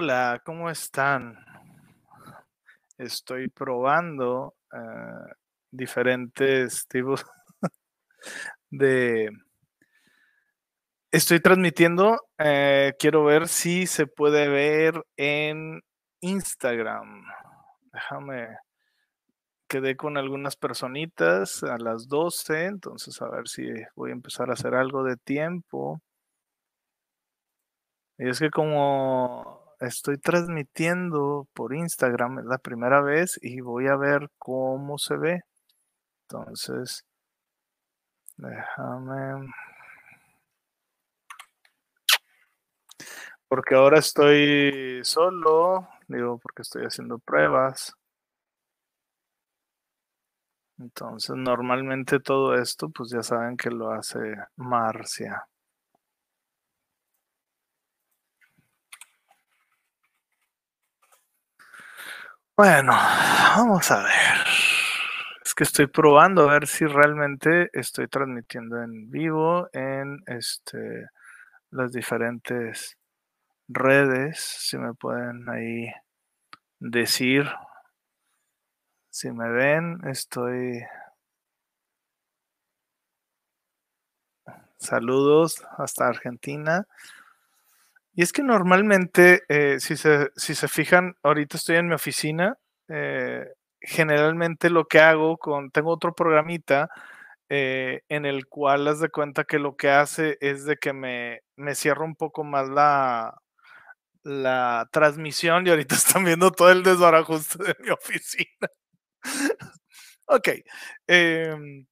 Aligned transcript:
Hola, 0.00 0.40
¿cómo 0.44 0.70
están? 0.70 1.44
Estoy 2.98 3.48
probando 3.48 4.54
eh, 4.72 5.34
diferentes 5.72 6.86
tipos 6.86 7.24
de... 8.70 9.28
Estoy 11.10 11.40
transmitiendo, 11.40 12.16
eh, 12.38 12.92
quiero 12.96 13.24
ver 13.24 13.48
si 13.48 13.88
se 13.88 14.06
puede 14.06 14.48
ver 14.48 15.02
en 15.16 15.82
Instagram. 16.20 17.24
Déjame, 17.92 18.56
quedé 19.66 19.96
con 19.96 20.16
algunas 20.16 20.54
personitas 20.54 21.64
a 21.64 21.76
las 21.76 22.06
12, 22.06 22.66
entonces 22.66 23.20
a 23.20 23.28
ver 23.30 23.48
si 23.48 23.64
voy 23.96 24.10
a 24.10 24.14
empezar 24.14 24.48
a 24.48 24.52
hacer 24.52 24.76
algo 24.76 25.02
de 25.02 25.16
tiempo. 25.16 26.00
Y 28.16 28.28
es 28.28 28.38
que 28.38 28.50
como 28.50 29.67
estoy 29.80 30.18
transmitiendo 30.18 31.48
por 31.54 31.74
Instagram, 31.74 32.40
es 32.40 32.44
la 32.46 32.58
primera 32.58 33.00
vez 33.00 33.38
y 33.42 33.60
voy 33.60 33.86
a 33.88 33.96
ver 33.96 34.30
cómo 34.38 34.98
se 34.98 35.16
ve. 35.16 35.42
Entonces, 36.28 37.04
déjame... 38.36 39.52
Porque 43.48 43.74
ahora 43.74 43.98
estoy 43.98 45.00
solo, 45.04 45.88
digo, 46.06 46.38
porque 46.38 46.62
estoy 46.62 46.84
haciendo 46.84 47.18
pruebas. 47.18 47.94
Entonces, 50.78 51.34
normalmente 51.34 52.20
todo 52.20 52.54
esto, 52.54 52.90
pues 52.90 53.10
ya 53.10 53.22
saben 53.22 53.56
que 53.56 53.70
lo 53.70 53.90
hace 53.90 54.18
Marcia. 54.56 55.48
Bueno, 62.58 62.90
vamos 62.90 63.88
a 63.92 64.02
ver. 64.02 64.36
Es 65.44 65.54
que 65.54 65.62
estoy 65.62 65.86
probando 65.86 66.42
a 66.42 66.52
ver 66.54 66.66
si 66.66 66.86
realmente 66.86 67.70
estoy 67.72 68.08
transmitiendo 68.08 68.82
en 68.82 69.12
vivo 69.12 69.68
en 69.72 70.18
este 70.26 71.06
las 71.70 71.92
diferentes 71.92 72.96
redes. 73.68 74.40
Si 74.40 74.78
me 74.78 74.94
pueden 74.94 75.48
ahí 75.48 75.92
decir 76.80 77.46
si 79.10 79.30
me 79.32 79.48
ven, 79.50 80.00
estoy 80.06 80.82
Saludos 84.78 85.64
hasta 85.76 86.06
Argentina. 86.06 86.86
Y 88.18 88.22
es 88.22 88.32
que 88.32 88.42
normalmente, 88.42 89.44
eh, 89.48 89.78
si, 89.78 89.96
se, 89.96 90.30
si 90.34 90.56
se 90.56 90.66
fijan, 90.66 91.14
ahorita 91.22 91.56
estoy 91.56 91.76
en 91.76 91.86
mi 91.86 91.94
oficina. 91.94 92.58
Eh, 92.88 93.46
generalmente 93.80 94.70
lo 94.70 94.86
que 94.88 94.98
hago 94.98 95.38
con, 95.38 95.70
tengo 95.70 95.92
otro 95.92 96.12
programita 96.16 96.90
eh, 97.48 98.02
en 98.08 98.26
el 98.26 98.48
cual 98.48 98.88
haz 98.88 98.98
de 98.98 99.10
cuenta 99.10 99.44
que 99.44 99.60
lo 99.60 99.76
que 99.76 99.90
hace 99.90 100.36
es 100.40 100.64
de 100.64 100.78
que 100.78 100.92
me, 100.92 101.42
me 101.54 101.76
cierra 101.76 102.04
un 102.04 102.16
poco 102.16 102.42
más 102.42 102.68
la, 102.68 103.40
la 104.24 104.88
transmisión 104.92 105.66
y 105.66 105.70
ahorita 105.70 105.94
están 105.96 106.24
viendo 106.24 106.50
todo 106.50 106.72
el 106.72 106.82
desbarajuste 106.82 107.62
de 107.62 107.76
mi 107.80 107.90
oficina. 107.90 108.68
ok. 110.26 110.48
Em, 111.06 111.86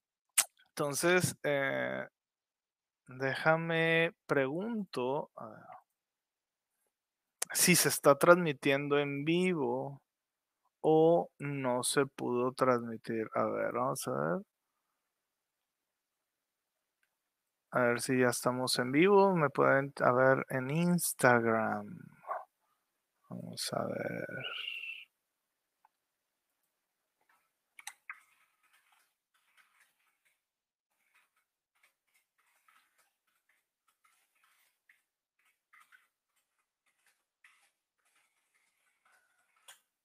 entonces, 0.71 1.37
déjame 3.09 4.13
pregunto 4.27 5.31
si 7.53 7.77
se 7.77 7.89
está 7.89 8.17
transmitiendo 8.17 8.99
en 8.99 9.25
vivo 9.25 10.01
o 10.81 11.29
no 11.39 11.83
se 11.83 12.07
pudo 12.07 12.53
transmitir. 12.53 13.29
A 13.35 13.45
ver, 13.47 13.73
vamos 13.73 14.07
a 14.09 14.13
ver. 14.13 14.43
A 17.73 17.81
ver 17.83 18.01
si 18.01 18.19
ya 18.19 18.29
estamos 18.29 18.79
en 18.79 18.91
vivo. 18.93 19.35
Me 19.37 19.51
pueden 19.51 19.93
a 20.01 20.13
ver 20.13 20.45
en 20.51 20.71
Instagram. 20.71 21.87
Vamos 23.29 23.71
a 23.73 23.85
ver. 23.85 24.27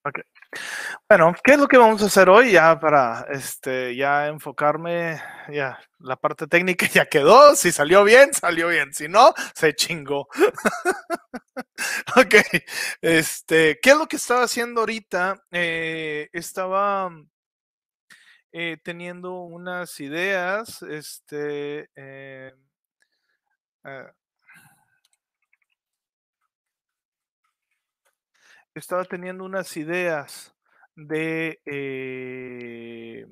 Ok. 0.03 0.19
Bueno, 1.07 1.35
¿qué 1.43 1.53
es 1.53 1.59
lo 1.59 1.67
que 1.67 1.77
vamos 1.77 2.01
a 2.01 2.07
hacer 2.07 2.27
hoy? 2.27 2.53
Ya 2.53 2.79
para 2.79 3.27
este, 3.29 3.95
ya 3.95 4.27
enfocarme, 4.27 5.21
ya 5.51 5.79
la 5.99 6.15
parte 6.15 6.47
técnica 6.47 6.87
ya 6.93 7.05
quedó. 7.05 7.55
Si 7.55 7.71
salió 7.71 8.03
bien, 8.03 8.33
salió 8.33 8.69
bien. 8.69 8.93
Si 8.93 9.07
no, 9.07 9.33
se 9.53 9.75
chingó. 9.75 10.27
ok. 12.15 12.35
Este, 13.01 13.79
¿qué 13.81 13.91
es 13.91 13.97
lo 13.97 14.07
que 14.07 14.15
estaba 14.15 14.43
haciendo 14.43 14.81
ahorita? 14.81 15.43
Eh, 15.51 16.29
estaba 16.33 17.11
eh, 18.51 18.77
teniendo 18.83 19.33
unas 19.41 19.99
ideas. 19.99 20.81
Este. 20.81 21.89
Eh, 21.95 22.53
estaba 28.75 29.05
teniendo 29.05 29.43
unas 29.45 29.75
ideas 29.77 30.53
de, 30.95 31.61
eh, 31.65 33.25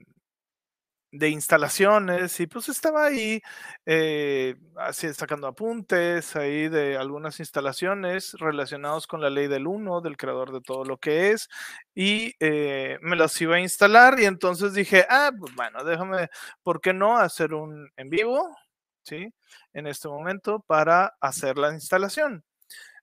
de 1.11 1.29
instalaciones 1.29 2.39
y 2.39 2.45
pues 2.45 2.69
estaba 2.69 3.05
ahí 3.05 3.41
eh, 3.85 4.55
así, 4.77 5.11
sacando 5.13 5.47
apuntes 5.47 6.35
ahí 6.35 6.69
de 6.69 6.97
algunas 6.97 7.39
instalaciones 7.39 8.33
relacionados 8.33 9.07
con 9.07 9.19
la 9.21 9.29
ley 9.31 9.47
del 9.47 9.65
uno, 9.65 10.01
del 10.01 10.17
creador 10.17 10.51
de 10.51 10.61
todo 10.61 10.85
lo 10.85 10.97
que 10.97 11.31
es, 11.31 11.49
y 11.95 12.33
eh, 12.39 12.99
me 13.01 13.15
las 13.15 13.39
iba 13.41 13.55
a 13.55 13.59
instalar 13.59 14.19
y 14.19 14.25
entonces 14.25 14.73
dije, 14.73 15.05
ah, 15.09 15.31
pues 15.37 15.55
bueno, 15.55 15.83
déjame, 15.83 16.29
¿por 16.63 16.79
qué 16.79 16.93
no 16.93 17.17
hacer 17.17 17.53
un 17.55 17.89
en 17.97 18.09
vivo? 18.09 18.55
¿Sí? 19.03 19.33
En 19.73 19.87
este 19.87 20.07
momento 20.07 20.59
para 20.67 21.15
hacer 21.21 21.57
la 21.57 21.73
instalación. 21.73 22.43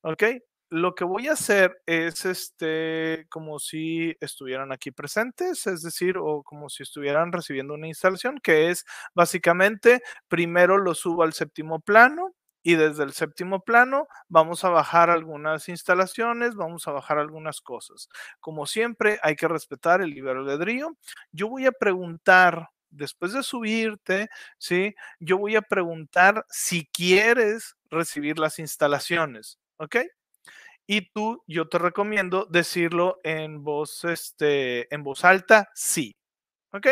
¿Ok? 0.02 0.24
Lo 0.70 0.94
que 0.94 1.04
voy 1.04 1.28
a 1.28 1.32
hacer 1.34 1.80
es 1.86 2.24
este 2.24 3.26
como 3.30 3.58
si 3.58 4.16
estuvieran 4.20 4.72
aquí 4.72 4.90
presentes, 4.90 5.66
es 5.66 5.82
decir, 5.82 6.18
o 6.18 6.42
como 6.42 6.68
si 6.68 6.82
estuvieran 6.82 7.32
recibiendo 7.32 7.74
una 7.74 7.88
instalación, 7.88 8.38
que 8.42 8.70
es 8.70 8.84
básicamente 9.14 10.02
primero 10.28 10.78
lo 10.78 10.94
subo 10.94 11.22
al 11.22 11.32
séptimo 11.34 11.80
plano 11.80 12.34
y 12.62 12.74
desde 12.74 13.04
el 13.04 13.12
séptimo 13.12 13.60
plano 13.60 14.08
vamos 14.28 14.64
a 14.64 14.70
bajar 14.70 15.08
algunas 15.08 15.68
instalaciones, 15.68 16.56
vamos 16.56 16.88
a 16.88 16.92
bajar 16.92 17.18
algunas 17.18 17.60
cosas. 17.60 18.08
Como 18.40 18.66
siempre, 18.66 19.20
hay 19.22 19.36
que 19.36 19.46
respetar 19.46 20.00
el 20.00 20.10
libre 20.10 20.32
albedrío. 20.32 20.96
Yo 21.30 21.48
voy 21.48 21.66
a 21.66 21.72
preguntar 21.72 22.70
después 22.90 23.32
de 23.32 23.44
subirte, 23.44 24.28
¿sí? 24.58 24.96
Yo 25.20 25.38
voy 25.38 25.54
a 25.54 25.62
preguntar 25.62 26.44
si 26.48 26.86
quieres 26.86 27.76
recibir 27.88 28.38
las 28.40 28.58
instalaciones, 28.58 29.60
¿ok? 29.76 29.98
Y 30.86 31.10
tú, 31.12 31.42
yo 31.46 31.68
te 31.68 31.78
recomiendo 31.78 32.46
decirlo 32.46 33.18
en 33.24 33.64
voz, 33.64 34.04
este, 34.04 34.92
en 34.94 35.02
voz 35.02 35.24
alta, 35.24 35.70
sí. 35.74 36.16
¿Ok? 36.72 36.88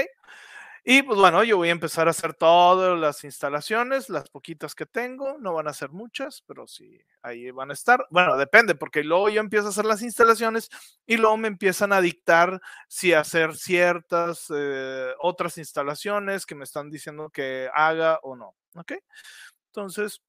Y 0.87 1.03
pues 1.03 1.19
bueno, 1.19 1.43
yo 1.45 1.57
voy 1.57 1.71
a 1.71 1.73
empezar 1.73 2.09
a 2.09 2.11
hacer 2.11 2.35
todas 2.35 2.99
las 3.01 3.25
instalaciones, 3.25 4.11
las 4.11 4.29
poquitas 4.29 4.75
que 4.75 4.85
tengo, 4.85 5.39
no 5.39 5.55
van 5.55 5.67
a 5.67 5.73
ser 5.73 5.89
muchas, 5.91 6.43
pero 6.47 6.67
sí, 6.67 7.01
ahí 7.23 7.51
van 7.51 7.71
a 7.71 7.73
estar. 7.73 8.07
Bueno, 8.11 8.37
depende, 8.37 8.75
porque 8.75 9.03
luego 9.03 9.31
yo 9.31 9.41
empiezo 9.41 9.69
a 9.69 9.71
hacer 9.71 9.87
las 9.87 10.03
instalaciones 10.03 10.69
y 11.07 11.17
luego 11.17 11.39
me 11.39 11.49
empiezan 11.49 11.95
a 11.95 12.03
dictar 12.03 12.61
si 12.87 13.15
hacer 13.15 13.57
ciertas 13.57 14.53
eh, 14.55 15.15
otras 15.21 15.57
instalaciones 15.57 16.45
que 16.45 16.55
me 16.55 16.65
están 16.65 16.91
diciendo 16.91 17.31
que 17.31 17.71
haga 17.75 18.19
o 18.23 18.37
no. 18.37 18.55
¿Ok? 18.75 18.93
Entonces, 19.69 20.21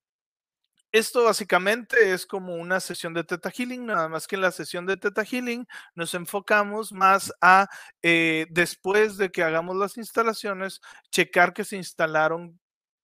esto 0.97 1.25
básicamente 1.25 2.13
es 2.13 2.25
como 2.25 2.55
una 2.55 2.79
sesión 2.79 3.13
de 3.13 3.23
Teta 3.25 3.51
Healing, 3.51 3.85
nada 3.85 4.07
más 4.07 4.27
que 4.27 4.35
en 4.35 4.41
la 4.41 4.51
sesión 4.51 4.85
de 4.85 4.95
Teta 4.95 5.25
Healing 5.25 5.67
nos 5.93 6.13
enfocamos 6.13 6.93
más 6.93 7.33
a, 7.41 7.67
eh, 8.01 8.47
después 8.49 9.17
de 9.17 9.29
que 9.29 9.43
hagamos 9.43 9.75
las 9.75 9.97
instalaciones, 9.97 10.81
checar 11.11 11.53
que 11.53 11.65
se 11.65 11.75
instalaron 11.75 12.59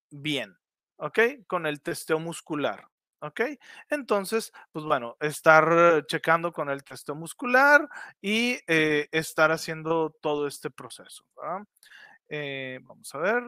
bien, 0.09 0.57
¿ok? 0.97 1.19
Con 1.47 1.65
el 1.65 1.81
testeo 1.81 2.19
muscular. 2.19 2.87
¿Ok? 3.23 3.41
Entonces, 3.89 4.51
pues 4.71 4.83
bueno, 4.83 5.15
estar 5.19 6.05
checando 6.07 6.51
con 6.51 6.69
el 6.71 6.83
testeo 6.83 7.13
muscular 7.13 7.87
y 8.19 8.57
eh, 8.65 9.09
estar 9.11 9.51
haciendo 9.51 10.09
todo 10.21 10.47
este 10.47 10.71
proceso. 10.71 11.23
Eh, 12.29 12.79
vamos 12.81 13.13
a 13.13 13.19
ver. 13.19 13.43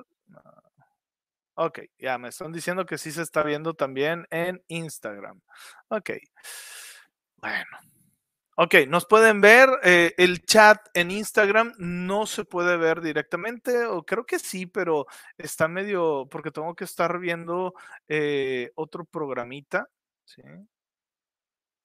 Ok, 1.55 1.79
ya 1.99 2.17
me 2.17 2.29
están 2.29 2.51
diciendo 2.51 2.85
que 2.85 2.97
sí 2.97 3.11
se 3.11 3.21
está 3.21 3.43
viendo 3.43 3.75
también 3.75 4.25
en 4.31 4.63
Instagram. 4.67 5.39
Ok. 5.89 6.11
Bueno. 7.37 7.77
Ok, 8.55 8.75
nos 8.87 9.05
pueden 9.05 9.41
ver. 9.41 9.69
Eh, 9.83 10.13
el 10.17 10.45
chat 10.45 10.79
en 10.93 11.11
Instagram 11.11 11.73
no 11.79 12.25
se 12.27 12.45
puede 12.45 12.77
ver 12.77 13.01
directamente, 13.01 13.85
o 13.85 14.03
creo 14.03 14.25
que 14.25 14.39
sí, 14.39 14.67
pero 14.67 15.07
está 15.37 15.67
medio, 15.67 16.27
porque 16.29 16.51
tengo 16.51 16.75
que 16.75 16.83
estar 16.83 17.19
viendo 17.19 17.73
eh, 18.07 18.71
otro 18.75 19.05
programita. 19.05 19.89
Sí. 20.25 20.41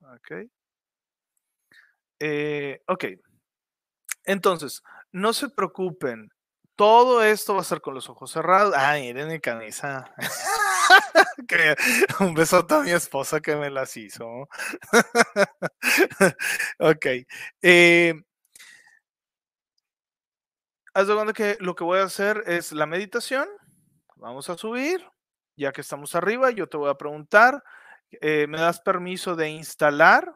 Ok. 0.02 0.48
Eh, 2.20 2.82
ok. 2.86 3.04
Entonces, 4.24 4.82
no 5.12 5.32
se 5.32 5.48
preocupen. 5.48 6.30
Todo 6.78 7.24
esto 7.24 7.56
va 7.56 7.62
a 7.62 7.64
ser 7.64 7.80
con 7.80 7.92
los 7.92 8.08
ojos 8.08 8.30
cerrados. 8.30 8.72
Ay, 8.76 9.12
miren 9.12 9.26
mi 9.26 9.40
camisa. 9.40 10.14
un 12.20 12.34
beso 12.34 12.64
a 12.70 12.82
mi 12.84 12.92
esposa 12.92 13.40
que 13.40 13.56
me 13.56 13.68
las 13.68 13.96
hizo. 13.96 14.48
ok. 16.78 17.06
Eh, 17.62 18.14
haz 20.94 21.08
de 21.08 21.14
cuenta 21.16 21.32
que 21.32 21.56
lo 21.58 21.74
que 21.74 21.82
voy 21.82 21.98
a 21.98 22.04
hacer 22.04 22.44
es 22.46 22.70
la 22.70 22.86
meditación. 22.86 23.48
Vamos 24.14 24.48
a 24.48 24.56
subir. 24.56 25.04
Ya 25.56 25.72
que 25.72 25.80
estamos 25.80 26.14
arriba, 26.14 26.52
yo 26.52 26.68
te 26.68 26.76
voy 26.76 26.90
a 26.90 26.94
preguntar, 26.94 27.64
eh, 28.20 28.46
¿me 28.46 28.60
das 28.60 28.78
permiso 28.78 29.34
de 29.34 29.48
instalar? 29.48 30.32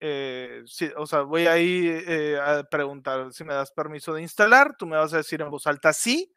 Eh, 0.00 0.62
sí, 0.66 0.90
o 0.96 1.06
sea, 1.06 1.22
voy 1.22 1.46
ahí 1.46 1.86
eh, 1.88 2.38
a 2.38 2.62
preguntar 2.64 3.32
si 3.32 3.44
me 3.44 3.54
das 3.54 3.70
permiso 3.72 4.12
de 4.12 4.20
instalar, 4.22 4.76
tú 4.78 4.86
me 4.86 4.96
vas 4.96 5.14
a 5.14 5.18
decir 5.18 5.40
en 5.40 5.50
voz 5.50 5.66
alta 5.66 5.92
sí, 5.94 6.30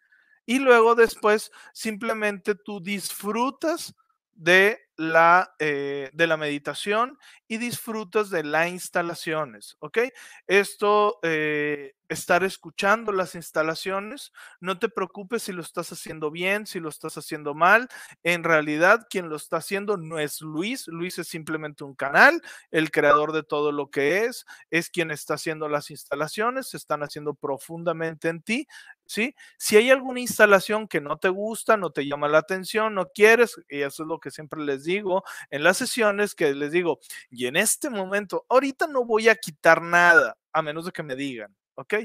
y 0.46 0.60
luego 0.60 0.96
después 0.96 1.52
simplemente 1.74 2.56
tú 2.56 2.80
disfrutas 2.82 3.94
de 4.40 4.80
la, 4.96 5.54
eh, 5.60 6.10
de 6.14 6.28
la 6.28 6.38
meditación 6.38 7.18
y 7.48 7.58
disfrutas 7.58 8.30
de 8.30 8.44
las 8.46 8.70
instalaciones, 8.70 9.76
¿ok? 9.80 10.00
Esto, 10.48 11.20
eh, 11.24 11.94
estar 12.08 12.44
escuchando 12.46 13.12
las 13.12 13.36
instalaciones, 13.36 14.32
no 14.62 14.80
te 14.80 14.88
preocupes 14.88 15.44
si 15.44 15.52
lo 15.52 15.62
estás 15.62 15.92
haciendo 15.92 16.32
bien, 16.32 16.66
si 16.66 16.80
lo 16.80 16.88
estás 16.88 17.18
haciendo 17.18 17.54
mal. 17.54 17.90
En 18.24 18.44
realidad, 18.46 19.08
quien 19.10 19.30
lo 19.30 19.36
está 19.36 19.58
haciendo 19.58 19.98
no 19.98 20.20
es 20.20 20.40
Luis, 20.42 20.88
Luis 20.88 21.20
es 21.20 21.28
simplemente 21.28 21.84
un 21.84 21.96
canal, 21.96 22.42
el 22.72 22.90
creador 22.92 23.34
de 23.34 23.44
todo 23.44 23.74
lo 23.74 23.90
que 23.90 24.24
es, 24.26 24.46
es 24.72 24.90
quien 24.90 25.12
está 25.12 25.34
haciendo 25.34 25.68
las 25.68 25.92
instalaciones, 25.92 26.70
se 26.70 26.78
están 26.78 27.04
haciendo 27.04 27.34
profundamente 27.34 28.30
en 28.30 28.42
ti, 28.42 28.68
¿sí? 29.10 29.36
Si 29.58 29.76
hay 29.76 29.90
alguna 29.90 30.20
instalación 30.20 30.88
que 30.88 31.02
no 31.02 31.18
te 31.18 31.30
gusta, 31.30 31.78
no 31.78 31.92
te 31.92 32.06
llama 32.06 32.28
la 32.28 32.38
atención, 32.38 32.94
no 32.94 33.08
quieres, 33.10 33.60
y 33.68 33.82
eso 33.82 34.04
es 34.04 34.08
lo 34.08 34.20
que 34.20 34.30
siempre 34.30 34.62
les 34.62 34.84
digo 34.84 35.24
en 35.50 35.64
las 35.64 35.78
sesiones, 35.78 36.36
que 36.36 36.54
les 36.54 36.72
digo, 36.72 37.00
y 37.32 37.48
en 37.48 37.56
este 37.56 37.90
momento, 37.90 38.46
ahorita 38.50 38.88
no 38.88 39.06
voy 39.06 39.28
a 39.28 39.36
quitar 39.36 39.82
nada, 39.82 40.38
a 40.54 40.62
menos 40.62 40.86
de 40.86 40.92
que 40.92 41.02
me 41.02 41.16
digan, 41.16 41.56
¿ok? 41.76 41.96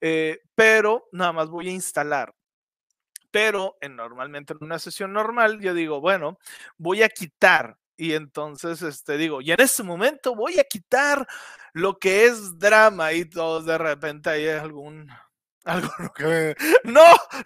Eh, 0.00 0.40
pero 0.56 1.06
nada 1.12 1.32
más 1.32 1.48
voy 1.48 1.68
a 1.68 1.72
instalar. 1.72 2.34
Pero 3.30 3.76
en, 3.80 3.94
normalmente 3.94 4.54
en 4.54 4.64
una 4.64 4.78
sesión 4.80 5.12
normal, 5.12 5.60
yo 5.60 5.74
digo, 5.74 6.00
bueno, 6.00 6.38
voy 6.76 7.02
a 7.02 7.08
quitar 7.08 7.76
y 7.96 8.14
entonces 8.14 8.82
este, 8.82 9.16
digo, 9.16 9.40
y 9.42 9.52
en 9.52 9.60
este 9.60 9.82
momento 9.84 10.34
voy 10.34 10.58
a 10.58 10.64
quitar 10.64 11.26
lo 11.72 11.98
que 11.98 12.24
es 12.24 12.58
drama 12.58 13.12
y 13.12 13.26
todos 13.26 13.66
de 13.66 13.78
repente 13.78 14.30
hay 14.30 14.48
algún 14.48 15.08
algo 15.64 15.90
que 16.14 16.54
No, 16.84 17.04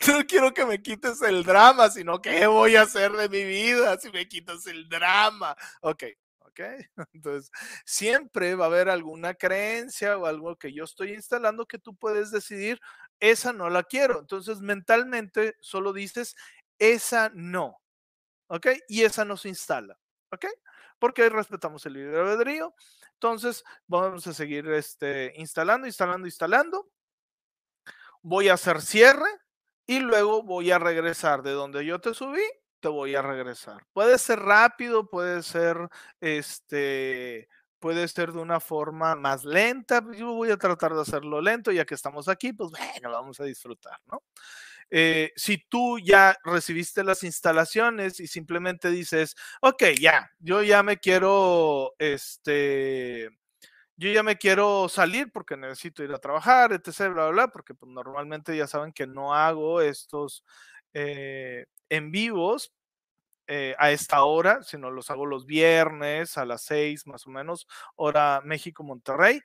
no 0.08 0.26
quiero 0.26 0.52
que 0.54 0.66
me 0.66 0.82
quites 0.82 1.22
el 1.22 1.44
drama, 1.44 1.90
sino 1.90 2.20
que 2.20 2.46
voy 2.46 2.76
a 2.76 2.82
hacer 2.82 3.12
de 3.12 3.28
mi 3.28 3.44
vida 3.44 3.98
si 3.98 4.10
me 4.10 4.28
quitas 4.28 4.66
el 4.66 4.88
drama. 4.88 5.56
Ok, 5.80 6.04
ok. 6.40 6.60
Entonces, 7.12 7.50
siempre 7.84 8.54
va 8.54 8.66
a 8.66 8.68
haber 8.68 8.88
alguna 8.88 9.34
creencia 9.34 10.16
o 10.18 10.26
algo 10.26 10.56
que 10.56 10.72
yo 10.72 10.84
estoy 10.84 11.14
instalando 11.14 11.66
que 11.66 11.78
tú 11.78 11.96
puedes 11.96 12.30
decidir, 12.30 12.80
esa 13.20 13.52
no 13.52 13.70
la 13.70 13.82
quiero. 13.82 14.20
Entonces, 14.20 14.60
mentalmente 14.60 15.56
solo 15.60 15.92
dices, 15.92 16.36
esa 16.78 17.30
no. 17.34 17.78
¿Ok? 18.48 18.68
Y 18.88 19.02
esa 19.04 19.24
no 19.24 19.36
se 19.36 19.48
instala. 19.48 19.98
¿Ok? 20.30 20.46
Porque 20.98 21.28
respetamos 21.28 21.84
el 21.86 21.94
libre 21.94 22.20
albedrío. 22.20 22.74
Entonces, 23.14 23.64
vamos 23.86 24.26
a 24.26 24.34
seguir 24.34 24.68
este, 24.68 25.32
instalando, 25.36 25.86
instalando, 25.86 26.26
instalando 26.26 26.90
voy 28.22 28.48
a 28.48 28.54
hacer 28.54 28.80
cierre 28.82 29.28
y 29.86 30.00
luego 30.00 30.42
voy 30.42 30.70
a 30.70 30.78
regresar 30.78 31.42
de 31.42 31.52
donde 31.52 31.84
yo 31.84 32.00
te 32.00 32.14
subí, 32.14 32.42
te 32.80 32.88
voy 32.88 33.14
a 33.14 33.22
regresar. 33.22 33.84
Puede 33.92 34.18
ser 34.18 34.40
rápido, 34.40 35.08
puede 35.08 35.42
ser 35.42 35.88
este 36.20 37.48
puede 37.78 38.06
ser 38.06 38.32
de 38.32 38.38
una 38.38 38.60
forma 38.60 39.16
más 39.16 39.44
lenta. 39.44 40.04
Yo 40.16 40.34
voy 40.34 40.52
a 40.52 40.56
tratar 40.56 40.94
de 40.94 41.00
hacerlo 41.02 41.40
lento, 41.40 41.72
ya 41.72 41.84
que 41.84 41.96
estamos 41.96 42.28
aquí, 42.28 42.52
pues 42.52 42.70
bueno, 42.70 43.10
vamos 43.10 43.40
a 43.40 43.44
disfrutar, 43.44 43.98
¿no? 44.06 44.22
Eh, 44.88 45.32
si 45.36 45.58
tú 45.68 45.98
ya 45.98 46.36
recibiste 46.44 47.02
las 47.02 47.24
instalaciones 47.24 48.20
y 48.20 48.26
simplemente 48.28 48.90
dices, 48.90 49.34
ok, 49.62 49.84
ya, 50.00 50.30
yo 50.38 50.62
ya 50.62 50.82
me 50.82 50.98
quiero, 50.98 51.94
este, 51.98 53.30
yo 54.02 54.12
ya 54.12 54.24
me 54.24 54.36
quiero 54.36 54.88
salir 54.88 55.30
porque 55.32 55.56
necesito 55.56 56.02
ir 56.02 56.12
a 56.12 56.18
trabajar, 56.18 56.72
etc., 56.72 57.12
bla, 57.12 57.12
bla, 57.12 57.28
bla, 57.30 57.48
porque 57.48 57.72
pues, 57.74 57.90
normalmente 57.92 58.56
ya 58.56 58.66
saben 58.66 58.92
que 58.92 59.06
no 59.06 59.32
hago 59.32 59.80
estos 59.80 60.44
eh, 60.92 61.66
en 61.88 62.10
vivos 62.10 62.72
eh, 63.46 63.76
a 63.78 63.92
esta 63.92 64.24
hora, 64.24 64.62
sino 64.64 64.90
los 64.90 65.10
hago 65.10 65.24
los 65.26 65.46
viernes 65.46 66.36
a 66.36 66.44
las 66.44 66.62
seis 66.62 67.06
más 67.06 67.26
o 67.28 67.30
menos, 67.30 67.68
hora 67.94 68.40
México-Monterrey. 68.44 69.40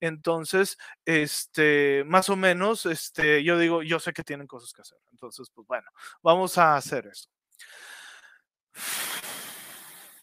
Entonces, 0.00 0.76
este, 1.04 2.02
más 2.06 2.30
o 2.30 2.36
menos, 2.36 2.86
este, 2.86 3.44
yo 3.44 3.58
digo, 3.58 3.82
yo 3.84 4.00
sé 4.00 4.12
que 4.12 4.24
tienen 4.24 4.48
cosas 4.48 4.72
que 4.72 4.82
hacer. 4.82 4.98
Entonces, 5.12 5.50
pues 5.54 5.66
bueno, 5.68 5.88
vamos 6.22 6.58
a 6.58 6.76
hacer 6.76 7.06
eso. 7.06 7.28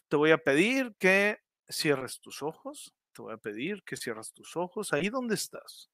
Te 0.08 0.16
voy 0.16 0.30
a 0.32 0.38
pedir 0.38 0.94
que 0.98 1.38
cierres 1.70 2.20
tus 2.20 2.42
ojos 2.42 2.94
te 3.18 3.22
voy 3.22 3.34
a 3.34 3.36
pedir 3.36 3.82
que 3.82 3.96
cierres 3.96 4.32
tus 4.32 4.56
ojos 4.56 4.92
ahí 4.92 5.08
donde 5.08 5.34
estás. 5.34 5.90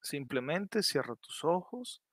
Simplemente 0.00 0.84
cierra 0.84 1.16
tus 1.16 1.42
ojos. 1.42 2.04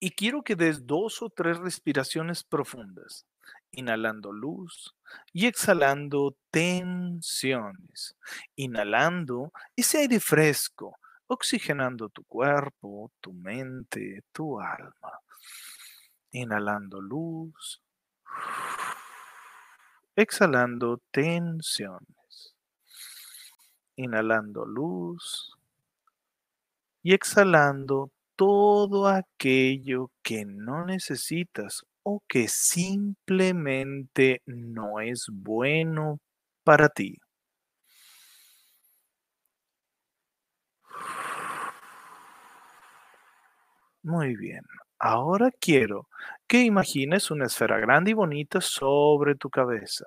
Y 0.00 0.12
quiero 0.12 0.42
que 0.42 0.56
des 0.56 0.86
dos 0.86 1.20
o 1.20 1.28
tres 1.28 1.58
respiraciones 1.58 2.42
profundas, 2.42 3.26
inhalando 3.70 4.32
luz 4.32 4.94
y 5.34 5.44
exhalando 5.44 6.38
tensiones, 6.50 8.16
inhalando 8.54 9.52
ese 9.74 9.98
aire 9.98 10.18
fresco, 10.18 10.98
oxigenando 11.26 12.08
tu 12.08 12.24
cuerpo, 12.24 13.12
tu 13.20 13.34
mente, 13.34 14.24
tu 14.32 14.58
alma, 14.58 15.20
inhalando 16.30 16.98
luz, 17.02 17.82
exhalando 20.14 21.02
tensiones 21.10 22.15
inhalando 23.96 24.64
luz 24.64 25.56
y 27.02 27.14
exhalando 27.14 28.10
todo 28.36 29.06
aquello 29.08 30.10
que 30.22 30.44
no 30.44 30.84
necesitas 30.84 31.84
o 32.02 32.22
que 32.28 32.48
simplemente 32.48 34.42
no 34.46 35.00
es 35.00 35.26
bueno 35.32 36.18
para 36.64 36.88
ti. 36.88 37.16
Muy 44.02 44.36
bien. 44.36 44.62
Ahora 44.98 45.50
quiero 45.60 46.08
que 46.46 46.62
imagines 46.62 47.30
una 47.30 47.46
esfera 47.46 47.78
grande 47.78 48.12
y 48.12 48.14
bonita 48.14 48.60
sobre 48.60 49.34
tu 49.34 49.50
cabeza 49.50 50.06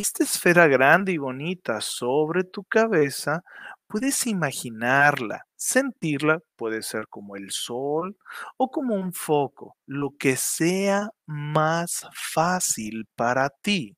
esta 0.00 0.24
esfera 0.24 0.66
grande 0.66 1.12
y 1.12 1.18
bonita 1.18 1.80
sobre 1.80 2.44
tu 2.44 2.64
cabeza, 2.64 3.42
puedes 3.86 4.26
imaginarla, 4.26 5.46
sentirla, 5.54 6.40
puede 6.56 6.82
ser 6.82 7.06
como 7.08 7.36
el 7.36 7.50
sol 7.50 8.16
o 8.56 8.70
como 8.70 8.94
un 8.94 9.12
foco, 9.12 9.76
lo 9.86 10.10
que 10.18 10.36
sea 10.36 11.10
más 11.26 12.06
fácil 12.12 13.06
para 13.16 13.50
ti. 13.50 13.96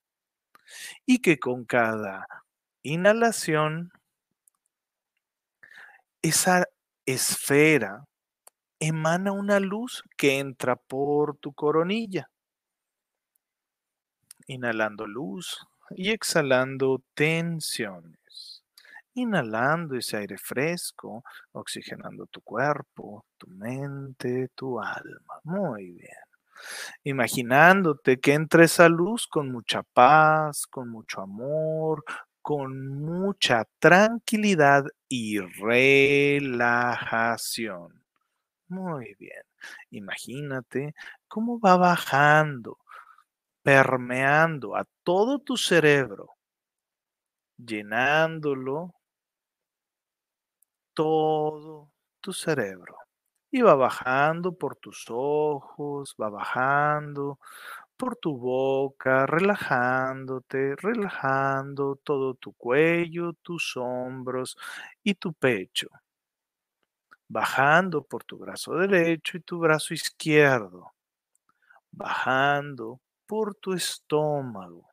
Y 1.07 1.19
que 1.21 1.39
con 1.39 1.65
cada 1.65 2.27
inhalación, 2.83 3.91
esa 6.23 6.67
esfera 7.07 8.05
emana 8.81 9.33
una 9.33 9.61
luz 9.61 10.05
que 10.17 10.39
entra 10.39 10.77
por 10.77 11.37
tu 11.39 11.53
coronilla. 11.53 12.31
Inhalando 14.47 15.07
luz, 15.07 15.67
y 15.91 16.11
exhalando 16.11 17.03
tensiones. 17.15 18.63
Inhalando 19.15 19.97
ese 19.97 20.19
aire 20.19 20.39
fresco, 20.39 21.25
oxigenando 21.53 22.27
tu 22.27 22.41
cuerpo, 22.43 23.25
tu 23.37 23.49
mente, 23.49 24.49
tu 24.55 24.81
alma. 24.81 25.41
Muy 25.45 25.91
bien. 25.93 26.13
Imaginándote 27.05 28.19
que 28.21 28.35
entra 28.35 28.65
esa 28.65 28.89
luz 28.89 29.27
con 29.27 29.51
mucha 29.51 29.83
paz, 29.83 30.67
con 30.67 30.89
mucho 30.91 31.21
amor, 31.21 32.05
con 32.43 32.89
mucha 33.01 33.65
tranquilidad 33.79 34.85
y 35.09 35.39
relajación. 35.41 36.83
Muy 38.69 39.15
bien. 39.19 39.43
Imagínate 39.91 40.95
cómo 41.29 41.59
va 41.61 41.77
bajando, 41.77 42.79
permeando 43.69 44.75
a 44.75 44.87
todo 45.05 45.41
tu 45.41 45.59
cerebro, 45.59 46.39
llenándolo 47.59 48.95
todo 50.95 51.93
tu 52.23 52.33
cerebro. 52.33 52.97
Y 53.51 53.61
va 53.61 53.75
bajando 53.75 54.57
por 54.57 54.77
tus 54.77 55.05
ojos, 55.11 56.17
va 56.19 56.31
bajando 56.31 57.39
por 57.99 58.17
tu 58.17 58.39
boca, 58.39 59.27
relajándote, 59.27 60.75
relajando 60.77 61.97
todo 61.97 62.33
tu 62.37 62.55
cuello, 62.55 63.35
tus 63.43 63.77
hombros 63.77 64.57
y 65.03 65.13
tu 65.15 65.35
pecho. 65.35 65.89
Bajando 67.29 68.03
por 68.03 68.25
tu 68.25 68.39
brazo 68.39 68.77
derecho 68.77 69.37
y 69.37 69.41
tu 69.41 69.59
brazo 69.59 69.93
izquierdo. 69.93 70.95
Bajando 71.91 73.01
por 73.29 73.57
tu 73.57 73.75
estómago. 73.75 74.89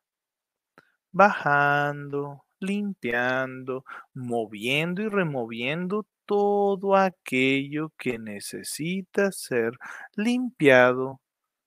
Bajando, 1.12 2.44
limpiando, 2.60 3.84
moviendo 4.14 5.02
y 5.02 5.08
removiendo 5.08 6.06
todo 6.26 6.96
aquello 6.96 7.92
que 7.96 8.18
necesita 8.18 9.30
ser 9.32 9.72
limpiado, 10.16 11.20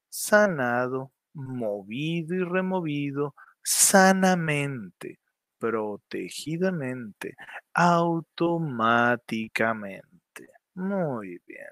sanado, 0.09 1.11
movido 1.33 2.35
y 2.35 2.43
removido 2.43 3.33
sanamente, 3.63 5.19
protegidamente, 5.59 7.35
automáticamente. 7.73 10.47
Muy 10.75 11.39
bien. 11.47 11.67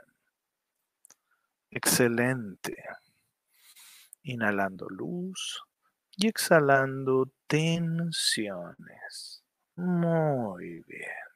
Excelente. 1.72 2.75
Inhalando 4.29 4.89
luz 4.89 5.63
y 6.17 6.27
exhalando 6.27 7.31
tensiones. 7.48 9.41
Muy 9.77 10.81
bien. 10.86 11.27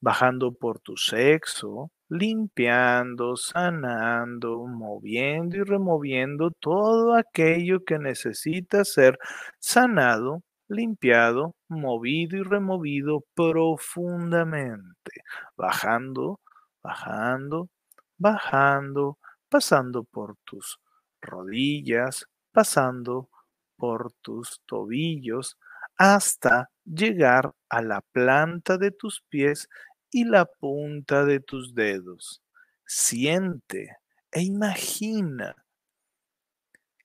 Bajando 0.00 0.52
por 0.52 0.80
tu 0.80 0.98
sexo, 0.98 1.90
limpiando, 2.10 3.36
sanando, 3.36 4.66
moviendo 4.66 5.56
y 5.56 5.62
removiendo 5.62 6.50
todo 6.50 7.14
aquello 7.14 7.82
que 7.86 7.98
necesita 7.98 8.84
ser 8.84 9.18
sanado, 9.58 10.42
limpiado, 10.68 11.54
movido 11.68 12.36
y 12.36 12.42
removido 12.42 13.24
profundamente, 13.34 15.22
bajando, 15.56 16.38
bajando, 16.82 17.70
bajando, 18.18 19.16
pasando 19.48 20.04
por 20.04 20.36
tus 20.44 20.78
rodillas, 21.24 22.26
pasando 22.52 23.30
por 23.76 24.12
tus 24.22 24.60
tobillos, 24.66 25.58
hasta 25.96 26.70
llegar 26.84 27.52
a 27.68 27.82
la 27.82 28.00
planta 28.12 28.78
de 28.78 28.90
tus 28.92 29.22
pies 29.28 29.68
y 30.10 30.24
la 30.24 30.46
punta 30.46 31.24
de 31.24 31.40
tus 31.40 31.74
dedos. 31.74 32.42
Siente 32.86 33.96
e 34.32 34.42
imagina 34.42 35.56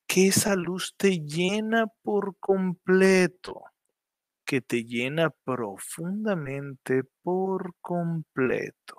que 0.08 0.28
esa 0.28 0.56
luz 0.56 0.94
te 0.98 1.20
llena 1.20 1.86
por 2.02 2.36
completo, 2.40 3.62
que 4.46 4.62
te 4.62 4.84
llena 4.86 5.32
profundamente 5.32 7.04
por 7.24 7.76
completo. 7.82 8.98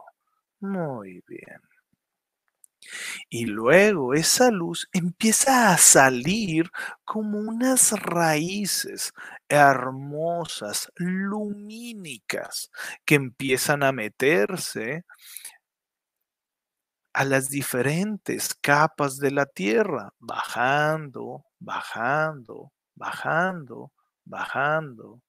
Muy 0.60 1.22
bien. 1.28 1.60
Y 3.28 3.46
luego 3.46 4.14
esa 4.14 4.50
luz 4.50 4.88
empieza 4.92 5.72
a 5.72 5.78
salir 5.78 6.70
como 7.04 7.38
unas 7.38 7.92
raíces 7.92 9.12
hermosas, 9.48 10.90
lumínicas, 10.96 12.70
que 13.04 13.16
empiezan 13.16 13.82
a 13.82 13.92
meterse 13.92 15.04
a 17.12 17.24
las 17.24 17.48
diferentes 17.48 18.54
capas 18.54 19.18
de 19.18 19.30
la 19.32 19.46
tierra, 19.46 20.12
bajando, 20.18 21.44
bajando, 21.58 22.72
bajando, 22.94 23.92
bajando, 24.24 25.20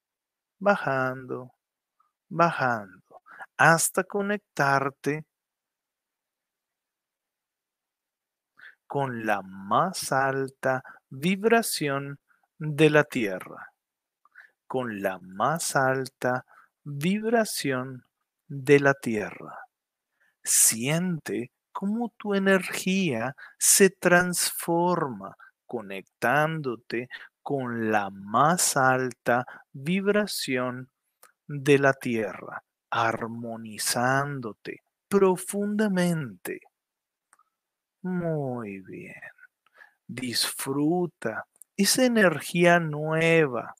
bajando, 0.59 1.51
bajando, 2.29 3.21
hasta 3.57 4.03
conectarte 4.03 5.25
con 8.91 9.25
la 9.25 9.41
más 9.41 10.11
alta 10.11 10.83
vibración 11.09 12.19
de 12.57 12.89
la 12.89 13.05
Tierra, 13.05 13.71
con 14.67 15.01
la 15.01 15.17
más 15.19 15.77
alta 15.77 16.45
vibración 16.83 18.03
de 18.49 18.81
la 18.81 18.93
Tierra. 18.93 19.59
Siente 20.43 21.53
cómo 21.71 22.11
tu 22.17 22.33
energía 22.33 23.33
se 23.57 23.91
transforma 23.91 25.37
conectándote 25.65 27.07
con 27.41 27.93
la 27.93 28.09
más 28.09 28.75
alta 28.75 29.45
vibración 29.71 30.89
de 31.47 31.79
la 31.79 31.93
Tierra, 31.93 32.61
armonizándote 32.89 34.83
profundamente 35.07 36.59
muy 38.01 38.79
bien. 38.81 39.15
Disfruta 40.07 41.45
esa 41.77 42.05
energía 42.05 42.79
nueva, 42.79 43.75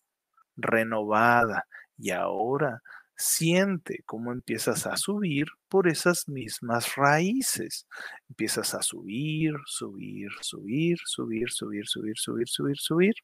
renovada, 0.55 1.65
y 1.97 2.11
ahora 2.11 2.81
siente 3.15 4.01
cómo 4.05 4.31
empiezas 4.31 4.87
a 4.87 4.97
subir 4.97 5.47
por 5.67 5.87
esas 5.87 6.27
mismas 6.27 6.95
raíces. 6.95 7.87
Empiezas 8.29 8.73
a 8.73 8.81
subir, 8.81 9.53
subir, 9.65 10.31
subir, 10.41 10.97
subir, 11.05 11.49
subir, 11.49 11.87
subir, 11.87 12.17
subir, 12.17 12.47
subir, 12.47 12.77
subir. 12.77 13.15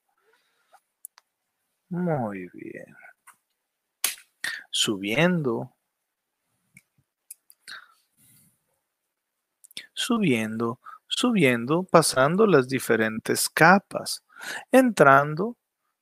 Muy 1.89 2.49
bien. 2.53 2.95
Subiendo 4.71 5.76
subiendo, 9.97 10.79
subiendo, 11.07 11.83
pasando 11.83 12.45
las 12.45 12.67
diferentes 12.67 13.49
capas, 13.49 14.23
entrando 14.71 15.57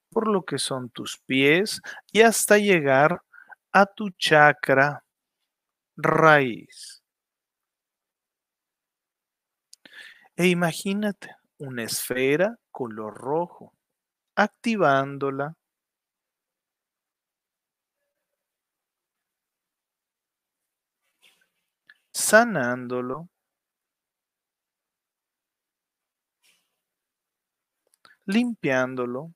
por 0.09 0.27
lo 0.27 0.43
que 0.43 0.59
son 0.59 0.89
tus 0.89 1.17
pies 1.25 1.81
y 2.11 2.21
hasta 2.21 2.57
llegar 2.57 3.21
a 3.71 3.85
tu 3.85 4.09
chakra 4.11 5.05
raíz. 5.95 7.01
E 10.35 10.47
imagínate 10.47 11.29
una 11.57 11.83
esfera 11.83 12.57
color 12.71 13.13
rojo, 13.15 13.73
activándola. 14.35 15.55
sanándolo 22.15 23.27
limpiándolo, 28.27 29.33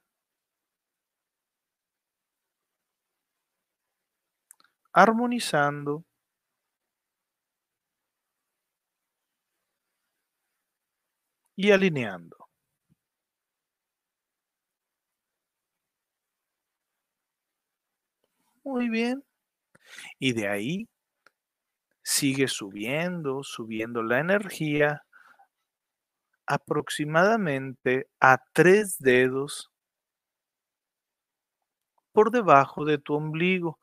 armonizando, 5.02 5.94
y 11.56 11.70
alineando. 11.72 12.38
Muy 18.64 18.88
bien. 18.90 19.24
Y 20.20 20.34
de 20.34 20.48
ahí 20.50 20.88
sigue 22.04 22.50
subiendo, 22.50 23.42
subiendo 23.42 24.04
la 24.04 24.20
energía 24.20 25.04
aproximadamente 26.50 28.10
a 28.20 28.40
tres 28.54 28.98
dedos 28.98 29.70
por 32.12 32.32
debajo 32.32 32.86
de 32.86 32.98
tu 32.98 33.14
ombligo, 33.14 33.80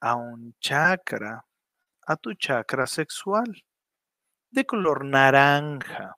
a 0.00 0.16
un 0.16 0.54
chakra, 0.60 1.46
a 2.06 2.16
tu 2.16 2.34
chakra 2.34 2.88
sexual, 2.88 3.64
de 4.50 4.66
color 4.66 5.04
naranja, 5.04 6.16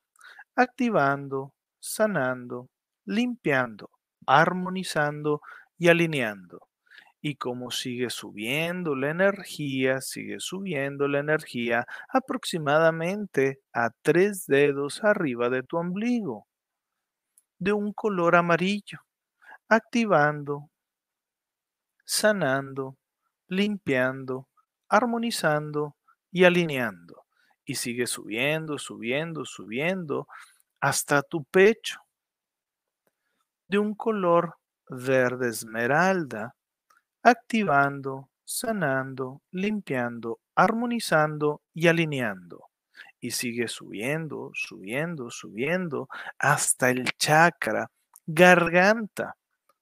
activando, 0.56 1.52
sanando, 1.78 2.70
limpiando, 3.04 3.90
armonizando 4.26 5.42
y 5.76 5.88
alineando. 5.88 6.66
Y 7.28 7.34
como 7.34 7.72
sigue 7.72 8.08
subiendo 8.08 8.94
la 8.94 9.10
energía, 9.10 10.00
sigue 10.00 10.38
subiendo 10.38 11.08
la 11.08 11.18
energía 11.18 11.84
aproximadamente 12.08 13.58
a 13.72 13.90
tres 14.02 14.46
dedos 14.46 15.02
arriba 15.02 15.50
de 15.50 15.64
tu 15.64 15.76
ombligo, 15.76 16.46
de 17.58 17.72
un 17.72 17.92
color 17.92 18.36
amarillo, 18.36 19.00
activando, 19.68 20.70
sanando, 22.04 22.96
limpiando, 23.48 24.46
armonizando 24.88 25.96
y 26.30 26.44
alineando. 26.44 27.24
Y 27.64 27.74
sigue 27.74 28.06
subiendo, 28.06 28.78
subiendo, 28.78 29.44
subiendo 29.44 30.28
hasta 30.78 31.22
tu 31.22 31.42
pecho, 31.42 31.98
de 33.66 33.80
un 33.80 33.96
color 33.96 34.54
verde 34.88 35.48
esmeralda, 35.48 36.54
activando, 37.26 38.30
sanando, 38.44 39.42
limpiando, 39.50 40.38
armonizando 40.54 41.60
y 41.74 41.88
alineando. 41.88 42.68
Y 43.18 43.32
sigue 43.32 43.66
subiendo, 43.66 44.52
subiendo, 44.54 45.28
subiendo 45.32 46.08
hasta 46.38 46.88
el 46.90 47.10
chakra 47.18 47.90
garganta 48.26 49.36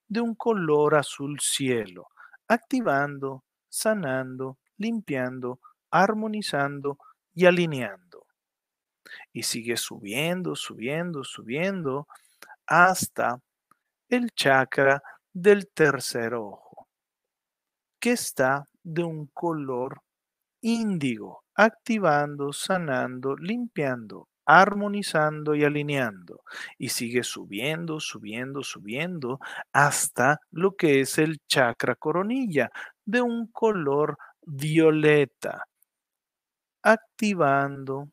de 0.08 0.22
un 0.22 0.34
color 0.34 0.94
azul 0.94 1.38
cielo, 1.38 2.08
activando, 2.48 3.44
sanando, 3.68 4.56
limpiando, 4.78 5.60
armonizando 5.90 6.96
y 7.34 7.44
alineando. 7.44 8.26
Y 9.34 9.42
sigue 9.42 9.76
subiendo, 9.76 10.56
subiendo, 10.56 11.22
subiendo 11.24 12.08
hasta 12.66 13.38
el 14.08 14.30
chakra 14.30 15.02
del 15.34 15.68
tercer 15.68 16.32
ojo 16.32 16.63
que 18.04 18.12
está 18.12 18.68
de 18.82 19.02
un 19.02 19.28
color 19.32 20.02
índigo, 20.61 21.42
activando, 21.54 22.52
sanando, 22.52 23.34
limpiando, 23.34 24.28
armonizando 24.44 25.54
y 25.54 25.64
alineando. 25.64 26.42
Y 26.76 26.90
sigue 26.90 27.23
subiendo, 27.23 28.00
subiendo, 28.00 28.62
subiendo 28.62 29.40
hasta 29.73 30.38
lo 30.50 30.76
que 30.76 31.00
es 31.00 31.16
el 31.16 31.38
chakra 31.49 31.94
coronilla, 31.94 32.70
de 33.06 33.23
un 33.23 33.46
color 33.46 34.18
violeta, 34.42 35.64
activando, 36.82 38.11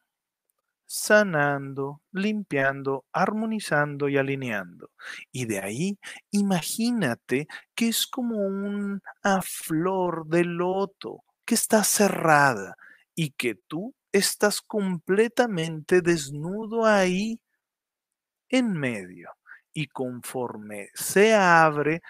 sanando, 0.94 2.02
limpiando, 2.12 3.06
armonizando 3.14 4.10
y 4.10 4.18
alineando. 4.18 4.90
Y 5.32 5.46
de 5.46 5.60
ahí, 5.60 5.98
imagínate 6.32 7.48
que 7.74 7.88
es 7.88 8.06
como 8.06 8.36
una 8.40 9.42
flor 9.42 10.28
de 10.28 10.44
loto 10.44 11.24
que 11.46 11.56
está 11.56 11.86
cerrada 11.86 12.76
y 13.16 13.32
que 13.32 13.56
tú 13.56 13.96
estás 14.12 14.62
completamente 14.62 16.02
desnudo 16.02 16.86
ahí 16.86 17.40
en 18.50 18.74
medio. 18.74 19.30
Y 19.74 19.88
conforme 19.88 20.90
se 20.94 21.34
abre, 21.34 22.02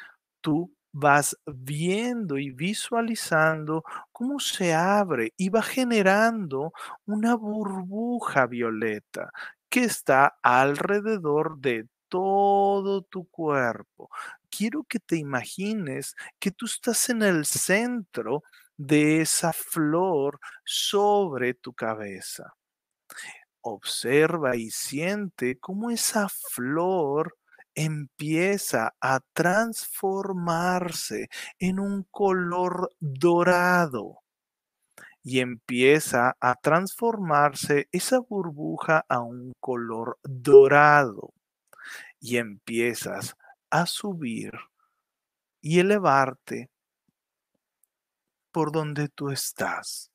tú 0.41 0.73
vas 0.91 1.37
viendo 1.45 2.37
y 2.37 2.51
visualizando 2.51 3.83
cómo 4.11 4.39
se 4.39 4.73
abre 4.73 5.33
y 5.37 5.49
va 5.49 5.61
generando 5.61 6.73
una 7.05 7.35
burbuja 7.35 8.47
violeta 8.47 9.31
que 9.69 9.83
está 9.85 10.37
alrededor 10.43 11.57
de 11.59 11.87
todo 12.09 13.03
tu 13.03 13.25
cuerpo. 13.29 14.09
Quiero 14.49 14.83
que 14.83 14.99
te 14.99 15.15
imagines 15.17 16.15
que 16.39 16.51
tú 16.51 16.65
estás 16.65 17.09
en 17.09 17.21
el 17.23 17.45
centro 17.45 18.43
de 18.77 19.21
esa 19.21 19.53
flor 19.53 20.39
sobre 20.65 21.53
tu 21.53 21.73
cabeza. 21.73 22.53
Observa 23.63 24.55
y 24.55 24.71
siente 24.71 25.59
cómo 25.59 25.91
esa 25.91 26.27
flor 26.29 27.37
empieza 27.75 28.95
a 28.99 29.21
transformarse 29.33 31.29
en 31.59 31.79
un 31.79 32.03
color 32.11 32.89
dorado 32.99 34.21
y 35.23 35.39
empieza 35.39 36.35
a 36.39 36.55
transformarse 36.55 37.87
esa 37.91 38.19
burbuja 38.19 39.05
a 39.07 39.19
un 39.19 39.53
color 39.59 40.17
dorado 40.23 41.33
y 42.19 42.37
empiezas 42.37 43.35
a 43.69 43.85
subir 43.85 44.51
y 45.61 45.79
elevarte 45.79 46.69
por 48.51 48.71
donde 48.71 49.07
tú 49.07 49.29
estás. 49.29 50.11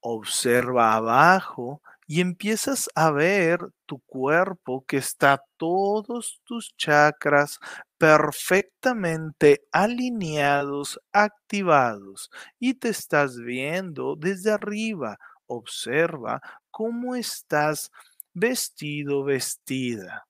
Observa 0.00 0.94
abajo 0.94 1.82
y 2.10 2.22
empiezas 2.22 2.88
a 2.94 3.10
ver 3.10 3.60
tu 3.84 4.00
cuerpo 4.00 4.82
que 4.86 4.96
está 4.96 5.42
todos 5.58 6.40
tus 6.44 6.74
chakras 6.78 7.58
perfectamente 7.98 9.60
alineados, 9.72 10.98
activados 11.12 12.30
y 12.58 12.74
te 12.74 12.88
estás 12.88 13.36
viendo 13.36 14.16
desde 14.16 14.52
arriba. 14.52 15.18
Observa 15.46 16.40
cómo 16.70 17.14
estás 17.14 17.90
vestido, 18.32 19.22
vestida. 19.24 20.26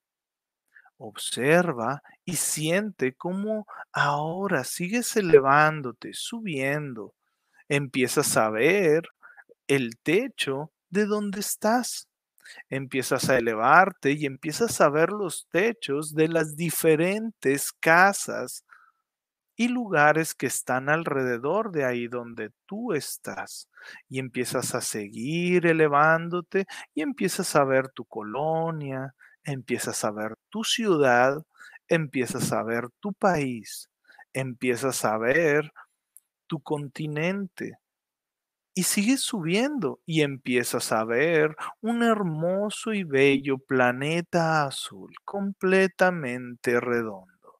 Observa 0.96 2.02
y 2.24 2.34
siente 2.34 3.14
cómo 3.14 3.66
ahora 3.92 4.64
sigues 4.64 5.16
elevándote, 5.16 6.10
subiendo. 6.12 7.14
Empiezas 7.68 8.36
a 8.36 8.50
ver 8.50 9.08
el 9.68 9.96
techo 10.02 10.72
de 10.90 11.06
dónde 11.06 11.40
estás. 11.40 12.08
Empiezas 12.70 13.28
a 13.30 13.38
elevarte 13.38 14.12
y 14.12 14.26
empiezas 14.26 14.80
a 14.80 14.88
ver 14.90 15.10
los 15.10 15.48
techos 15.50 16.14
de 16.14 16.28
las 16.28 16.56
diferentes 16.56 17.72
casas 17.72 18.64
y 19.56 19.68
lugares 19.68 20.34
que 20.34 20.46
están 20.46 20.88
alrededor 20.88 21.72
de 21.72 21.84
ahí 21.84 22.06
donde 22.08 22.52
tú 22.66 22.92
estás. 22.94 23.68
Y 24.08 24.20
empiezas 24.20 24.74
a 24.74 24.80
seguir 24.80 25.66
elevándote 25.66 26.66
y 26.94 27.02
empiezas 27.02 27.56
a 27.56 27.64
ver 27.64 27.88
tu 27.90 28.04
colonia, 28.04 29.14
empiezas 29.44 30.04
a 30.04 30.12
ver 30.12 30.34
tu 30.48 30.62
ciudad, 30.64 31.42
empiezas 31.88 32.52
a 32.52 32.62
ver 32.62 32.88
tu 33.00 33.12
país, 33.12 33.90
empiezas 34.32 35.04
a 35.04 35.18
ver 35.18 35.72
tu 36.46 36.60
continente, 36.60 37.78
y 38.78 38.84
sigues 38.84 39.22
subiendo 39.22 39.98
y 40.06 40.22
empiezas 40.22 40.92
a 40.92 41.02
ver 41.02 41.56
un 41.80 42.04
hermoso 42.04 42.92
y 42.92 43.02
bello 43.02 43.58
planeta 43.58 44.66
azul 44.66 45.12
completamente 45.24 46.78
redondo. 46.78 47.58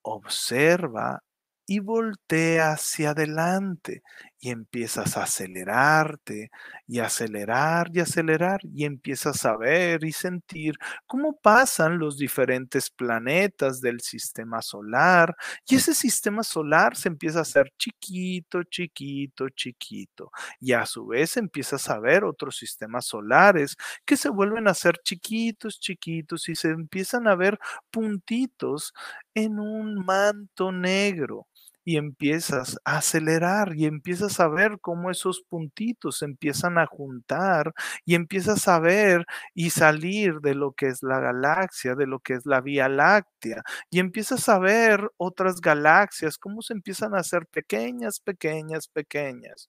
Observa 0.00 1.22
y 1.66 1.80
voltea 1.80 2.72
hacia 2.72 3.10
adelante 3.10 4.02
y 4.40 4.50
empiezas 4.50 5.16
a 5.16 5.24
acelerarte 5.24 6.50
y 6.86 6.98
acelerar 7.00 7.90
y 7.92 8.00
acelerar 8.00 8.60
y 8.64 8.84
empiezas 8.84 9.44
a 9.44 9.56
ver 9.56 10.04
y 10.04 10.12
sentir 10.12 10.74
cómo 11.06 11.36
pasan 11.40 11.98
los 11.98 12.16
diferentes 12.18 12.90
planetas 12.90 13.80
del 13.80 14.00
sistema 14.00 14.62
solar 14.62 15.36
y 15.68 15.76
ese 15.76 15.94
sistema 15.94 16.42
solar 16.42 16.96
se 16.96 17.08
empieza 17.08 17.40
a 17.40 17.42
hacer 17.42 17.70
chiquito, 17.78 18.62
chiquito, 18.64 19.48
chiquito 19.50 20.30
y 20.60 20.72
a 20.72 20.86
su 20.86 21.06
vez 21.06 21.36
empiezas 21.36 21.88
a 21.90 21.98
ver 22.00 22.24
otros 22.24 22.56
sistemas 22.56 23.06
solares 23.06 23.76
que 24.04 24.16
se 24.16 24.28
vuelven 24.30 24.68
a 24.68 24.74
ser 24.74 24.96
chiquitos, 25.04 25.78
chiquitos 25.80 26.48
y 26.48 26.54
se 26.56 26.68
empiezan 26.68 27.28
a 27.28 27.34
ver 27.34 27.58
puntitos 27.90 28.92
en 29.34 29.58
un 29.58 29.94
manto 30.04 30.72
negro 30.72 31.46
y 31.84 31.96
empiezas 31.96 32.78
a 32.84 32.98
acelerar 32.98 33.74
y 33.76 33.86
empiezas 33.86 34.40
a 34.40 34.48
ver 34.48 34.78
cómo 34.80 35.10
esos 35.10 35.42
puntitos 35.48 36.18
se 36.18 36.24
empiezan 36.26 36.78
a 36.78 36.86
juntar 36.86 37.72
y 38.04 38.14
empiezas 38.14 38.68
a 38.68 38.78
ver 38.80 39.26
y 39.54 39.70
salir 39.70 40.40
de 40.40 40.54
lo 40.54 40.72
que 40.72 40.88
es 40.88 41.02
la 41.02 41.20
galaxia, 41.20 41.94
de 41.94 42.06
lo 42.06 42.20
que 42.20 42.34
es 42.34 42.46
la 42.46 42.60
Vía 42.60 42.88
Láctea 42.88 43.62
y 43.90 43.98
empiezas 44.00 44.48
a 44.48 44.58
ver 44.58 45.10
otras 45.16 45.60
galaxias, 45.60 46.38
cómo 46.38 46.62
se 46.62 46.74
empiezan 46.74 47.14
a 47.14 47.20
hacer 47.20 47.46
pequeñas, 47.46 48.20
pequeñas, 48.20 48.88
pequeñas 48.88 49.68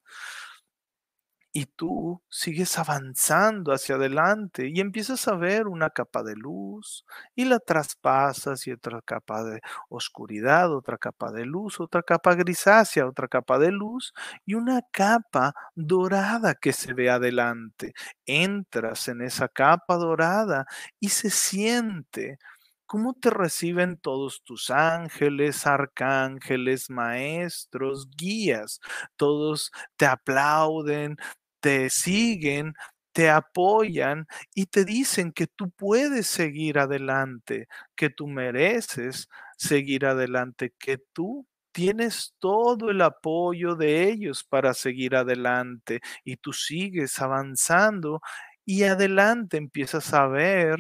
y 1.54 1.66
tú 1.66 2.22
sigues 2.30 2.78
avanzando 2.80 3.74
hacia 3.74 3.96
adelante 3.96 4.70
y 4.70 4.80
empiezas 4.80 5.28
a 5.28 5.36
ver 5.36 5.68
una 5.68 5.90
capa 5.90 6.24
de 6.24 6.36
luz 6.36 7.06
y 7.36 7.46
la 7.46 7.60
traspasas 7.60 8.68
y 8.68 8.72
otra 8.72 9.02
capa 9.02 9.44
de 9.44 9.62
oscuridad, 9.90 10.74
otra 10.74 10.98
capa 10.98 11.32
de 11.32 11.46
luz, 11.46 11.80
otra 11.82 12.04
capa 12.04 12.36
grisácea, 12.36 13.06
otra 13.08 13.28
capa 13.28 13.60
de 13.60 13.72
luz 13.72 14.14
y 14.46 14.54
una 14.56 14.82
capa 14.92 15.54
dorada 15.76 16.56
que 16.56 16.72
se 16.74 16.94
ve 16.94 17.10
adelante. 17.10 17.94
Entras 18.26 19.08
en 19.10 19.22
esa 19.22 19.48
capa 19.50 19.96
dorada 19.98 20.66
y 21.00 21.10
se 21.10 21.30
siente 21.30 22.38
¿Cómo 22.86 23.14
te 23.14 23.30
reciben 23.30 23.96
todos 23.98 24.44
tus 24.44 24.70
ángeles, 24.70 25.66
arcángeles, 25.66 26.90
maestros, 26.90 28.10
guías? 28.18 28.82
Todos 29.16 29.72
te 29.96 30.06
aplauden, 30.06 31.16
te 31.62 31.90
siguen, 31.90 32.74
te 33.14 33.30
apoyan 33.30 34.28
y 34.56 34.68
te 34.68 34.86
dicen 34.86 35.32
que 35.34 35.48
tú 35.48 35.72
puedes 35.72 36.28
seguir 36.28 36.80
adelante, 36.80 37.68
que 37.96 38.10
tú 38.10 38.28
mereces 38.28 39.30
seguir 39.58 40.06
adelante, 40.06 40.74
que 40.80 40.98
tú 41.14 41.48
tienes 41.74 42.36
todo 42.40 42.90
el 42.92 43.02
apoyo 43.02 43.76
de 43.76 44.10
ellos 44.10 44.44
para 44.44 44.74
seguir 44.74 45.16
adelante 45.16 46.02
y 46.26 46.38
tú 46.38 46.54
sigues 46.54 47.20
avanzando 47.22 48.22
y 48.66 48.84
adelante 48.84 49.58
empiezas 49.58 50.14
a 50.14 50.28
ver 50.28 50.78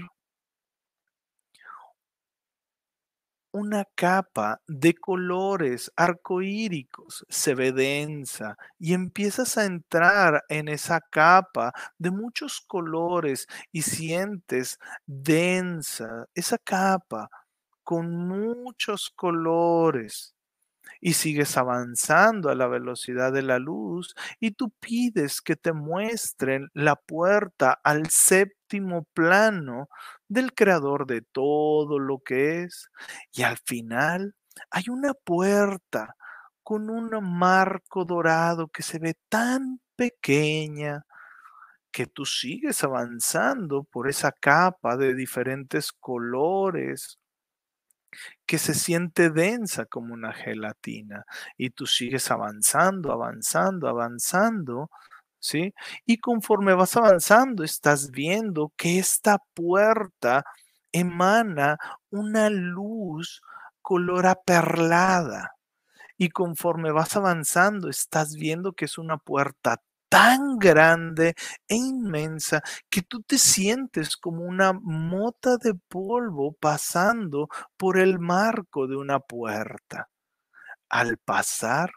una 3.52 3.86
capa 3.96 4.62
de 4.68 4.94
colores 4.94 5.92
arcoíricos, 5.96 7.26
se 7.30 7.56
ve 7.56 7.72
densa 7.72 8.58
y 8.80 8.94
empiezas 8.94 9.58
a 9.58 9.66
entrar 9.66 10.44
en 10.50 10.68
esa 10.68 11.02
capa 11.02 11.74
de 11.98 12.12
muchos 12.12 12.62
colores 12.62 13.48
y 13.72 13.82
sientes 13.84 14.80
densa 15.06 16.28
esa 16.36 16.58
capa 16.58 17.30
con 17.84 18.16
muchos 18.28 19.10
colores 19.10 20.36
y 21.02 21.14
sigues 21.14 21.58
avanzando 21.58 22.50
a 22.50 22.56
la 22.56 22.68
velocidad 22.68 23.34
de 23.34 23.42
la 23.42 23.60
luz 23.60 24.16
y 24.40 24.52
tú 24.52 24.72
pides 24.80 25.42
que 25.42 25.56
te 25.56 25.74
muestren 25.74 26.70
la 26.74 26.96
puerta 26.96 27.80
al 27.84 28.08
séptimo 28.10 29.06
plano 29.14 29.90
del 30.28 30.54
creador 30.54 31.08
de 31.08 31.22
todo 31.24 32.00
lo 32.00 32.20
que 32.20 32.64
es. 32.64 32.90
Y 33.34 33.44
al 33.44 33.58
final 33.66 34.36
hay 34.70 34.86
una 34.90 35.14
puerta 35.14 36.16
con 36.64 36.90
un 36.90 37.10
marco 37.38 38.06
dorado 38.06 38.68
que 38.68 38.84
se 38.84 39.00
ve 39.00 39.16
tan 39.30 39.82
pequeña 39.96 41.06
que 41.92 42.08
tú 42.08 42.26
sigues 42.26 42.84
avanzando 42.84 43.84
por 43.84 44.10
esa 44.10 44.32
capa 44.32 44.98
de 44.98 45.16
diferentes 45.16 45.92
colores 45.92 47.20
que 48.46 48.58
se 48.58 48.74
siente 48.74 49.30
densa 49.30 49.86
como 49.86 50.14
una 50.14 50.34
gelatina 50.34 51.26
y 51.58 51.72
tú 51.72 51.88
sigues 51.88 52.32
avanzando, 52.32 53.12
avanzando, 53.12 53.88
avanzando, 53.88 54.90
¿sí? 55.40 55.74
Y 56.06 56.20
conforme 56.20 56.74
vas 56.74 56.98
avanzando, 56.98 57.64
estás 57.64 58.12
viendo 58.12 58.74
que 58.78 59.00
esta 59.00 59.40
puerta 59.54 60.44
emana 60.92 61.78
una 62.10 62.50
luz 62.50 63.42
color 63.82 64.28
aperlada. 64.28 65.52
Y 66.18 66.30
conforme 66.30 66.92
vas 66.92 67.16
avanzando, 67.16 67.90
estás 67.90 68.36
viendo 68.36 68.74
que 68.74 68.86
es 68.86 68.98
una 68.98 69.18
puerta 69.18 69.82
tan 70.12 70.60
grande 70.60 71.36
e 71.70 71.76
inmensa 71.76 72.62
que 72.90 73.02
tú 73.02 73.22
te 73.22 73.38
sientes 73.38 74.18
como 74.18 74.44
una 74.44 74.74
mota 74.74 75.56
de 75.56 75.74
polvo 75.74 76.52
pasando 76.60 77.48
por 77.78 77.98
el 77.98 78.20
marco 78.20 78.88
de 78.88 78.98
una 78.98 79.22
puerta. 79.22 80.10
Al 80.90 81.18
pasar, 81.18 81.92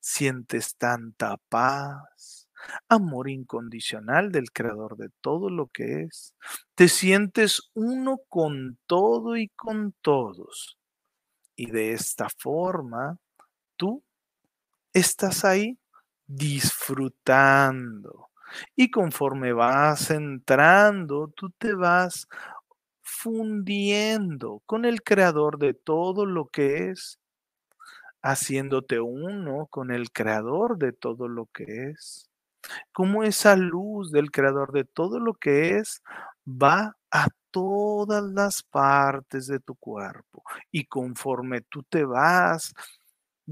sientes 0.00 0.76
tanta 0.78 1.36
paz, 1.48 2.48
amor 2.88 3.30
incondicional 3.30 4.32
del 4.32 4.50
creador 4.50 4.96
de 4.96 5.10
todo 5.20 5.48
lo 5.48 5.68
que 5.68 6.02
es. 6.02 6.34
Te 6.74 6.88
sientes 6.88 7.70
uno 7.74 8.18
con 8.28 8.80
todo 8.86 9.36
y 9.36 9.48
con 9.50 9.94
todos. 10.02 10.76
Y 11.54 11.70
de 11.70 11.92
esta 11.92 12.26
forma, 12.36 13.18
tú 13.76 14.02
estás 14.92 15.44
ahí 15.44 15.79
disfrutando. 16.30 18.28
Y 18.76 18.90
conforme 18.90 19.52
vas 19.52 20.10
entrando, 20.10 21.28
tú 21.36 21.50
te 21.50 21.74
vas 21.74 22.28
fundiendo 23.02 24.62
con 24.66 24.84
el 24.84 25.02
creador 25.02 25.58
de 25.58 25.74
todo 25.74 26.26
lo 26.26 26.46
que 26.46 26.90
es, 26.90 27.18
haciéndote 28.22 29.00
uno 29.00 29.66
con 29.70 29.90
el 29.90 30.10
creador 30.12 30.78
de 30.78 30.92
todo 30.92 31.28
lo 31.28 31.46
que 31.46 31.90
es. 31.90 32.30
Como 32.92 33.24
esa 33.24 33.56
luz 33.56 34.12
del 34.12 34.30
creador 34.30 34.72
de 34.72 34.84
todo 34.84 35.18
lo 35.18 35.34
que 35.34 35.78
es 35.78 36.02
va 36.46 36.96
a 37.10 37.28
todas 37.50 38.22
las 38.24 38.62
partes 38.62 39.46
de 39.46 39.58
tu 39.60 39.74
cuerpo 39.74 40.44
y 40.70 40.84
conforme 40.84 41.62
tú 41.62 41.82
te 41.82 42.04
vas 42.04 42.74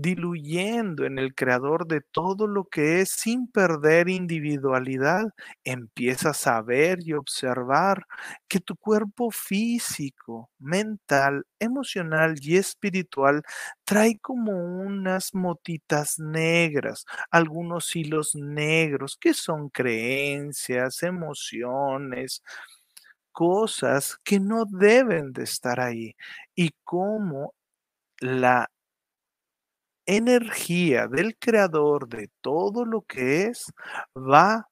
diluyendo 0.00 1.04
en 1.06 1.18
el 1.18 1.34
creador 1.34 1.86
de 1.88 2.00
todo 2.12 2.46
lo 2.46 2.64
que 2.64 3.00
es 3.00 3.10
sin 3.10 3.48
perder 3.50 4.08
individualidad, 4.08 5.24
empiezas 5.64 6.46
a 6.46 6.62
ver 6.62 6.98
y 7.02 7.14
observar 7.14 8.04
que 8.48 8.60
tu 8.60 8.76
cuerpo 8.76 9.30
físico, 9.32 10.50
mental, 10.58 11.44
emocional 11.58 12.36
y 12.40 12.56
espiritual 12.58 13.42
trae 13.84 14.18
como 14.20 14.52
unas 14.52 15.34
motitas 15.34 16.18
negras, 16.18 17.04
algunos 17.30 17.94
hilos 17.96 18.34
negros 18.36 19.16
que 19.20 19.34
son 19.34 19.68
creencias, 19.68 21.02
emociones, 21.02 22.42
cosas 23.32 24.18
que 24.24 24.40
no 24.40 24.64
deben 24.66 25.32
de 25.32 25.44
estar 25.44 25.80
ahí. 25.80 26.14
Y 26.54 26.70
cómo 26.84 27.54
la 28.20 28.70
energía 30.08 31.06
del 31.06 31.36
creador 31.38 32.08
de 32.08 32.30
todo 32.40 32.84
lo 32.86 33.02
que 33.02 33.44
es 33.44 33.72
va 34.16 34.68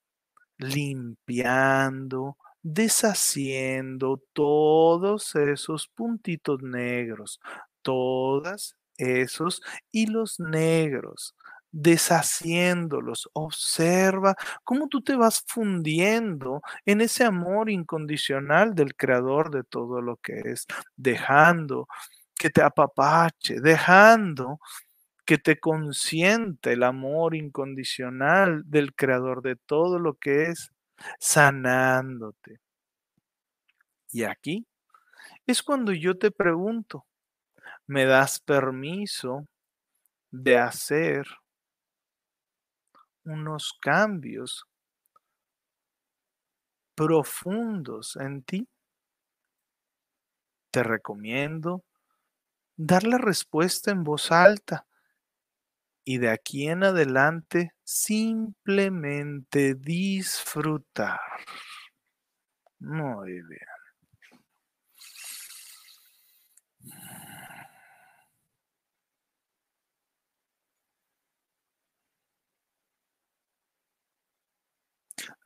limpiando, 0.59 2.39
deshaciendo 2.63 4.23
todos 4.33 5.35
esos 5.37 5.89
puntitos 5.89 6.63
negros, 6.63 7.41
todos 7.83 8.77
esos 8.97 9.63
hilos 9.93 10.41
negros, 10.41 11.35
deshaciéndolos. 11.71 13.29
Observa 13.35 14.35
cómo 14.65 14.89
tú 14.89 15.03
te 15.03 15.17
vas 15.17 15.45
fundiendo 15.47 16.63
en 16.87 17.03
ese 17.03 17.25
amor 17.25 17.71
incondicional 17.71 18.75
del 18.75 18.97
creador 18.97 19.51
de 19.51 19.65
todo 19.65 20.01
lo 20.01 20.17
que 20.17 20.41
es, 20.47 20.67
dejando 20.97 21.87
que 22.39 22.51
te 22.51 22.63
apapache, 22.63 23.61
dejando 23.61 24.61
que 25.27 25.39
te 25.39 25.59
consiente 25.59 26.73
el 26.73 26.85
amor 26.85 27.35
incondicional 27.35 28.63
del 28.65 28.95
creador 28.95 29.43
de 29.43 29.57
todo 29.57 29.99
lo 29.99 30.15
que 30.15 30.45
es, 30.45 30.71
sanándote. 31.19 32.61
Y 34.13 34.23
aquí 34.23 34.67
es 35.47 35.63
cuando 35.65 35.93
yo 35.93 36.17
te 36.17 36.31
pregunto, 36.31 37.07
¿me 37.89 38.05
das 38.05 38.39
permiso 38.39 39.47
de 40.31 40.59
hacer 40.59 41.27
unos 43.25 43.77
cambios 43.81 44.65
profundos 46.95 48.15
en 48.17 48.45
ti? 48.45 48.69
Te 50.71 50.85
recomiendo 50.85 51.85
dar 52.77 53.05
la 53.05 53.19
respuesta 53.19 53.91
en 53.91 54.05
voz 54.05 54.31
alta 54.31 54.87
y 56.07 56.19
de 56.19 56.31
aquí 56.31 56.69
en 56.69 56.85
adelante 56.85 57.73
simplemente 57.85 59.75
disfrutar. 59.75 61.21
Muy 62.81 63.43
bien. 63.43 63.76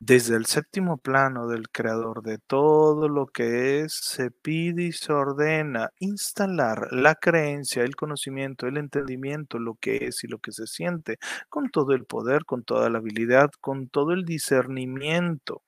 Desde 0.02 0.34
el 0.36 0.46
séptimo 0.46 0.96
plano 0.96 1.46
del 1.46 1.68
creador 1.68 2.22
de 2.22 2.38
todo 2.38 3.06
lo 3.06 3.26
que 3.26 3.80
es, 3.80 3.92
se 3.92 4.30
pide 4.30 4.84
y 4.84 4.92
se 4.92 5.12
ordena 5.12 5.90
instalar 5.98 6.88
la 6.90 7.14
creencia, 7.16 7.82
el 7.82 7.96
conocimiento, 7.96 8.66
el 8.66 8.78
entendimiento, 8.78 9.58
lo 9.58 9.74
que 9.74 10.06
es 10.06 10.24
y 10.24 10.28
lo 10.28 10.38
que 10.38 10.52
se 10.52 10.66
siente, 10.66 11.18
con 11.50 11.68
todo 11.70 11.92
el 11.92 12.06
poder, 12.06 12.46
con 12.46 12.64
toda 12.64 12.88
la 12.88 12.96
habilidad, 12.98 13.50
con 13.60 13.88
todo 13.90 14.12
el 14.12 14.24
discernimiento, 14.24 15.62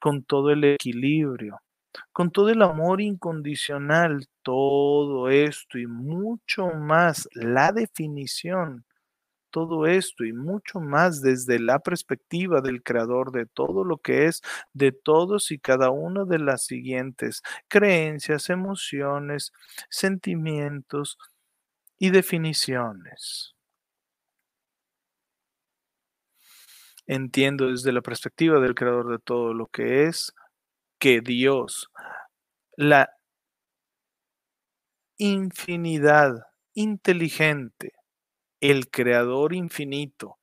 con 0.00 0.24
todo 0.24 0.50
el 0.50 0.64
equilibrio, 0.64 1.60
con 2.12 2.30
todo 2.30 2.50
el 2.50 2.62
amor 2.62 3.02
incondicional, 3.02 4.26
todo 4.42 5.30
esto 5.30 5.78
y 5.78 5.86
mucho 5.86 6.68
más, 6.70 7.28
la 7.34 7.72
definición 7.72 8.86
todo 9.50 9.86
esto 9.86 10.24
y 10.24 10.32
mucho 10.32 10.80
más 10.80 11.20
desde 11.22 11.58
la 11.58 11.78
perspectiva 11.80 12.60
del 12.60 12.82
creador 12.82 13.32
de 13.32 13.46
todo 13.46 13.84
lo 13.84 13.98
que 13.98 14.26
es, 14.26 14.42
de 14.72 14.92
todos 14.92 15.50
y 15.50 15.58
cada 15.58 15.90
uno 15.90 16.26
de 16.26 16.38
las 16.38 16.64
siguientes 16.64 17.42
creencias, 17.68 18.50
emociones, 18.50 19.52
sentimientos 19.90 21.18
y 21.98 22.10
definiciones. 22.10 23.54
Entiendo 27.06 27.70
desde 27.70 27.92
la 27.92 28.02
perspectiva 28.02 28.60
del 28.60 28.74
creador 28.74 29.10
de 29.10 29.18
todo 29.18 29.54
lo 29.54 29.66
que 29.66 30.04
es 30.04 30.34
que 30.98 31.20
Dios, 31.20 31.90
la 32.76 33.10
infinidad 35.16 36.46
inteligente, 36.74 37.92
el 38.60 38.90
creador 38.90 39.54
infinito, 39.54 40.38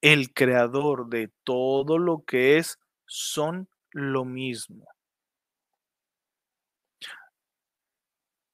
el 0.00 0.32
creador 0.32 1.08
de 1.08 1.30
todo 1.44 1.98
lo 1.98 2.24
que 2.24 2.58
es, 2.58 2.78
son 3.06 3.68
lo 3.92 4.24
mismo. 4.24 4.86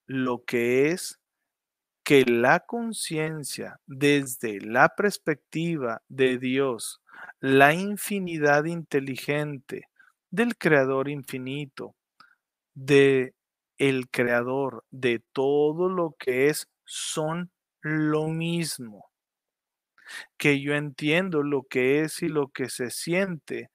Lo 0.07 0.43
que 0.45 0.91
es 0.91 1.19
que 2.03 2.23
la 2.23 2.61
conciencia 2.61 3.81
desde 3.85 4.61
la 4.61 4.95
perspectiva 4.95 6.01
de 6.07 6.37
Dios, 6.37 7.01
la 7.41 7.73
infinidad 7.73 8.63
inteligente 8.63 9.89
del 10.31 10.57
creador 10.57 11.09
infinito, 11.09 11.95
de 12.73 13.33
el 13.77 14.09
creador 14.09 14.85
de 14.89 15.21
todo 15.33 15.89
lo 15.89 16.15
que 16.17 16.47
es, 16.47 16.69
son 16.85 17.51
lo 17.81 18.27
mismo. 18.29 19.06
Que 20.37 20.61
yo 20.61 20.73
entiendo 20.75 21.43
lo 21.43 21.63
que 21.63 22.01
es 22.01 22.21
y 22.21 22.27
lo 22.27 22.49
que 22.49 22.69
se 22.69 22.89
siente, 22.91 23.69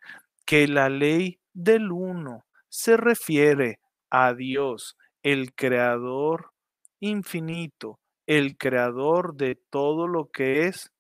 que 0.47 0.69
la 0.69 0.89
ley 0.89 1.39
del 1.53 1.93
uno 1.93 2.45
se 2.69 2.97
refiere 2.97 3.81
a 4.11 4.35
Dios, 4.35 4.97
el 5.23 5.55
creador 5.55 6.53
infinito, 7.01 8.01
el 8.27 8.57
creador 8.57 9.35
de 9.35 9.57
todo 9.71 10.09
lo 10.09 10.31
que 10.31 10.67
es. 10.67 10.91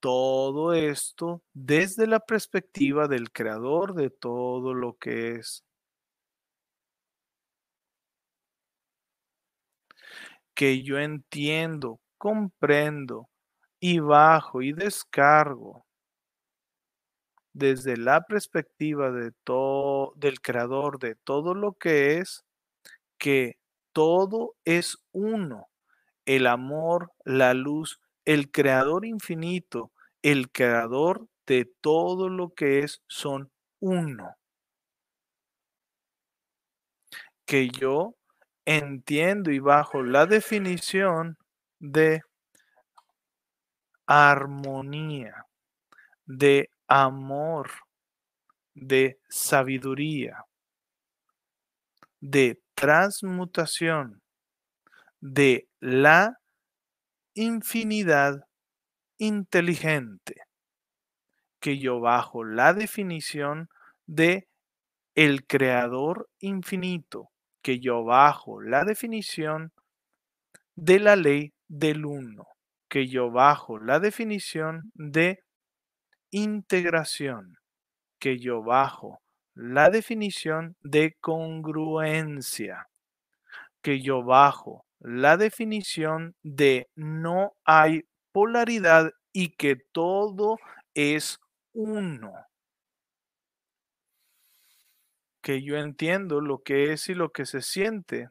Todo 0.00 0.72
esto 0.72 1.42
desde 1.52 2.06
la 2.06 2.20
perspectiva 2.20 3.06
del 3.06 3.30
creador 3.30 3.94
de 3.94 4.08
todo 4.10 4.72
lo 4.72 4.96
que 4.98 5.32
es. 5.32 5.64
Que 10.54 10.82
yo 10.82 10.98
entiendo, 10.98 12.00
comprendo 12.18 13.28
y 13.80 13.98
bajo 14.00 14.62
y 14.62 14.72
descargo 14.72 15.86
desde 17.52 17.96
la 17.96 18.22
perspectiva 18.22 19.10
de 19.10 19.32
todo 19.44 20.12
del 20.16 20.40
creador 20.40 20.98
de 20.98 21.16
todo 21.16 21.54
lo 21.54 21.72
que 21.72 22.18
es 22.18 22.44
que 23.18 23.58
todo 23.92 24.54
es 24.64 24.98
uno, 25.12 25.68
el 26.24 26.46
amor, 26.46 27.12
la 27.24 27.54
luz, 27.54 28.00
el 28.24 28.50
creador 28.50 29.04
infinito, 29.04 29.92
el 30.22 30.50
creador 30.50 31.26
de 31.46 31.70
todo 31.80 32.28
lo 32.28 32.54
que 32.54 32.80
es 32.80 33.02
son 33.08 33.50
uno. 33.80 34.36
Que 37.44 37.68
yo 37.68 38.14
entiendo 38.64 39.50
y 39.50 39.58
bajo 39.58 40.02
la 40.02 40.26
definición 40.26 41.36
de 41.78 42.22
armonía, 44.06 45.46
de 46.26 46.70
amor, 46.88 47.70
de 48.74 49.20
sabiduría, 49.28 50.44
de 52.20 52.60
transmutación, 52.74 54.22
de 55.20 55.68
la 55.80 56.38
infinidad 57.34 58.40
inteligente, 59.18 60.42
que 61.60 61.78
yo 61.78 62.00
bajo 62.00 62.44
la 62.44 62.72
definición 62.72 63.68
de 64.06 64.48
el 65.14 65.46
creador 65.46 66.28
infinito, 66.38 67.29
que 67.62 67.80
yo 67.80 68.04
bajo 68.04 68.60
la 68.60 68.84
definición 68.84 69.72
de 70.76 70.98
la 70.98 71.16
ley 71.16 71.52
del 71.68 72.06
uno, 72.06 72.46
que 72.88 73.06
yo 73.08 73.30
bajo 73.30 73.78
la 73.78 74.00
definición 74.00 74.90
de 74.94 75.40
integración, 76.30 77.58
que 78.18 78.38
yo 78.38 78.62
bajo 78.62 79.20
la 79.54 79.90
definición 79.90 80.76
de 80.82 81.16
congruencia, 81.20 82.88
que 83.82 84.00
yo 84.00 84.22
bajo 84.22 84.84
la 84.98 85.36
definición 85.36 86.34
de 86.42 86.88
no 86.94 87.54
hay 87.64 88.04
polaridad 88.32 89.12
y 89.32 89.56
que 89.56 89.76
todo 89.92 90.58
es 90.94 91.38
uno 91.72 92.49
que 95.40 95.62
yo 95.62 95.76
entiendo 95.76 96.40
lo 96.40 96.62
que 96.62 96.92
es 96.92 97.08
y 97.08 97.14
lo 97.14 97.30
que 97.32 97.46
se 97.46 97.62
siente. 97.62 98.30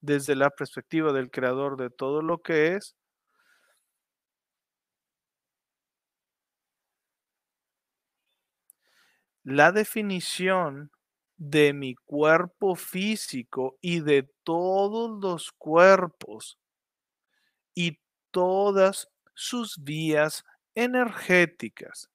Desde 0.00 0.34
la 0.34 0.50
perspectiva 0.50 1.12
del 1.12 1.30
creador 1.30 1.76
de 1.76 1.88
todo 1.90 2.22
lo 2.22 2.42
que 2.42 2.74
es, 2.74 2.96
la 9.44 9.72
definición 9.72 10.90
de 11.36 11.72
mi 11.72 11.94
cuerpo 11.94 12.76
físico 12.76 13.76
y 13.80 14.00
de 14.00 14.30
todos 14.44 15.20
los 15.20 15.50
cuerpos 15.52 16.58
y 17.74 17.98
todas 18.30 19.08
sus 19.34 19.82
vías 19.82 20.44
energéticas, 20.74 22.10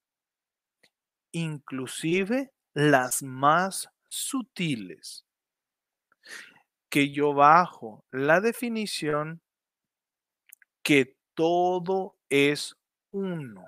inclusive 1.32 2.52
las 2.78 3.24
más 3.24 3.90
sutiles, 4.08 5.26
que 6.90 7.12
yo 7.12 7.34
bajo 7.34 8.06
la 8.12 8.40
definición 8.40 9.42
que 10.84 11.16
todo 11.34 12.18
es 12.30 12.76
uno, 13.10 13.66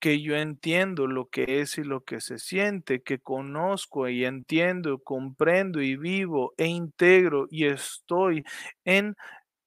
que 0.00 0.22
yo 0.22 0.36
entiendo 0.36 1.06
lo 1.06 1.26
que 1.26 1.60
es 1.60 1.76
y 1.76 1.84
lo 1.84 2.02
que 2.02 2.22
se 2.22 2.38
siente, 2.38 3.02
que 3.02 3.18
conozco 3.18 4.08
y 4.08 4.24
entiendo, 4.24 5.00
comprendo 5.00 5.82
y 5.82 5.94
vivo 5.96 6.54
e 6.56 6.64
integro 6.64 7.46
y 7.50 7.66
estoy 7.66 8.42
en 8.86 9.16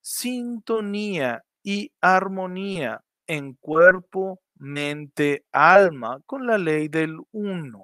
sintonía 0.01 1.43
y 1.61 1.91
armonía 2.01 3.03
en 3.27 3.53
cuerpo, 3.53 4.41
mente, 4.55 5.45
alma 5.51 6.21
con 6.25 6.47
la 6.47 6.57
ley 6.57 6.87
del 6.87 7.19
uno 7.31 7.83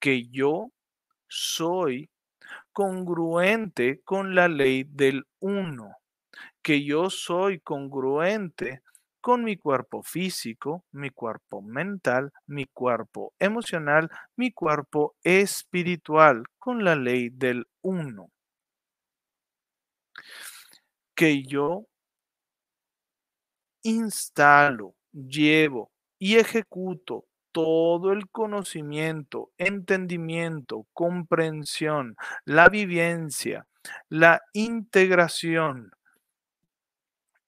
que 0.00 0.28
yo 0.28 0.72
soy 1.28 2.10
congruente 2.72 4.00
con 4.02 4.34
la 4.34 4.48
ley 4.48 4.84
del 4.84 5.24
uno, 5.40 5.96
que 6.62 6.84
yo 6.84 7.10
soy 7.10 7.60
congruente 7.60 8.82
con 9.20 9.44
mi 9.44 9.56
cuerpo 9.56 10.02
físico, 10.02 10.84
mi 10.92 11.10
cuerpo 11.10 11.60
mental, 11.62 12.32
mi 12.46 12.66
cuerpo 12.66 13.34
emocional, 13.38 14.10
mi 14.36 14.50
cuerpo 14.52 15.14
espiritual, 15.22 16.44
con 16.58 16.84
la 16.84 16.96
ley 16.96 17.28
del 17.30 17.66
uno. 17.82 18.30
Que 21.14 21.42
yo 21.42 21.86
instalo, 23.82 24.94
llevo 25.12 25.90
y 26.18 26.36
ejecuto 26.36 27.26
todo 27.52 28.12
el 28.12 28.28
conocimiento, 28.28 29.50
entendimiento, 29.58 30.86
comprensión, 30.92 32.16
la 32.44 32.68
vivencia, 32.68 33.66
la 34.08 34.42
integración, 34.52 35.92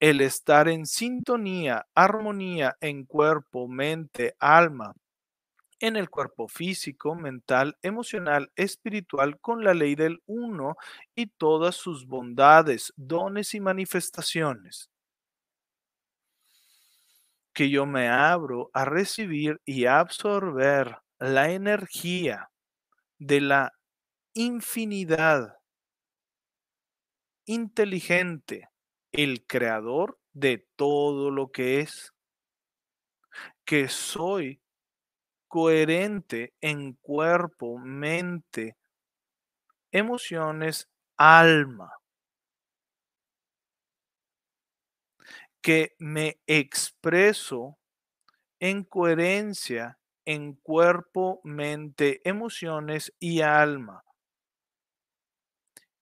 el 0.01 0.21
estar 0.21 0.69
en 0.69 0.87
sintonía, 0.87 1.87
armonía 1.95 2.77
en 2.81 3.05
cuerpo, 3.05 3.69
mente, 3.69 4.35
alma, 4.41 4.95
en 5.81 5.97
el 5.97 6.11
cuerpo 6.11 6.49
físico, 6.49 7.15
mental, 7.15 7.77
emocional, 7.83 8.53
espiritual, 8.57 9.39
con 9.41 9.65
la 9.65 9.75
ley 9.75 9.95
del 9.95 10.23
uno 10.27 10.77
y 11.15 11.27
todas 11.27 11.77
sus 11.77 12.07
bondades, 12.07 12.93
dones 12.97 13.55
y 13.55 13.61
manifestaciones 13.61 14.92
que 17.53 17.71
yo 17.71 17.87
me 17.87 18.09
abro 18.09 18.71
a 18.73 18.85
recibir 18.85 19.61
y 19.65 19.87
absorber 19.87 20.99
la 21.19 21.51
energía 21.51 22.49
de 23.19 23.41
la 23.41 23.73
infinidad 24.35 25.57
inteligente, 27.47 28.69
el 29.13 29.47
creador 29.47 30.19
de 30.33 30.67
todo 30.77 31.31
lo 31.31 31.51
que 31.51 31.81
es, 31.81 32.13
que 33.65 33.89
soy 33.89 34.61
coherente 35.49 36.55
en 36.61 36.95
cuerpo, 36.95 37.79
mente, 37.79 38.77
emociones, 39.93 40.89
alma, 41.17 41.91
que 45.63 45.95
me 45.99 46.41
expreso 46.47 47.79
en 48.61 48.85
coherencia 48.85 49.99
en 50.25 50.55
cuerpo, 50.55 51.41
mente, 51.43 52.21
emociones 52.29 53.13
y 53.19 53.41
alma, 53.41 54.05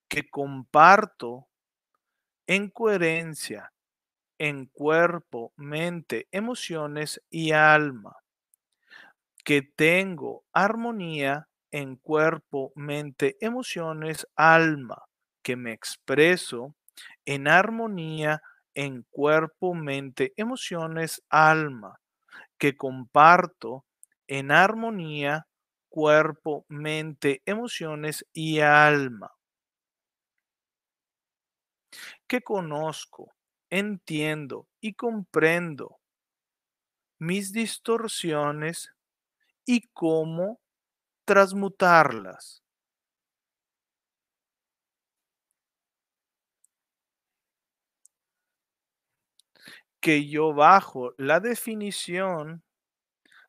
que 0.08 0.28
comparto 0.28 1.48
en 2.46 2.68
coherencia 2.68 3.72
en 4.40 4.64
cuerpo, 4.64 5.52
mente, 5.56 6.26
emociones 6.32 7.22
y 7.28 7.52
alma, 7.52 8.16
que 9.44 9.60
tengo 9.60 10.44
armonía 10.54 11.46
en 11.70 11.96
cuerpo, 11.96 12.72
mente, 12.74 13.36
emociones, 13.42 14.26
alma, 14.34 15.04
que 15.42 15.56
me 15.56 15.72
expreso 15.72 16.74
en 17.26 17.48
armonía 17.48 18.42
en 18.74 19.04
cuerpo, 19.10 19.74
mente, 19.74 20.32
emociones, 20.36 21.22
alma, 21.30 22.00
que 22.58 22.76
comparto 22.76 23.84
en 24.28 24.52
armonía 24.52 25.46
cuerpo, 25.88 26.66
mente, 26.68 27.42
emociones 27.46 28.26
y 28.32 28.60
alma. 28.60 29.32
Que 32.28 32.40
conozco, 32.42 33.32
entiendo 33.70 34.68
y 34.80 34.94
comprendo 34.94 35.98
mis 37.20 37.52
distorsiones 37.52 38.90
y 39.66 39.82
cómo 39.92 40.60
transmutarlas. 41.26 42.62
Que 50.00 50.28
yo 50.28 50.54
bajo 50.54 51.12
la 51.18 51.40
definición 51.40 52.62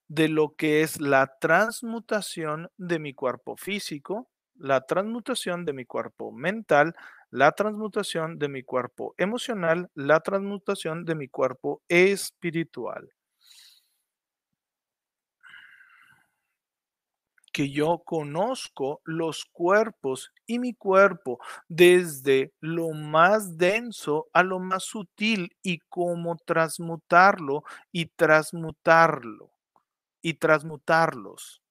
de 0.08 0.28
lo 0.28 0.56
que 0.56 0.82
es 0.82 1.00
la 1.00 1.38
transmutación 1.40 2.70
de 2.78 3.00
mi 3.00 3.14
cuerpo 3.14 3.56
físico, 3.56 4.30
la 4.56 4.82
transmutación 4.82 5.64
de 5.66 5.74
mi 5.74 5.86
cuerpo 5.86 6.34
mental, 6.34 6.94
la 7.30 7.54
transmutación 7.54 8.38
de 8.38 8.50
mi 8.50 8.64
cuerpo 8.64 9.16
emocional, 9.18 9.90
la 9.96 10.20
transmutación 10.20 11.06
de 11.06 11.16
mi 11.16 11.30
cuerpo 11.30 11.82
espiritual. 11.88 13.10
Que 17.52 17.70
yo 17.70 18.00
conozco 18.06 19.02
los 19.04 19.46
cuerpos 19.46 20.32
y 20.46 20.60
mi 20.60 20.74
cuerpo 20.74 21.40
desde 21.68 22.54
lo 22.60 22.92
más 22.92 23.58
denso 23.58 24.30
a 24.34 24.44
lo 24.44 24.60
más 24.60 24.84
sutil 24.84 25.56
y 25.62 25.80
cómo 25.90 26.38
transmutarlo 26.38 27.64
y 27.92 28.06
transmutarlo 28.06 29.52
y 30.22 30.36
transmutarlos. 30.36 31.62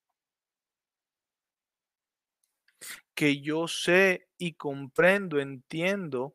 Que 3.14 3.40
yo 3.40 3.68
sé 3.68 4.28
y 4.38 4.54
comprendo, 4.54 5.40
entiendo 5.40 6.34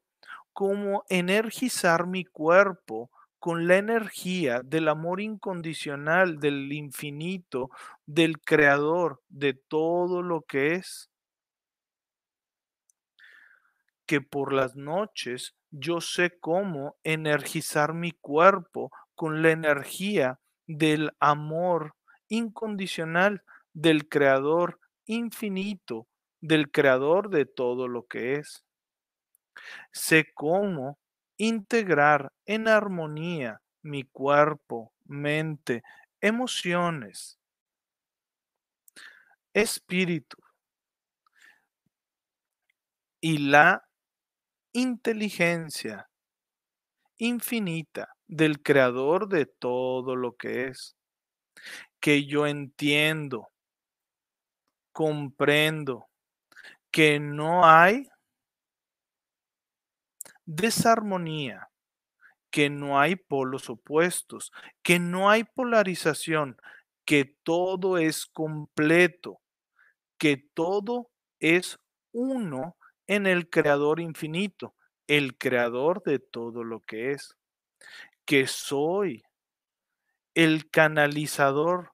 cómo 0.54 1.04
energizar 1.10 2.08
mi 2.08 2.26
cuerpo 2.26 3.12
con 3.46 3.68
la 3.68 3.78
energía 3.78 4.62
del 4.64 4.88
amor 4.88 5.22
incondicional, 5.22 6.40
del 6.40 6.74
infinito, 6.74 7.70
del 8.08 8.40
creador, 8.40 9.22
de 9.30 9.54
todo 9.54 10.24
lo 10.24 10.42
que 10.42 10.74
es. 10.74 11.12
Que 14.08 14.20
por 14.20 14.52
las 14.52 14.76
noches 14.76 15.54
yo 15.70 16.02
sé 16.02 16.40
cómo 16.40 16.96
energizar 17.04 17.94
mi 17.94 18.14
cuerpo 18.14 18.90
con 19.14 19.44
la 19.44 19.52
energía 19.52 20.40
del 20.66 21.12
amor 21.20 21.94
incondicional 22.28 23.44
del 23.74 24.10
creador 24.10 24.80
infinito, 25.06 26.08
del 26.42 26.72
creador 26.72 27.30
de 27.30 27.46
todo 27.46 27.88
lo 27.88 28.08
que 28.08 28.38
es. 28.38 28.66
Sé 29.92 30.34
cómo 30.34 30.98
integrar 31.38 32.32
en 32.46 32.68
armonía 32.68 33.62
mi 33.82 34.04
cuerpo, 34.04 34.94
mente, 35.06 35.84
emociones, 36.22 37.40
espíritu. 39.54 40.38
Y 43.22 43.38
la 43.38 43.88
inteligencia 44.74 46.10
infinita 47.18 48.16
del 48.28 48.62
creador 48.62 49.30
de 49.30 49.46
todo 49.46 50.16
lo 50.16 50.36
que 50.36 50.66
es, 50.66 50.96
que 52.00 52.26
yo 52.26 52.46
entiendo, 52.46 53.50
comprendo 54.92 56.08
que 56.92 57.20
no 57.20 57.66
hay 57.66 58.08
desarmonía, 60.46 61.70
que 62.52 62.70
no 62.70 63.00
hay 63.00 63.16
polos 63.16 63.70
opuestos, 63.70 64.52
que 64.82 65.00
no 65.00 65.30
hay 65.30 65.44
polarización, 65.44 66.58
que 67.06 67.36
todo 67.44 67.98
es 67.98 68.26
completo, 68.26 69.42
que 70.18 70.38
todo 70.54 71.12
es 71.40 71.80
uno 72.12 72.78
en 73.08 73.28
el 73.28 73.50
Creador 73.50 74.00
infinito, 74.00 74.76
el 75.08 75.38
Creador 75.38 76.02
de 76.04 76.20
todo 76.20 76.64
lo 76.64 76.80
que 76.82 77.12
es, 77.12 77.36
que 78.26 78.48
soy 78.48 79.24
el 80.34 80.70
canalizador, 80.70 81.92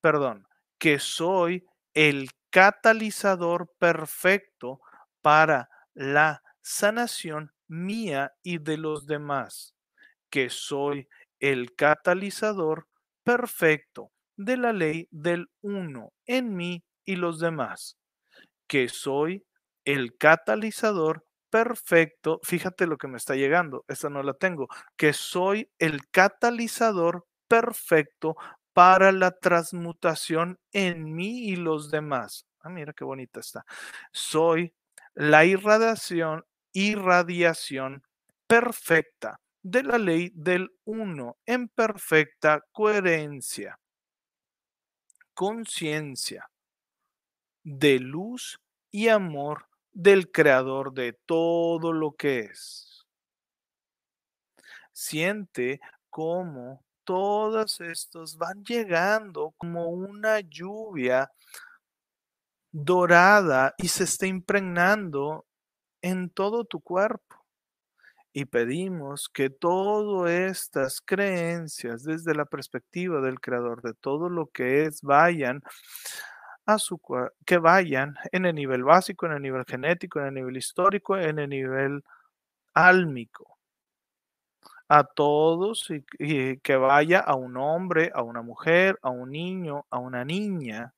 perdón, 0.00 0.48
que 0.78 0.98
soy 0.98 1.66
el 1.94 2.30
catalizador 2.50 3.72
perfecto 3.78 4.80
para 5.22 5.68
la 5.94 6.42
sanación 6.62 7.53
mía 7.68 8.32
y 8.42 8.58
de 8.58 8.76
los 8.76 9.06
demás, 9.06 9.74
que 10.30 10.50
soy 10.50 11.08
el 11.40 11.74
catalizador 11.74 12.88
perfecto 13.22 14.10
de 14.36 14.56
la 14.56 14.72
ley 14.72 15.08
del 15.10 15.48
uno 15.62 16.12
en 16.26 16.56
mí 16.56 16.84
y 17.04 17.16
los 17.16 17.38
demás, 17.38 17.96
que 18.66 18.88
soy 18.88 19.44
el 19.84 20.16
catalizador 20.16 21.24
perfecto, 21.50 22.40
fíjate 22.42 22.86
lo 22.86 22.98
que 22.98 23.06
me 23.08 23.16
está 23.16 23.36
llegando, 23.36 23.84
esta 23.86 24.10
no 24.10 24.22
la 24.22 24.34
tengo, 24.34 24.68
que 24.96 25.12
soy 25.12 25.70
el 25.78 26.00
catalizador 26.10 27.26
perfecto 27.46 28.36
para 28.72 29.12
la 29.12 29.30
transmutación 29.30 30.58
en 30.72 31.14
mí 31.14 31.48
y 31.48 31.56
los 31.56 31.90
demás. 31.90 32.46
Ah, 32.60 32.70
mira 32.70 32.92
qué 32.92 33.04
bonita 33.04 33.40
está. 33.40 33.64
Soy 34.10 34.74
la 35.14 35.44
irradiación, 35.44 36.44
irradiación 36.74 38.02
perfecta 38.46 39.40
de 39.62 39.82
la 39.82 39.96
ley 39.96 40.30
del 40.34 40.70
uno 40.84 41.38
en 41.46 41.68
perfecta 41.68 42.62
coherencia, 42.70 43.80
conciencia 45.32 46.50
de 47.62 47.98
luz 47.98 48.60
y 48.90 49.08
amor 49.08 49.68
del 49.92 50.30
creador 50.30 50.92
de 50.92 51.14
todo 51.24 51.92
lo 51.92 52.12
que 52.12 52.40
es. 52.40 53.06
Siente 54.92 55.80
cómo 56.10 56.84
todos 57.04 57.80
estos 57.80 58.36
van 58.36 58.64
llegando 58.64 59.54
como 59.56 59.88
una 59.88 60.40
lluvia 60.40 61.30
dorada 62.70 63.74
y 63.78 63.88
se 63.88 64.04
está 64.04 64.26
impregnando 64.26 65.46
en 66.04 66.28
todo 66.28 66.64
tu 66.64 66.80
cuerpo. 66.80 67.44
Y 68.34 68.44
pedimos 68.44 69.28
que 69.28 69.48
todas 69.48 70.30
estas 70.30 71.00
creencias 71.00 72.04
desde 72.04 72.34
la 72.34 72.44
perspectiva 72.44 73.20
del 73.20 73.40
creador 73.40 73.80
de 73.80 73.94
todo 73.94 74.28
lo 74.28 74.48
que 74.48 74.84
es 74.84 75.00
vayan 75.02 75.62
a 76.66 76.78
su 76.78 77.00
que 77.46 77.58
vayan 77.58 78.16
en 78.32 78.44
el 78.46 78.54
nivel 78.54 78.84
básico, 78.84 79.26
en 79.26 79.32
el 79.32 79.42
nivel 79.42 79.64
genético, 79.66 80.20
en 80.20 80.26
el 80.26 80.34
nivel 80.34 80.56
histórico, 80.56 81.16
en 81.16 81.38
el 81.38 81.48
nivel 81.48 82.04
álmico 82.74 83.58
a 84.88 85.04
todos 85.04 85.90
y, 86.18 86.58
que 86.58 86.76
vaya 86.76 87.20
a 87.20 87.34
un 87.34 87.56
hombre, 87.56 88.10
a 88.14 88.22
una 88.22 88.42
mujer, 88.42 88.98
a 89.02 89.10
un 89.10 89.30
niño, 89.30 89.86
a 89.90 89.98
una 89.98 90.24
niña 90.24 90.94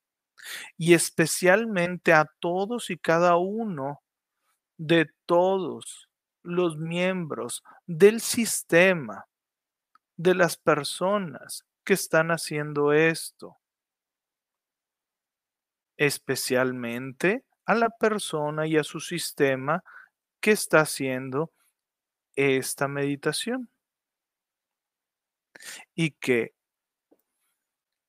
y 0.77 0.93
especialmente 0.93 2.13
a 2.13 2.25
todos 2.39 2.89
y 2.89 2.97
cada 2.97 3.37
uno 3.37 4.01
de 4.77 5.11
todos 5.25 6.09
los 6.43 6.77
miembros 6.77 7.63
del 7.85 8.21
sistema, 8.21 9.27
de 10.15 10.33
las 10.35 10.57
personas 10.57 11.65
que 11.83 11.93
están 11.93 12.31
haciendo 12.31 12.93
esto, 12.93 13.57
especialmente 15.97 17.43
a 17.65 17.75
la 17.75 17.89
persona 17.89 18.65
y 18.67 18.77
a 18.77 18.83
su 18.83 18.99
sistema 18.99 19.83
que 20.39 20.51
está 20.51 20.81
haciendo 20.81 21.51
esta 22.35 22.87
meditación. 22.87 23.69
Y 25.95 26.11
que 26.11 26.53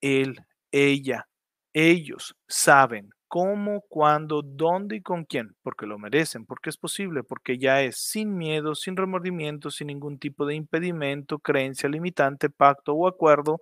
él, 0.01 0.45
ella, 0.71 1.29
ellos 1.73 2.37
saben 2.47 3.11
cómo, 3.29 3.83
cuándo, 3.89 4.43
dónde 4.43 4.97
y 4.97 5.03
con 5.03 5.25
quién, 5.25 5.55
porque 5.63 5.87
lo 5.87 5.99
merecen, 5.99 6.47
porque 6.47 6.71
es 6.71 6.77
posible, 6.77 7.23
porque 7.23 7.59
ya 7.59 7.83
es 7.83 7.99
sin 7.99 8.37
miedo, 8.37 8.75
sin 8.75 8.97
remordimiento, 8.97 9.71
sin 9.71 9.89
ningún 9.89 10.19
tipo 10.19 10.47
de 10.47 10.55
impedimento, 10.55 11.39
creencia 11.39 11.89
limitante, 11.89 12.51
pacto 12.51 12.95
o 12.95 13.07
acuerdo 13.07 13.59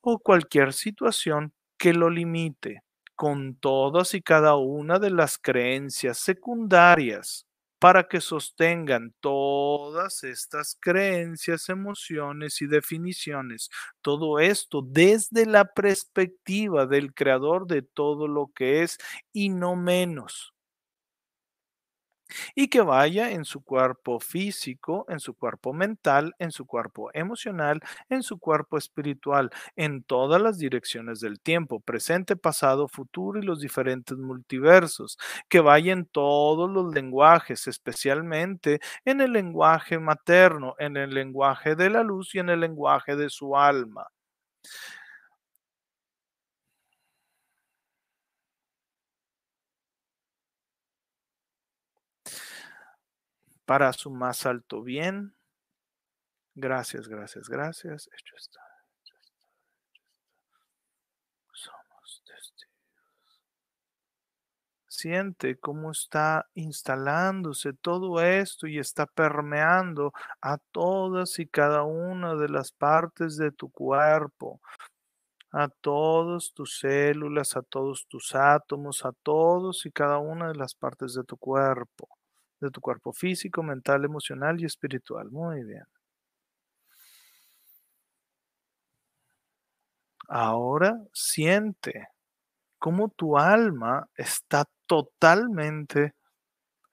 o 0.00 0.18
cualquier 0.18 0.72
situación 0.72 1.52
que 1.78 1.92
lo 1.92 2.10
limite, 2.10 2.82
con 3.16 3.56
todas 3.56 4.14
y 4.14 4.22
cada 4.22 4.56
una 4.56 4.98
de 4.98 5.10
las 5.10 5.38
creencias 5.38 6.18
secundarias 6.18 7.46
para 7.86 8.08
que 8.08 8.20
sostengan 8.20 9.14
todas 9.20 10.24
estas 10.24 10.76
creencias, 10.80 11.68
emociones 11.68 12.60
y 12.60 12.66
definiciones. 12.66 13.70
Todo 14.02 14.40
esto 14.40 14.82
desde 14.84 15.46
la 15.46 15.72
perspectiva 15.72 16.86
del 16.86 17.14
creador 17.14 17.68
de 17.68 17.82
todo 17.82 18.26
lo 18.26 18.50
que 18.52 18.82
es 18.82 18.98
y 19.32 19.50
no 19.50 19.76
menos 19.76 20.55
y 22.54 22.68
que 22.68 22.80
vaya 22.80 23.30
en 23.30 23.44
su 23.44 23.62
cuerpo 23.62 24.20
físico, 24.20 25.06
en 25.08 25.20
su 25.20 25.34
cuerpo 25.34 25.72
mental, 25.72 26.34
en 26.38 26.50
su 26.50 26.66
cuerpo 26.66 27.10
emocional, 27.14 27.80
en 28.08 28.22
su 28.22 28.38
cuerpo 28.38 28.78
espiritual, 28.78 29.50
en 29.76 30.02
todas 30.02 30.40
las 30.40 30.58
direcciones 30.58 31.20
del 31.20 31.40
tiempo, 31.40 31.80
presente, 31.80 32.36
pasado, 32.36 32.88
futuro 32.88 33.38
y 33.38 33.42
los 33.42 33.60
diferentes 33.60 34.16
multiversos, 34.18 35.18
que 35.48 35.60
vaya 35.60 35.92
en 35.92 36.06
todos 36.06 36.70
los 36.70 36.92
lenguajes, 36.94 37.66
especialmente 37.66 38.80
en 39.04 39.20
el 39.20 39.32
lenguaje 39.32 39.98
materno, 39.98 40.74
en 40.78 40.96
el 40.96 41.14
lenguaje 41.14 41.76
de 41.76 41.90
la 41.90 42.02
luz 42.02 42.34
y 42.34 42.38
en 42.38 42.48
el 42.50 42.60
lenguaje 42.60 43.16
de 43.16 43.30
su 43.30 43.56
alma. 43.56 44.06
Para 53.66 53.92
su 53.92 54.10
más 54.10 54.46
alto 54.46 54.82
bien. 54.82 55.34
Gracias, 56.54 57.08
gracias, 57.08 57.48
gracias. 57.48 58.08
Hecho 58.16 58.36
está. 58.36 58.60
Somos 61.52 62.22
testigos. 62.24 63.42
Siente 64.86 65.58
cómo 65.58 65.90
está 65.90 66.48
instalándose 66.54 67.72
todo 67.74 68.22
esto 68.22 68.68
y 68.68 68.78
está 68.78 69.06
permeando 69.06 70.12
a 70.40 70.58
todas 70.70 71.38
y 71.40 71.46
cada 71.46 71.82
una 71.82 72.36
de 72.36 72.48
las 72.48 72.72
partes 72.72 73.36
de 73.36 73.50
tu 73.50 73.70
cuerpo, 73.70 74.60
a 75.50 75.68
todas 75.68 76.52
tus 76.54 76.78
células, 76.78 77.56
a 77.56 77.62
todos 77.62 78.06
tus 78.06 78.34
átomos, 78.34 79.04
a 79.04 79.12
todos 79.12 79.84
y 79.86 79.90
cada 79.90 80.18
una 80.18 80.48
de 80.48 80.54
las 80.54 80.74
partes 80.74 81.14
de 81.14 81.24
tu 81.24 81.36
cuerpo 81.36 82.08
de 82.60 82.70
tu 82.70 82.80
cuerpo 82.80 83.12
físico, 83.12 83.62
mental, 83.62 84.04
emocional 84.04 84.60
y 84.60 84.64
espiritual. 84.66 85.30
Muy 85.30 85.64
bien. 85.64 85.84
Ahora 90.28 90.98
siente 91.12 92.08
cómo 92.78 93.10
tu 93.10 93.38
alma 93.38 94.08
está 94.16 94.66
totalmente 94.86 96.14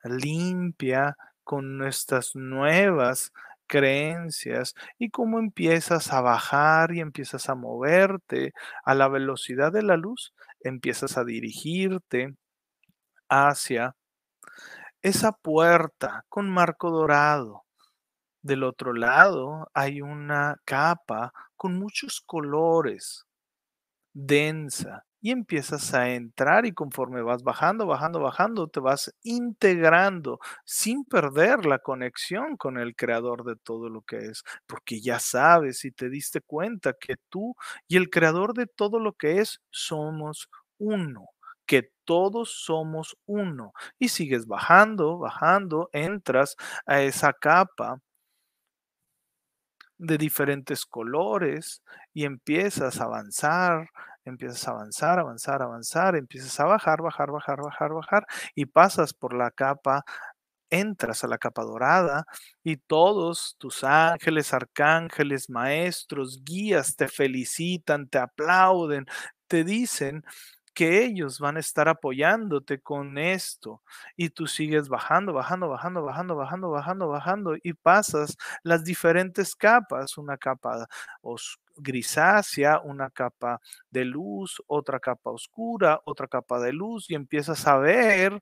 limpia 0.03 1.15
con 1.43 1.77
nuestras 1.77 2.35
nuevas 2.35 3.31
creencias 3.67 4.75
y 4.99 5.09
cómo 5.09 5.39
empiezas 5.39 6.13
a 6.13 6.21
bajar 6.21 6.93
y 6.93 6.99
empiezas 7.01 7.49
a 7.49 7.55
moverte 7.55 8.53
a 8.83 8.95
la 8.95 9.07
velocidad 9.07 9.71
de 9.71 9.83
la 9.83 9.97
luz, 9.97 10.33
empiezas 10.61 11.17
a 11.17 11.23
dirigirte 11.25 12.35
hacia 13.29 13.95
esa 15.03 15.33
puerta 15.33 16.25
con 16.29 16.49
marco 16.49 16.89
dorado. 16.91 17.65
Del 18.41 18.63
otro 18.63 18.93
lado 18.93 19.69
hay 19.73 20.01
una 20.01 20.57
capa 20.65 21.33
con 21.55 21.79
muchos 21.79 22.21
colores, 22.21 23.25
densa, 24.13 25.05
y 25.21 25.31
empiezas 25.31 25.93
a 25.93 26.09
entrar 26.11 26.65
y 26.65 26.73
conforme 26.73 27.21
vas 27.21 27.43
bajando, 27.43 27.87
bajando, 27.87 28.19
bajando, 28.21 28.67
te 28.67 28.79
vas 28.81 29.13
integrando 29.23 30.39
sin 30.65 31.05
perder 31.05 31.65
la 31.65 31.79
conexión 31.79 32.57
con 32.57 32.77
el 32.77 32.95
creador 32.95 33.45
de 33.45 33.55
todo 33.57 33.89
lo 33.89 34.01
que 34.03 34.17
es, 34.19 34.43
porque 34.67 35.01
ya 35.01 35.19
sabes 35.19 35.85
y 35.85 35.91
te 35.91 36.09
diste 36.09 36.41
cuenta 36.41 36.93
que 36.99 37.15
tú 37.29 37.55
y 37.87 37.97
el 37.97 38.09
creador 38.09 38.53
de 38.53 38.67
todo 38.67 38.99
lo 38.99 39.13
que 39.13 39.39
es 39.39 39.61
somos 39.71 40.49
uno 40.77 41.27
que 41.65 41.91
todos 42.05 42.63
somos 42.65 43.17
uno. 43.25 43.73
Y 43.99 44.09
sigues 44.09 44.47
bajando, 44.47 45.17
bajando, 45.17 45.89
entras 45.93 46.55
a 46.85 47.01
esa 47.01 47.33
capa 47.33 47.99
de 49.97 50.17
diferentes 50.17 50.85
colores 50.85 51.81
y 52.13 52.25
empiezas 52.25 52.99
a 52.99 53.05
avanzar, 53.05 53.89
empiezas 54.25 54.67
a 54.67 54.71
avanzar, 54.71 55.19
avanzar, 55.19 55.61
avanzar, 55.61 56.15
empiezas 56.15 56.59
a 56.59 56.65
bajar, 56.65 57.01
bajar, 57.01 57.31
bajar, 57.31 57.61
bajar, 57.61 57.93
bajar 57.93 58.25
y 58.55 58.65
pasas 58.65 59.13
por 59.13 59.33
la 59.33 59.51
capa 59.51 60.03
entras 60.69 61.23
a 61.23 61.27
la 61.27 61.37
capa 61.37 61.63
dorada 61.63 62.25
y 62.63 62.77
todos 62.77 63.55
tus 63.59 63.83
ángeles, 63.83 64.53
arcángeles, 64.53 65.49
maestros, 65.49 66.43
guías 66.43 66.95
te 66.95 67.07
felicitan, 67.07 68.07
te 68.09 68.17
aplauden, 68.17 69.05
te 69.47 69.63
dicen 69.63 70.23
que 70.73 71.03
ellos 71.05 71.39
van 71.39 71.57
a 71.57 71.59
estar 71.59 71.87
apoyándote 71.87 72.79
con 72.81 73.17
esto 73.17 73.81
y 74.15 74.29
tú 74.29 74.47
sigues 74.47 74.89
bajando, 74.89 75.33
bajando, 75.33 75.69
bajando, 75.69 76.03
bajando, 76.03 76.35
bajando, 76.35 76.69
bajando, 76.69 77.07
bajando 77.09 77.55
y 77.61 77.73
pasas 77.73 78.37
las 78.63 78.83
diferentes 78.83 79.55
capas, 79.55 80.17
una 80.17 80.37
capa 80.37 80.87
grisácea, 81.75 82.79
una 82.83 83.09
capa 83.09 83.59
de 83.89 84.05
luz, 84.05 84.61
otra 84.67 84.99
capa 84.99 85.31
oscura, 85.31 86.01
otra 86.05 86.27
capa 86.27 86.59
de 86.59 86.73
luz 86.73 87.09
y 87.09 87.15
empiezas 87.15 87.65
a 87.67 87.77
ver 87.77 88.41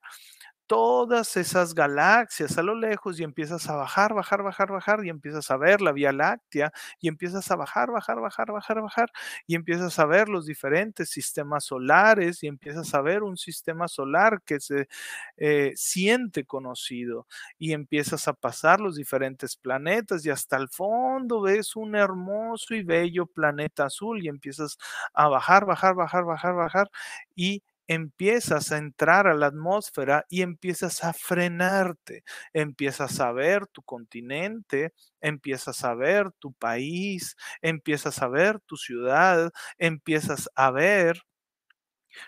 todas 0.71 1.35
esas 1.35 1.73
galaxias 1.75 2.57
a 2.57 2.63
lo 2.63 2.75
lejos 2.75 3.19
y 3.19 3.23
empiezas 3.23 3.67
a 3.69 3.75
bajar, 3.75 4.13
bajar, 4.13 4.41
bajar, 4.41 4.71
bajar 4.71 5.03
y 5.05 5.09
empiezas 5.09 5.51
a 5.51 5.57
ver 5.57 5.81
la 5.81 5.91
Vía 5.91 6.13
Láctea 6.13 6.71
y 7.01 7.09
empiezas 7.09 7.51
a 7.51 7.57
bajar, 7.57 7.91
bajar, 7.91 8.21
bajar, 8.21 8.53
bajar, 8.53 8.81
bajar 8.81 9.09
y 9.45 9.55
empiezas 9.55 9.99
a 9.99 10.05
ver 10.05 10.29
los 10.29 10.45
diferentes 10.45 11.09
sistemas 11.09 11.65
solares 11.65 12.41
y 12.43 12.47
empiezas 12.47 12.93
a 12.93 13.01
ver 13.01 13.21
un 13.23 13.35
sistema 13.35 13.89
solar 13.89 14.41
que 14.45 14.61
se 14.61 14.87
eh, 15.35 15.73
siente 15.75 16.45
conocido 16.45 17.27
y 17.59 17.73
empiezas 17.73 18.29
a 18.29 18.33
pasar 18.33 18.79
los 18.79 18.95
diferentes 18.95 19.57
planetas 19.57 20.25
y 20.25 20.29
hasta 20.29 20.55
el 20.55 20.69
fondo 20.69 21.41
ves 21.41 21.75
un 21.75 21.95
hermoso 21.95 22.75
y 22.75 22.83
bello 22.83 23.25
planeta 23.25 23.87
azul 23.87 24.23
y 24.23 24.29
empiezas 24.29 24.77
a 25.13 25.27
bajar, 25.27 25.65
bajar, 25.65 25.95
bajar, 25.95 26.23
bajar, 26.23 26.55
bajar 26.55 26.89
y 27.35 27.61
empiezas 27.93 28.71
a 28.71 28.77
entrar 28.77 29.27
a 29.27 29.33
la 29.35 29.47
atmósfera 29.47 30.25
y 30.29 30.41
empiezas 30.43 31.03
a 31.03 31.13
frenarte, 31.13 32.23
empiezas 32.53 33.19
a 33.19 33.31
ver 33.31 33.67
tu 33.67 33.81
continente, 33.83 34.93
empiezas 35.21 35.83
a 35.83 35.93
ver 35.95 36.31
tu 36.39 36.53
país, 36.53 37.35
empiezas 37.61 38.21
a 38.21 38.27
ver 38.27 38.59
tu 38.61 38.77
ciudad, 38.77 39.51
empiezas 39.77 40.49
a 40.55 40.71
ver 40.71 41.21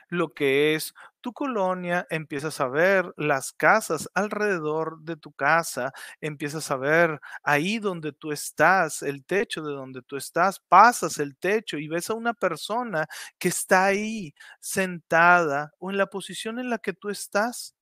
lo 0.10 0.34
que 0.34 0.76
es 0.76 0.94
tu 1.22 1.34
colonia, 1.34 2.06
empiezas 2.10 2.60
a 2.60 2.68
ver 2.68 3.14
las 3.18 3.54
casas 3.54 4.10
alrededor 4.14 5.00
de 5.02 5.16
tu 5.16 5.32
casa, 5.32 5.94
empiezas 6.22 6.70
a 6.72 6.76
ver 6.78 7.20
ahí 7.44 7.80
donde 7.80 8.12
tú 8.12 8.32
estás, 8.32 9.02
el 9.04 9.24
techo 9.26 9.62
de 9.64 9.74
donde 9.74 10.02
tú 10.02 10.18
estás, 10.18 10.60
pasas 10.68 11.20
el 11.20 11.38
techo 11.38 11.78
y 11.78 11.88
ves 11.88 12.10
a 12.10 12.14
una 12.16 12.34
persona 12.34 13.08
que 13.40 13.48
está 13.50 13.86
ahí 13.86 14.34
sentada 14.60 15.72
o 15.80 15.92
en 15.92 15.98
la 15.98 16.08
posición 16.08 16.60
en 16.60 16.70
la 16.70 16.78
que 16.80 16.94
tú 16.94 17.10
estás 17.10 17.76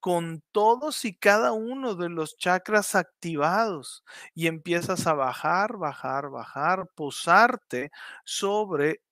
con 0.00 0.42
todos 0.52 1.04
y 1.04 1.14
cada 1.16 1.52
uno 1.52 1.94
de 1.94 2.08
los 2.08 2.36
chakras 2.36 2.94
activados 2.94 4.04
y 4.34 4.46
empiezas 4.46 5.06
a 5.06 5.14
bajar, 5.14 5.76
bajar, 5.76 6.30
bajar, 6.30 6.88
posarte 6.94 7.90
sobre 8.24 9.02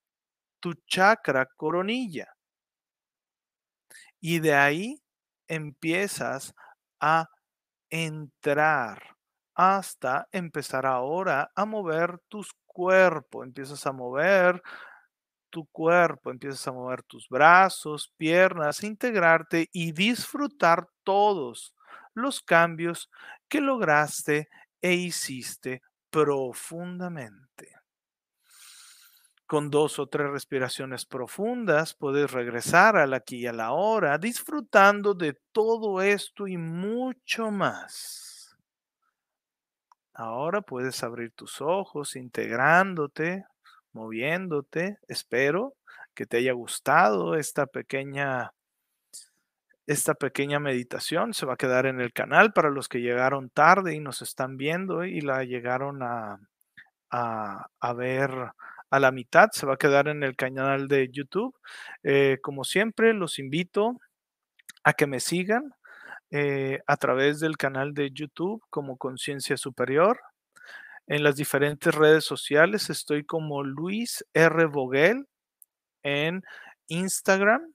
tu 0.63 0.75
chakra 0.87 1.47
coronilla. 1.57 2.29
Y 4.21 4.39
de 4.39 4.55
ahí 4.55 5.03
empiezas 5.49 6.55
a 7.01 7.29
entrar 7.91 9.17
hasta 9.55 10.29
empezar 10.33 10.87
ahora 10.87 11.51
a 11.55 11.67
mover 11.67 12.19
tus 12.29 12.53
cuerpos. 12.67 13.45
Empiezas 13.45 13.87
a 13.87 13.93
mover 13.93 14.63
tu 15.51 15.67
cuerpo, 15.67 16.31
empiezas 16.31 16.67
a 16.69 16.73
mover 16.73 17.03
tus 17.03 17.29
brazos, 17.29 18.13
piernas, 18.17 18.85
integrarte 18.85 19.69
y 19.73 19.93
disfrutar 19.93 20.89
todos 21.05 21.75
los 22.15 22.41
cambios 22.41 23.11
que 23.49 23.61
lograste 23.61 24.49
e 24.81 24.95
hiciste 24.95 25.83
profundamente. 26.11 27.82
Con 29.53 29.69
dos 29.69 29.99
o 29.99 30.07
tres 30.07 30.31
respiraciones 30.31 31.05
profundas 31.05 31.93
puedes 31.93 32.33
regresar 32.33 32.97
al 32.97 33.13
aquí 33.13 33.41
y 33.41 33.47
a 33.47 33.53
la 33.53 33.73
hora, 33.73 34.17
disfrutando 34.17 35.13
de 35.13 35.39
todo 35.53 36.01
esto 36.01 36.47
y 36.49 36.57
mucho 36.57 37.51
más. 37.51 38.57
Ahora 40.15 40.63
puedes 40.63 41.03
abrir 41.05 41.33
tus 41.33 41.61
ojos 41.61 42.17
integrándote, 42.17 43.45
moviéndote. 43.93 44.97
Espero 45.07 45.75
que 46.15 46.25
te 46.25 46.39
haya 46.39 46.55
gustado 46.55 47.35
esta 47.35 47.67
pequeña 47.67 48.55
esta 49.87 50.15
pequeña 50.15 50.61
meditación 50.61 51.35
se 51.35 51.45
va 51.45 51.53
a 51.53 51.59
quedar 51.59 51.85
en 51.85 52.01
el 52.01 52.15
canal 52.15 52.55
para 52.55 52.71
los 52.71 52.89
que 52.89 53.03
llegaron 53.03 53.51
tarde 53.51 53.95
y 53.95 54.01
nos 54.01 54.23
están 54.23 54.57
viendo 54.57 55.05
y 55.05 55.21
la 55.21 55.45
llegaron 55.45 56.03
a, 56.03 56.41
a, 57.13 57.93
ver 57.93 58.31
a 58.93 59.01
la 59.01 59.11
mitad. 59.11 59.49
Se 59.53 59.67
va 59.67 59.75
a 59.75 59.79
quedar 59.79 60.07
en 60.09 60.23
el 60.23 60.37
canal 60.37 60.87
de 60.87 61.09
YouTube. 61.11 61.57
Eh, 62.03 62.39
como 62.43 62.63
siempre, 62.63 63.15
los 63.15 63.39
invito 63.39 63.99
a 64.85 64.93
que 64.93 65.07
me 65.07 65.19
sigan 65.19 65.73
eh, 66.31 66.81
a 66.87 66.97
través 66.99 67.41
del 67.41 67.57
canal 67.57 67.95
de 67.95 68.11
YouTube 68.11 68.63
como 68.69 68.99
Conciencia 68.99 69.57
Superior. 69.57 70.21
En 71.07 71.25
las 71.25 71.37
diferentes 71.37 71.95
redes 71.95 72.25
sociales 72.25 72.91
estoy 72.91 73.25
como 73.25 73.65
Luis 73.65 74.25
R. 74.35 74.67
Vogel 74.67 75.27
en 76.03 76.43
Instagram, 76.89 77.73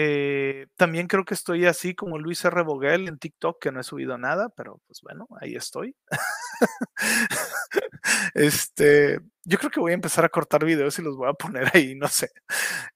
eh, 0.00 0.68
también 0.76 1.08
creo 1.08 1.24
que 1.24 1.34
estoy 1.34 1.66
así 1.66 1.92
como 1.92 2.20
Luis 2.20 2.44
R. 2.44 2.62
Boguel 2.62 3.08
en 3.08 3.18
TikTok, 3.18 3.60
que 3.60 3.72
no 3.72 3.80
he 3.80 3.82
subido 3.82 4.16
nada, 4.16 4.48
pero 4.50 4.80
pues 4.86 5.00
bueno, 5.02 5.26
ahí 5.40 5.56
estoy. 5.56 5.96
este, 8.34 9.18
yo 9.42 9.58
creo 9.58 9.72
que 9.72 9.80
voy 9.80 9.90
a 9.90 9.96
empezar 9.96 10.24
a 10.24 10.28
cortar 10.28 10.64
videos 10.64 10.96
y 11.00 11.02
los 11.02 11.16
voy 11.16 11.28
a 11.28 11.32
poner 11.32 11.64
ahí, 11.74 11.96
no 11.96 12.06
sé. 12.06 12.30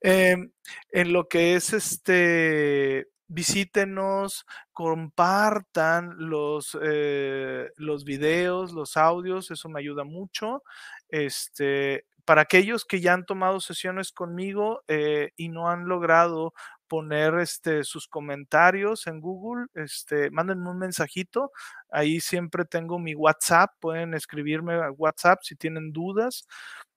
Em, 0.00 0.52
en 0.92 1.12
lo 1.12 1.26
que 1.26 1.56
es 1.56 1.72
este, 1.72 3.08
visítenos, 3.26 4.46
compartan 4.72 6.14
los, 6.18 6.78
eh, 6.80 7.68
los 7.78 8.04
videos, 8.04 8.70
los 8.70 8.96
audios, 8.96 9.50
eso 9.50 9.68
me 9.68 9.80
ayuda 9.80 10.04
mucho. 10.04 10.62
Este, 11.08 12.06
para 12.24 12.42
aquellos 12.42 12.84
que 12.84 13.00
ya 13.00 13.14
han 13.14 13.26
tomado 13.26 13.60
sesiones 13.60 14.12
conmigo 14.12 14.82
eh, 14.86 15.32
y 15.36 15.48
no 15.48 15.68
han 15.68 15.88
logrado 15.88 16.54
poner 16.92 17.38
este, 17.38 17.84
sus 17.84 18.06
comentarios 18.06 19.06
en 19.06 19.22
Google, 19.22 19.64
este, 19.72 20.30
mándenme 20.30 20.68
un 20.68 20.78
mensajito. 20.78 21.50
Ahí 21.90 22.20
siempre 22.20 22.66
tengo 22.66 22.98
mi 22.98 23.14
WhatsApp, 23.14 23.70
pueden 23.80 24.12
escribirme 24.12 24.74
a 24.74 24.90
WhatsApp 24.90 25.38
si 25.42 25.56
tienen 25.56 25.94
dudas 25.94 26.46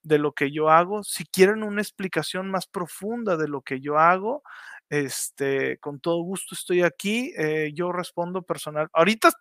de 0.03 0.17
lo 0.17 0.33
que 0.33 0.51
yo 0.51 0.69
hago. 0.69 1.05
Si 1.05 1.23
quieren 1.23 1.63
una 1.63 1.81
explicación 1.81 2.51
más 2.51 2.67
profunda 2.67 3.37
de 3.37 3.47
lo 3.47 3.61
que 3.61 3.79
yo 3.79 3.97
hago, 3.97 4.43
este, 4.89 5.77
con 5.77 6.01
todo 6.01 6.21
gusto 6.23 6.55
estoy 6.55 6.81
aquí. 6.81 7.31
Eh, 7.37 7.71
yo 7.73 7.93
respondo 7.93 8.41
personal. 8.41 8.89
Ahorita, 8.91 9.31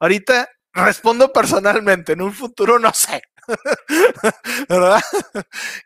ahorita 0.00 0.48
respondo 0.72 1.30
personalmente, 1.34 2.14
en 2.14 2.22
un 2.22 2.32
futuro 2.32 2.78
no 2.78 2.94
sé. 2.94 3.20
¿verdad? 4.68 5.00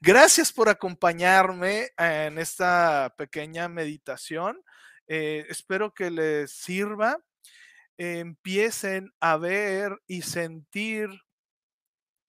Gracias 0.00 0.52
por 0.52 0.68
acompañarme 0.68 1.90
en 1.96 2.38
esta 2.38 3.14
pequeña 3.16 3.68
meditación. 3.68 4.62
Eh, 5.06 5.46
espero 5.48 5.92
que 5.94 6.10
les 6.10 6.52
sirva. 6.52 7.18
empiecen 7.98 9.12
a 9.20 9.36
ver 9.36 10.00
y 10.06 10.22
sentir 10.22 11.10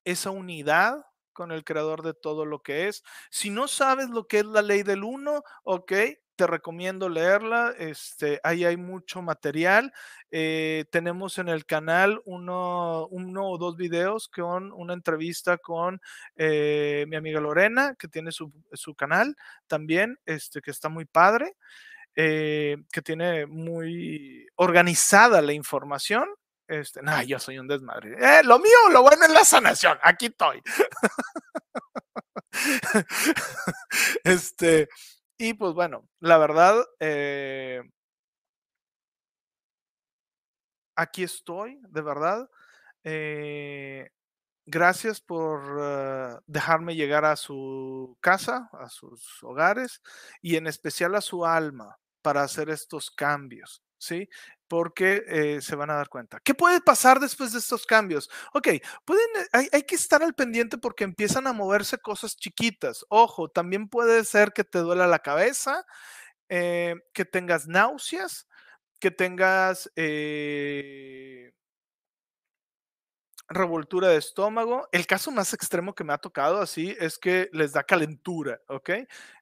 esa 0.05 0.29
unidad 0.31 1.03
con 1.31 1.51
el 1.51 1.63
creador 1.63 2.03
de 2.03 2.13
todo 2.13 2.45
lo 2.45 2.61
que 2.61 2.87
es. 2.87 3.03
Si 3.31 3.49
no 3.49 3.67
sabes 3.67 4.09
lo 4.09 4.27
que 4.27 4.39
es 4.39 4.45
la 4.45 4.61
ley 4.61 4.83
del 4.83 5.03
uno, 5.03 5.43
ok, 5.63 5.93
te 6.35 6.47
recomiendo 6.47 7.09
leerla. 7.09 7.73
Este, 7.77 8.39
ahí 8.43 8.65
hay 8.65 8.77
mucho 8.77 9.21
material. 9.21 9.93
Eh, 10.31 10.85
tenemos 10.91 11.37
en 11.37 11.49
el 11.49 11.65
canal 11.65 12.21
uno, 12.25 13.07
uno, 13.07 13.49
o 13.49 13.57
dos 13.57 13.77
videos 13.77 14.27
con 14.27 14.71
una 14.71 14.93
entrevista 14.93 15.57
con 15.57 16.01
eh, 16.35 17.05
mi 17.07 17.15
amiga 17.15 17.39
Lorena, 17.39 17.95
que 17.97 18.07
tiene 18.07 18.31
su, 18.31 18.51
su, 18.73 18.95
canal 18.95 19.35
también, 19.67 20.19
este, 20.25 20.61
que 20.61 20.71
está 20.71 20.89
muy 20.89 21.05
padre, 21.05 21.55
eh, 22.15 22.77
que 22.91 23.01
tiene 23.01 23.45
muy 23.45 24.47
organizada 24.55 25.41
la 25.41 25.53
información. 25.53 26.27
Este, 26.67 27.01
no, 27.01 27.21
yo 27.23 27.39
soy 27.39 27.59
un 27.59 27.67
desmadre. 27.67 28.43
lo 28.43 28.57
mío, 28.57 28.89
lo 28.91 29.01
bueno 29.01 29.25
es 29.25 29.31
la 29.31 29.45
sanación. 29.45 29.99
Aquí 30.01 30.27
estoy. 30.27 30.61
este, 34.23 34.89
y 35.49 35.53
pues 35.53 35.73
bueno, 35.73 36.07
la 36.19 36.37
verdad, 36.37 36.83
eh, 36.99 37.81
aquí 40.95 41.23
estoy, 41.23 41.79
de 41.89 42.01
verdad. 42.01 42.49
Eh, 43.03 44.09
gracias 44.65 45.21
por 45.21 45.61
uh, 45.79 46.41
dejarme 46.47 46.95
llegar 46.95 47.25
a 47.25 47.35
su 47.37 48.17
casa, 48.21 48.69
a 48.73 48.89
sus 48.89 49.43
hogares 49.43 50.01
y 50.41 50.57
en 50.57 50.67
especial 50.67 51.15
a 51.15 51.21
su 51.21 51.45
alma 51.45 51.99
para 52.21 52.43
hacer 52.43 52.69
estos 52.69 53.11
cambios, 53.11 53.83
¿sí? 53.99 54.29
Porque 54.73 55.23
eh, 55.27 55.61
se 55.61 55.75
van 55.75 55.91
a 55.91 55.93
dar 55.93 56.09
cuenta. 56.09 56.39
¿Qué 56.43 56.55
puede 56.55 56.81
pasar 56.81 57.19
después 57.19 57.53
de 57.53 57.59
estos 57.59 57.85
cambios? 57.85 58.27
Ok, 58.55 58.69
pueden, 59.05 59.27
hay, 59.51 59.67
hay, 59.71 59.83
que 59.83 59.93
estar 59.93 60.23
al 60.23 60.33
pendiente 60.33 60.79
porque 60.79 61.03
empiezan 61.03 61.45
a 61.45 61.53
moverse 61.53 61.99
cosas 61.99 62.35
chiquitas. 62.35 63.05
Ojo, 63.09 63.49
también 63.49 63.87
puede 63.87 64.25
ser 64.25 64.51
que 64.51 64.63
te 64.63 64.79
duela 64.79 65.05
la 65.05 65.19
cabeza, 65.19 65.85
eh, 66.49 66.95
que 67.13 67.23
tengas 67.23 67.67
náuseas, 67.67 68.47
que 68.99 69.11
tengas 69.11 69.91
eh, 69.95 71.51
revoltura 73.47 74.09
de 74.09 74.17
estómago. 74.17 74.87
El 74.91 75.05
caso 75.05 75.31
más 75.31 75.53
extremo 75.53 75.93
que 75.95 76.03
me 76.03 76.13
ha 76.13 76.17
tocado 76.17 76.61
así 76.61 76.95
es 76.99 77.17
que 77.17 77.49
les 77.51 77.73
da 77.73 77.83
calentura, 77.83 78.59
¿ok? 78.67 78.91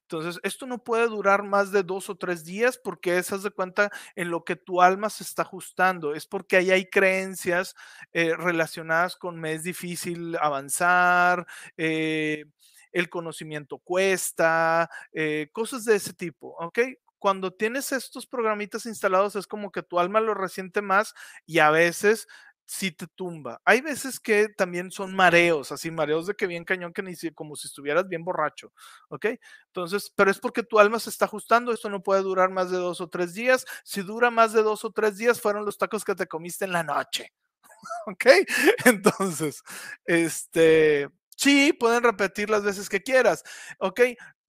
Entonces, 0.02 0.42
esto 0.44 0.66
no 0.66 0.84
puede 0.84 1.08
durar 1.08 1.42
más 1.44 1.72
de 1.72 1.84
dos 1.84 2.10
o 2.10 2.16
tres 2.16 2.44
días 2.44 2.78
porque 2.78 3.18
esas 3.18 3.44
de 3.44 3.52
cuenta 3.52 3.90
en 4.16 4.30
lo 4.30 4.44
que 4.44 4.58
tu 4.58 4.82
alma 4.82 5.10
se 5.10 5.24
está 5.24 5.44
ajustando. 5.44 6.14
Es 6.14 6.26
porque 6.28 6.58
ahí 6.58 6.70
hay 6.70 6.86
creencias 6.90 7.76
eh, 8.12 8.36
relacionadas 8.36 9.16
con 9.16 9.40
me 9.40 9.54
es 9.54 9.64
difícil 9.64 10.36
avanzar, 10.42 11.48
eh, 11.78 12.44
el 12.92 13.10
conocimiento 13.10 13.78
cuesta, 13.78 14.90
eh, 15.14 15.48
cosas 15.54 15.86
de 15.86 15.96
ese 15.96 16.14
tipo, 16.14 16.58
¿ok? 16.60 16.80
Cuando 17.18 17.54
tienes 17.54 17.94
estos 17.94 18.28
programitas 18.28 18.86
instalados 18.86 19.38
es 19.38 19.48
como 19.48 19.72
que 19.72 19.84
tu 19.84 19.98
alma 19.98 20.20
lo 20.20 20.34
resiente 20.34 20.82
más 20.82 21.14
y 21.46 21.60
a 21.60 21.70
veces 21.70 22.28
si 22.66 22.92
te 22.92 23.08
tumba. 23.08 23.62
Hay 23.66 23.82
veces 23.82 24.20
que 24.20 24.50
también 24.50 24.92
son 24.92 25.14
mareos, 25.16 25.72
así 25.72 25.92
mareos 25.92 26.28
de 26.28 26.36
que 26.36 26.48
bien 26.48 26.64
cañón, 26.64 26.94
que 26.94 27.04
ni 27.04 27.16
si, 27.16 27.32
como 27.32 27.56
si 27.56 27.68
estuvieras 27.68 28.08
bien 28.08 28.24
borracho, 28.24 28.72
¿ok? 29.10 29.28
Entonces, 29.68 30.12
pero 30.16 30.32
es 30.32 30.40
porque 30.40 30.64
tu 30.64 30.80
alma 30.80 31.00
se 31.00 31.10
está 31.10 31.26
ajustando, 31.26 31.74
esto 31.74 31.90
no 31.90 32.02
puede 32.02 32.22
durar 32.22 32.50
más 32.50 32.72
de 32.72 32.78
dos 32.78 33.02
o 33.02 33.10
tres 33.10 33.34
días. 33.34 33.66
Si 33.84 34.02
dura 34.02 34.32
más 34.32 34.54
de 34.54 34.64
dos 34.64 34.86
o 34.86 34.92
tres 34.92 35.18
días, 35.18 35.42
fueron 35.42 35.66
los 35.66 35.78
tacos 35.78 36.04
que 36.06 36.16
te 36.16 36.28
comiste 36.28 36.66
en 36.66 36.72
la 36.72 36.84
noche, 36.84 37.34
¿ok? 38.08 38.26
Entonces, 38.86 39.64
este, 40.06 41.10
sí, 41.36 41.74
pueden 41.74 42.04
repetir 42.04 42.50
las 42.50 42.64
veces 42.64 42.90
que 42.90 43.02
quieras, 43.02 43.44
¿ok? 43.80 44.02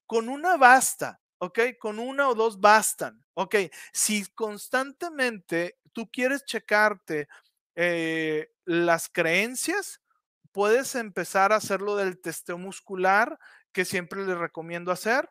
Con 0.07 0.29
una 0.29 0.57
basta, 0.57 1.21
¿ok? 1.39 1.59
Con 1.81 1.99
una 1.99 2.29
o 2.29 2.35
dos 2.35 2.61
bastan, 2.61 3.21
¿ok? 3.35 3.57
Si 3.93 4.25
constantemente 4.35 5.79
tú 5.93 6.09
quieres 6.11 6.45
checarte 6.45 7.29
eh, 7.77 8.53
las 8.65 9.09
creencias, 9.09 10.01
puedes 10.53 10.95
empezar 10.95 11.53
a 11.53 11.57
hacerlo 11.57 11.97
del 11.97 12.21
testeo 12.21 12.59
muscular, 12.59 13.39
que 13.73 13.85
siempre 13.85 14.25
les 14.27 14.37
recomiendo 14.37 14.93
hacer, 14.93 15.31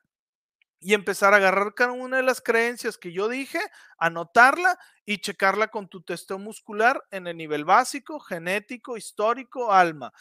y 0.79 0.95
empezar 0.95 1.33
a 1.33 1.37
agarrar 1.37 1.75
cada 1.75 1.91
una 1.91 2.17
de 2.17 2.23
las 2.23 2.41
creencias 2.41 2.97
que 2.97 3.13
yo 3.13 3.29
dije, 3.29 3.59
anotarla 3.99 4.79
y 5.05 5.19
checarla 5.19 5.67
con 5.67 5.87
tu 5.87 6.01
testeo 6.01 6.39
muscular 6.39 7.03
en 7.11 7.27
el 7.27 7.37
nivel 7.37 7.65
básico, 7.65 8.19
genético, 8.19 8.97
histórico, 8.97 9.71
alma. 9.71 10.11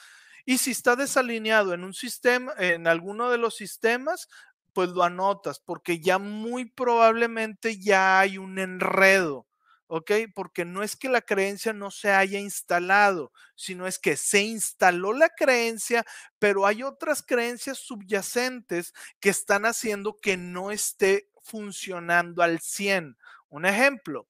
Y 0.45 0.59
si 0.59 0.73
está 0.73 0.97
desalineado 0.97 1.73
en 1.73 1.83
un 1.83 1.95
sistema, 1.95 2.53
en 2.59 2.87
alguno 2.87 3.31
de 3.31 3.39
los 3.39 3.57
sistemas, 3.57 4.29
pues 4.75 4.91
lo 4.91 5.03
anotas, 5.03 5.61
porque 5.61 6.01
ya 6.01 6.19
muy 6.19 6.67
probablemente 6.67 7.81
ya 7.81 8.21
hay 8.21 8.37
un 8.37 8.59
enredo 8.59 9.47
¿ok? 9.91 10.13
Porque 10.37 10.65
no 10.65 10.85
es 10.85 10.95
que 10.95 11.09
la 11.09 11.21
creencia 11.21 11.73
no 11.73 11.91
se 11.91 12.13
haya 12.13 12.39
instalado, 12.39 13.33
sino 13.57 13.89
es 13.89 13.99
que 13.99 14.17
se 14.17 14.41
instaló 14.41 15.13
la 15.13 15.31
creencia, 15.31 16.05
pero 16.39 16.65
hay 16.65 16.85
otras 16.85 17.23
creencias 17.23 17.79
subyacentes 17.79 18.95
que 19.19 19.31
están 19.31 19.67
haciendo 19.67 20.17
que 20.17 20.37
no 20.37 20.71
esté 20.71 21.29
funcionando 21.43 22.45
al 22.45 22.61
100. 22.61 23.17
Un 23.49 23.67
ejemplo, 23.67 24.29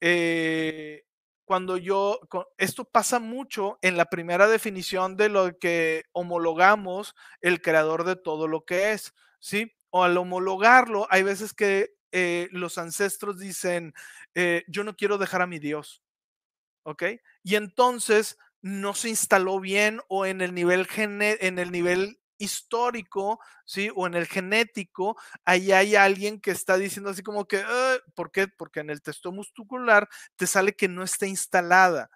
eh, 0.00 1.04
cuando 1.44 1.76
yo, 1.76 2.18
esto 2.56 2.84
pasa 2.84 3.20
mucho 3.20 3.78
en 3.82 3.96
la 3.96 4.06
primera 4.06 4.48
definición 4.48 5.16
de 5.16 5.28
lo 5.28 5.58
que 5.60 6.06
homologamos 6.10 7.14
el 7.40 7.62
creador 7.62 8.02
de 8.02 8.16
todo 8.16 8.48
lo 8.48 8.64
que 8.64 8.90
es, 8.90 9.14
¿sí? 9.38 9.72
O 9.90 10.02
al 10.02 10.16
homologarlo, 10.16 11.06
hay 11.08 11.22
veces 11.22 11.54
que 11.54 11.97
eh, 12.12 12.48
los 12.52 12.78
ancestros 12.78 13.38
dicen, 13.38 13.94
eh, 14.34 14.64
yo 14.68 14.84
no 14.84 14.96
quiero 14.96 15.18
dejar 15.18 15.42
a 15.42 15.46
mi 15.46 15.58
Dios, 15.58 16.02
¿ok? 16.84 17.04
Y 17.42 17.56
entonces 17.56 18.38
no 18.62 18.94
se 18.94 19.08
instaló 19.10 19.60
bien 19.60 20.00
o 20.08 20.26
en 20.26 20.40
el 20.40 20.54
nivel, 20.54 20.86
en 20.96 21.58
el 21.58 21.70
nivel 21.72 22.20
histórico, 22.38 23.40
¿sí? 23.64 23.90
O 23.96 24.06
en 24.06 24.14
el 24.14 24.26
genético, 24.26 25.16
ahí 25.44 25.72
hay 25.72 25.96
alguien 25.96 26.40
que 26.40 26.50
está 26.52 26.76
diciendo 26.78 27.10
así 27.10 27.22
como 27.22 27.46
que, 27.46 27.62
ah", 27.66 27.96
¿por 28.14 28.30
qué? 28.32 28.48
Porque 28.48 28.80
en 28.80 28.90
el 28.90 29.02
texto 29.02 29.32
muscular 29.32 30.08
te 30.36 30.46
sale 30.46 30.74
que 30.76 30.88
no 30.88 31.02
está 31.04 31.26
instalada. 31.26 32.10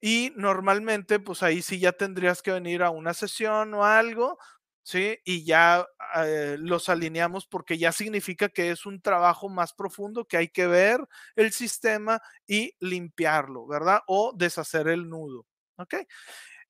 Y 0.00 0.32
normalmente, 0.36 1.20
pues 1.20 1.42
ahí 1.42 1.62
sí 1.62 1.78
ya 1.78 1.92
tendrías 1.92 2.42
que 2.42 2.50
venir 2.52 2.82
a 2.82 2.90
una 2.90 3.14
sesión 3.14 3.72
o 3.74 3.84
algo, 3.84 4.38
¿sí? 4.82 5.18
Y 5.24 5.44
ya 5.44 5.86
eh, 6.16 6.56
los 6.58 6.88
alineamos 6.88 7.46
porque 7.46 7.78
ya 7.78 7.92
significa 7.92 8.48
que 8.48 8.70
es 8.70 8.86
un 8.86 9.00
trabajo 9.00 9.48
más 9.48 9.72
profundo, 9.72 10.26
que 10.26 10.36
hay 10.36 10.48
que 10.48 10.66
ver 10.66 11.00
el 11.36 11.52
sistema 11.52 12.20
y 12.46 12.74
limpiarlo, 12.80 13.66
¿verdad? 13.66 14.00
O 14.06 14.32
deshacer 14.36 14.88
el 14.88 15.08
nudo, 15.08 15.46
¿ok? 15.76 15.94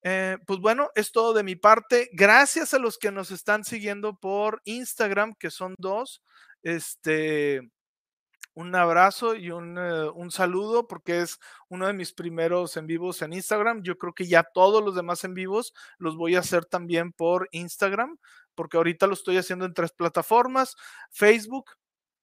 Eh, 0.05 0.37
pues 0.47 0.59
bueno, 0.61 0.91
es 0.95 1.13
todo 1.13 1.33
de 1.33 1.45
mi 1.45 1.57
parte. 1.57 2.11
Gracias 2.13 2.75
a 2.75 2.79
los 2.79 2.99
que 2.99 3.13
nos 3.13 3.31
están 3.31 3.65
siguiendo 3.65 4.17
por 4.17 4.61
Instagram, 4.65 5.35
que 5.39 5.51
son 5.51 5.75
dos. 5.79 6.23
Este, 6.63 7.63
un 8.55 8.75
abrazo 8.75 9.35
y 9.35 9.51
un, 9.51 9.79
eh, 9.79 10.09
un, 10.11 10.31
saludo 10.31 10.87
porque 10.87 11.21
es 11.21 11.39
uno 11.69 11.87
de 11.87 11.93
mis 11.93 12.13
primeros 12.13 12.77
en 12.77 12.87
vivos 12.87 13.23
en 13.23 13.33
Instagram. 13.33 13.83
Yo 13.83 13.97
creo 13.97 14.13
que 14.13 14.27
ya 14.27 14.43
todos 14.43 14.83
los 14.85 14.95
demás 14.95 15.25
en 15.25 15.35
vivos 15.35 15.73
los 15.99 16.17
voy 16.17 16.37
a 16.37 16.41
hacer 16.41 16.65
también 16.67 17.13
por 17.13 17.49
Instagram, 17.53 18.19
porque 18.55 18.77
ahorita 18.77 19.07
lo 19.07 19.15
estoy 19.15 19.39
haciendo 19.39 19.65
en 19.65 19.75
tres 19.75 19.93
plataformas, 19.93 20.77
Facebook, 21.11 21.71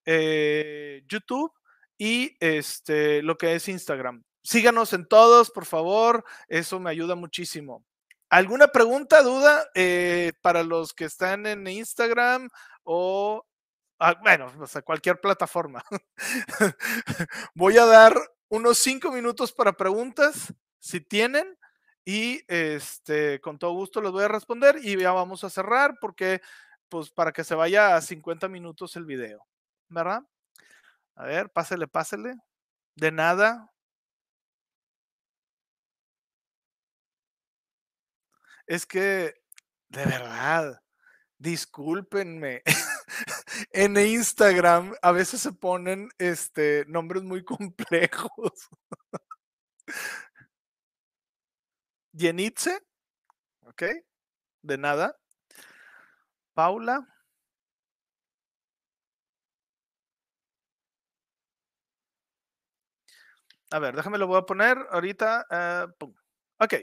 eh, 0.06 1.04
YouTube 1.08 1.52
y 1.98 2.36
este, 2.40 3.22
lo 3.24 3.38
que 3.38 3.56
es 3.56 3.68
Instagram. 3.68 4.24
Síganos 4.44 4.94
en 4.94 5.08
todos, 5.08 5.52
por 5.52 5.66
favor, 5.66 6.24
eso 6.48 6.80
me 6.80 6.90
ayuda 6.90 7.16
muchísimo. 7.16 7.84
¿Alguna 8.30 8.68
pregunta, 8.68 9.24
duda 9.24 9.68
eh, 9.74 10.34
para 10.42 10.64
los 10.64 10.94
que 10.94 11.06
están 11.06 11.48
en 11.48 11.68
Instagram 11.68 12.50
o 12.84 13.44
Ah, 14.02 14.16
bueno, 14.22 14.52
o 14.60 14.66
sea, 14.68 14.82
cualquier 14.82 15.20
plataforma. 15.20 15.84
Voy 17.54 17.78
a 17.78 17.86
dar 17.86 18.14
unos 18.48 18.78
cinco 18.78 19.12
minutos 19.12 19.52
para 19.52 19.74
preguntas, 19.74 20.54
si 20.80 21.02
tienen, 21.02 21.58
y 22.06 22.42
este, 22.48 23.42
con 23.42 23.60
todo 23.60 23.74
gusto 23.74 24.02
les 24.02 24.12
voy 24.12 24.24
a 24.24 24.28
responder 24.30 24.78
y 24.82 24.98
ya 24.98 25.12
vamos 25.12 25.44
a 25.44 25.50
cerrar 25.50 25.96
porque, 26.00 26.42
pues, 26.88 27.12
para 27.12 27.34
que 27.34 27.44
se 27.44 27.56
vaya 27.56 27.96
a 27.98 28.02
50 28.02 28.48
minutos 28.48 28.96
el 28.96 29.06
video, 29.06 29.46
¿verdad? 29.90 30.24
A 31.16 31.26
ver, 31.26 31.52
pásele, 31.52 31.88
pásele. 31.88 32.36
De 32.96 33.12
nada. 33.12 33.72
Es 38.68 38.86
que, 38.86 39.34
de 39.90 40.06
verdad, 40.06 40.82
discúlpenme. 41.40 42.62
en 43.72 43.98
Instagram 43.98 44.94
a 45.02 45.12
veces 45.12 45.42
se 45.42 45.52
ponen 45.54 46.10
este, 46.20 46.86
nombres 46.88 47.24
muy 47.24 47.44
complejos. 47.44 48.70
Yenitze, 52.14 52.80
ok, 53.64 53.84
de 54.64 54.78
nada. 54.78 55.16
Paula. 56.54 57.08
A 63.72 63.80
ver, 63.80 63.96
déjame 63.96 64.18
lo 64.18 64.28
voy 64.28 64.38
a 64.40 64.46
poner 64.46 64.78
ahorita. 64.92 65.46
Uh, 66.02 66.06
ok. 66.60 66.74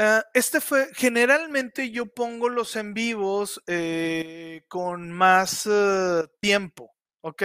Ah, 0.00 0.24
este 0.32 0.60
fue, 0.60 0.88
generalmente 0.94 1.90
yo 1.90 2.06
pongo 2.06 2.48
los 2.48 2.76
en 2.76 2.94
vivos 2.94 3.60
eh, 3.66 4.62
con 4.68 5.10
más 5.10 5.66
eh, 5.68 6.24
tiempo, 6.40 6.94
¿ok? 7.20 7.42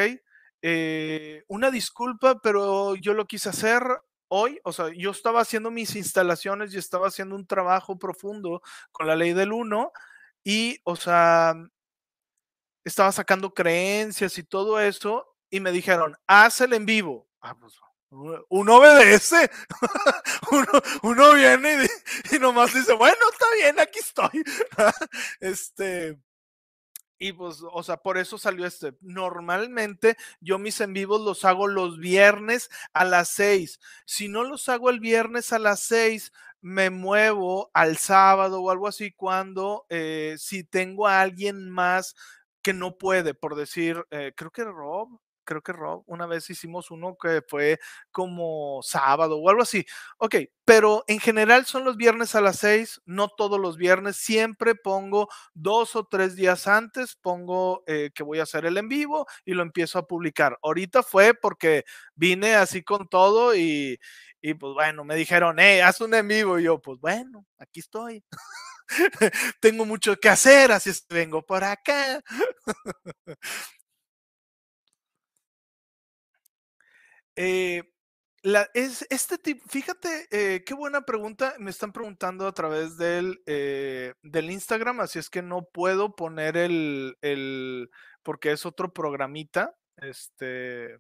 Eh, 0.62 1.44
una 1.48 1.72
disculpa, 1.72 2.40
pero 2.44 2.96
yo 2.96 3.16
lo 3.16 3.26
quise 3.26 3.50
hacer 3.50 3.82
hoy, 4.28 4.60
o 4.66 4.72
sea, 4.72 4.90
yo 4.96 5.10
estaba 5.10 5.42
haciendo 5.42 5.72
mis 5.72 5.96
instalaciones 5.96 6.72
y 6.76 6.78
estaba 6.78 7.08
haciendo 7.08 7.36
un 7.36 7.48
trabajo 7.48 7.98
profundo 7.98 8.62
con 8.92 9.08
la 9.08 9.16
ley 9.16 9.34
del 9.34 9.52
1 9.52 9.92
y, 10.44 10.78
o 10.84 10.96
sea, 10.96 11.56
estaba 12.84 13.12
sacando 13.12 13.52
creencias 13.56 14.38
y 14.38 14.44
todo 14.44 14.80
eso 14.80 15.26
y 15.50 15.60
me 15.60 15.72
dijeron, 15.72 16.16
haz 16.28 16.62
el 16.62 16.74
en 16.74 16.86
vivo. 16.86 17.28
Ah, 17.42 17.56
pues, 17.60 17.74
uno 18.50 18.78
obedece, 18.78 19.50
uno, 21.02 21.34
viene 21.34 21.88
y, 22.32 22.40
nomás 22.40 22.74
dice, 22.74 22.94
bueno, 22.94 23.18
está 23.32 23.46
bien, 23.56 23.80
aquí 23.80 24.00
estoy. 24.00 24.44
este, 25.40 26.18
y 27.20 27.34
pues, 27.34 27.64
o 27.72 27.84
sea, 27.84 27.98
por 27.98 28.18
eso 28.18 28.38
salió 28.38 28.66
este. 28.66 28.94
Normalmente 29.02 30.18
yo 30.42 30.60
mis 30.60 30.82
en 30.82 30.94
vivos 30.94 31.22
los 31.22 31.46
hago 31.46 31.68
los 31.68 31.98
viernes 31.98 32.70
a 32.94 33.06
las 33.06 33.30
seis. 33.30 33.80
Si 34.06 34.28
no 34.28 34.44
los 34.44 34.68
hago 34.70 34.90
el 34.90 35.00
viernes 35.00 35.54
a 35.54 35.60
las 35.60 35.82
seis, 35.82 36.32
me 36.62 36.90
muevo 36.90 37.72
al 37.74 37.98
sábado 37.98 38.62
o 38.62 38.72
algo 38.72 38.88
así 38.88 39.12
cuando, 39.12 39.86
eh, 39.90 40.36
si 40.38 40.64
tengo 40.64 41.08
a 41.08 41.22
alguien 41.22 41.70
más 41.70 42.16
que 42.62 42.74
no 42.74 42.98
puede, 42.98 43.34
por 43.34 43.56
decir, 43.56 44.04
eh, 44.12 44.34
creo 44.36 44.52
que 44.52 44.64
Rob, 44.64 45.20
creo 45.44 45.62
que 45.62 45.74
Rob, 45.74 46.04
una 46.08 46.26
vez 46.28 46.50
hicimos 46.50 46.92
uno 46.92 47.16
que 47.22 47.42
fue 47.48 47.80
como 48.12 48.82
sábado 48.84 49.38
o 49.38 49.50
algo 49.50 49.62
así. 49.64 49.86
Ok, 50.18 50.36
pero 50.66 51.04
en 51.08 51.20
general 51.20 51.66
son 51.66 51.84
los 51.84 51.98
viernes 51.98 52.36
a 52.36 52.42
las 52.42 52.58
seis, 52.60 53.02
no 53.06 53.28
todos 53.30 53.60
los 53.60 53.78
viernes, 53.78 54.16
siempre 54.18 54.76
pongo 54.76 55.28
dos 55.54 55.96
o 55.96 56.06
tres 56.06 56.36
días 56.36 56.68
antes, 56.68 57.16
pongo 57.22 57.84
eh, 57.88 58.12
que 58.16 58.24
voy 58.24 58.40
a 58.40 58.44
hacer 58.44 58.66
el 58.66 58.78
en 58.78 58.88
vivo 58.90 59.28
y 59.46 59.54
lo 59.54 59.64
empiezo 59.64 60.00
a 60.00 60.08
publicar. 60.08 60.58
Ahorita 60.64 61.04
fue 61.04 61.34
porque 61.34 61.84
vine 62.16 62.56
así 62.56 62.84
con 62.84 63.08
todo 63.08 63.56
y, 63.56 64.00
y 64.42 64.54
pues 64.56 64.74
bueno, 64.74 65.04
me 65.04 65.16
dijeron, 65.16 65.60
eh, 65.60 65.82
haz 65.84 66.02
un 66.02 66.14
en 66.14 66.28
vivo 66.28 66.60
y 66.60 66.64
yo, 66.64 66.80
pues 66.82 67.00
bueno, 67.00 67.46
aquí 67.58 67.80
estoy. 67.80 68.24
Tengo 69.62 69.86
mucho 69.86 70.16
que 70.18 70.30
hacer, 70.30 70.72
así 70.72 70.90
es 70.90 71.02
que 71.02 71.16
vengo 71.16 71.42
por 71.46 71.64
acá. 71.64 72.22
Eh, 77.36 77.84
es, 78.74 79.06
este 79.10 79.38
tipo, 79.38 79.64
fíjate, 79.70 80.28
eh, 80.32 80.64
qué 80.66 80.74
buena 80.74 81.02
pregunta. 81.02 81.56
Me 81.60 81.72
están 81.72 81.94
preguntando 81.94 82.48
a 82.48 82.54
través 82.54 82.98
del, 82.98 83.42
eh, 83.46 84.14
del 84.22 84.52
Instagram, 84.52 85.00
así 85.02 85.20
es 85.20 85.30
que 85.30 85.42
no 85.42 85.64
puedo 85.66 86.16
poner 86.16 86.58
el, 86.58 87.18
el, 87.22 87.90
porque 88.24 88.52
es 88.52 88.66
otro 88.66 88.94
programita. 88.94 89.76
Este, 89.98 90.98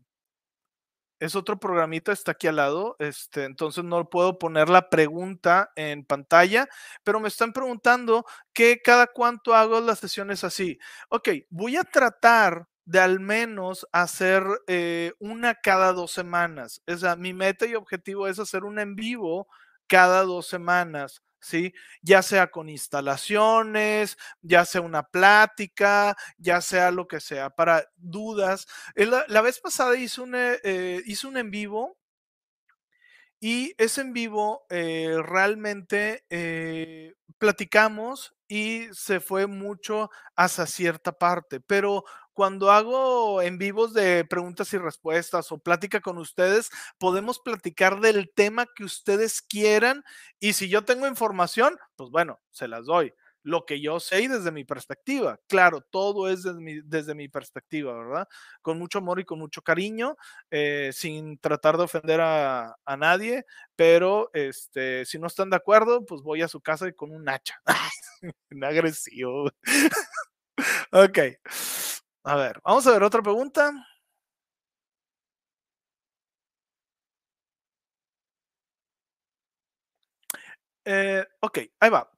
es 1.24 1.36
otro 1.36 1.58
programita, 1.58 2.12
está 2.12 2.34
aquí 2.34 2.48
al 2.48 2.58
lado, 2.58 2.98
este, 3.00 3.46
entonces 3.46 3.84
no 3.86 4.10
puedo 4.10 4.38
poner 4.38 4.68
la 4.68 4.90
pregunta 4.90 5.72
en 5.78 6.04
pantalla, 6.04 6.68
pero 7.04 7.22
me 7.22 7.30
están 7.30 7.54
preguntando 7.54 8.26
que 8.52 8.82
cada 8.82 9.08
cuánto 9.08 9.56
hago 9.56 9.80
las 9.80 10.00
sesiones 10.00 10.44
así. 10.44 10.78
Ok, 11.10 11.30
voy 11.50 11.78
a 11.78 11.84
tratar 11.86 12.68
de 12.86 13.00
al 13.00 13.20
menos 13.20 13.88
hacer 13.92 14.44
eh, 14.68 15.14
una 15.20 15.56
cada 15.56 15.94
dos 15.94 16.12
semanas. 16.12 16.82
O 16.88 17.16
mi 17.18 17.34
meta 17.34 17.66
y 17.66 17.76
objetivo 17.76 18.28
es 18.28 18.40
hacer 18.40 18.64
un 18.64 18.80
en 18.80 18.96
vivo 18.96 19.48
cada 19.88 20.24
dos 20.24 20.48
semanas, 20.48 21.22
¿sí? 21.40 21.74
Ya 22.02 22.22
sea 22.22 22.52
con 22.52 22.70
instalaciones, 22.70 24.18
ya 24.42 24.66
sea 24.66 24.82
una 24.82 25.04
plática, 25.04 26.16
ya 26.38 26.62
sea 26.62 26.92
lo 26.92 27.08
que 27.08 27.20
sea, 27.20 27.50
para 27.50 27.90
dudas. 27.98 28.68
La, 28.96 29.42
vez 29.42 29.60
pasada 29.60 29.96
hice 29.98 30.22
un, 30.22 30.34
eh, 30.36 31.02
hice 31.06 31.28
un 31.28 31.38
en 31.38 31.52
vivo 31.52 31.98
Y 33.46 33.74
ese 33.78 34.00
en 34.00 34.14
vivo, 34.14 34.66
eh, 34.70 35.18
realmente, 35.22 36.24
eh, 36.30 37.14
platicamos 37.40 38.34
y 38.48 38.88
se 38.94 39.20
fue 39.20 39.48
mucho 39.48 40.10
hacia 40.38 40.66
cierta 40.66 41.12
parte, 41.12 41.60
pero 41.60 42.06
cuando 42.32 42.72
hago 42.72 43.42
en 43.42 43.58
vivos 43.58 43.94
de 43.94 44.24
preguntas 44.24 44.72
y 44.74 44.78
respuestas 44.78 45.52
o 45.52 45.58
plática 45.58 46.00
con 46.00 46.18
ustedes, 46.20 46.70
podemos 46.98 47.38
platicar 47.42 48.00
del 48.00 48.32
tema 48.34 48.66
que 48.78 48.86
ustedes 48.86 49.42
quieran 49.42 50.06
y 50.40 50.54
si 50.54 50.70
yo 50.70 50.86
tengo 50.86 51.06
información, 51.06 51.78
pues 51.98 52.12
bueno, 52.12 52.40
se 52.50 52.70
las 52.70 52.86
doy 52.86 53.14
lo 53.44 53.66
que 53.66 53.82
yo 53.82 54.00
sé 54.00 54.22
y 54.24 54.28
desde 54.28 54.52
mi 54.52 54.64
perspectiva. 54.64 55.40
Claro, 55.48 55.82
todo 55.82 56.30
es 56.30 56.44
desde 56.44 57.16
mi, 57.16 57.28
perspectiva, 57.30 57.94
¿verdad? 57.94 58.28
Con 58.62 58.80
mucho 58.80 59.00
amor 59.00 59.20
y 59.20 59.26
con 59.26 59.40
mucho 59.40 59.62
cariño, 59.62 60.16
eh, 60.52 60.92
sin 60.94 61.38
tratar 61.38 61.78
de 61.78 61.84
ofender 61.84 62.22
a, 62.22 62.76
a, 62.86 62.98
nadie, 62.98 63.46
pero 63.76 64.30
este, 64.34 65.06
si 65.06 65.20
no 65.20 65.28
están 65.28 65.50
de 65.50 65.58
acuerdo, 65.58 66.06
pues 66.06 66.22
voy 66.22 66.42
a 66.42 66.48
su 66.48 66.62
casa 66.62 66.88
y 66.88 66.94
con 66.94 67.12
un 67.12 67.28
hacha. 67.30 67.56
un 68.52 68.64
agresivo. 68.64 69.50
ok. 70.92 71.20
A 72.26 72.36
ver, 72.36 72.60
vamos 72.64 72.88
a 72.88 72.92
ver 72.92 73.04
otra 73.04 73.22
pregunta. 73.22 73.72
Eh, 80.86 81.26
ok, 81.42 81.60
ahí 81.80 81.90
va. 81.90 82.10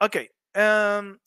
Ok, 0.00 0.16
em, 0.54 1.18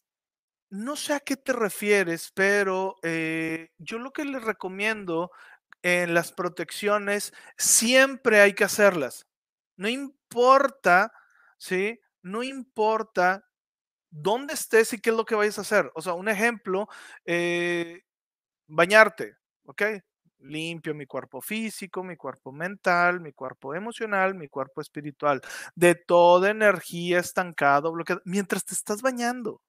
no 0.72 0.96
sé 0.98 1.14
a 1.14 1.20
qué 1.22 1.38
te 1.38 1.54
refieres, 1.54 2.32
pero 2.36 2.98
eh, 3.04 3.70
yo 3.80 4.00
lo 4.00 4.12
que 4.14 4.26
les 4.26 4.44
recomiendo 4.44 5.32
en 5.84 6.14
las 6.14 6.32
protecciones, 6.34 7.34
siempre 7.58 8.42
hay 8.42 8.54
que 8.56 8.66
hacerlas. 8.66 9.28
No 9.78 9.90
importa, 9.90 11.14
¿sí? 11.58 12.00
No 12.24 12.44
importa 12.44 13.46
dónde 14.12 14.56
estés 14.56 14.94
y 14.94 15.00
qué 15.02 15.12
es 15.12 15.18
lo 15.18 15.26
que 15.26 15.36
vayas 15.36 15.60
a 15.60 15.62
hacer. 15.62 15.92
O 15.96 16.02
sea, 16.04 16.14
un 16.16 16.30
ejemplo, 16.30 16.88
eh, 17.26 18.02
bañarte, 18.68 19.36
¿ok? 19.66 19.84
Limpio 20.44 20.96
mi 20.96 21.06
cuerpo 21.06 21.42
físico, 21.42 22.04
mi 22.04 22.16
cuerpo 22.18 22.52
mental, 22.52 23.20
mi 23.22 23.34
cuerpo 23.34 23.76
emocional, 23.76 24.36
mi 24.36 24.48
cuerpo 24.48 24.82
espiritual, 24.82 25.42
de 25.76 25.96
toda 25.96 26.50
energía 26.50 27.20
estancada, 27.20 27.90
bloqueada, 27.90 28.22
mientras 28.26 28.66
te 28.66 28.74
estás 28.74 29.02
bañando. 29.02 29.62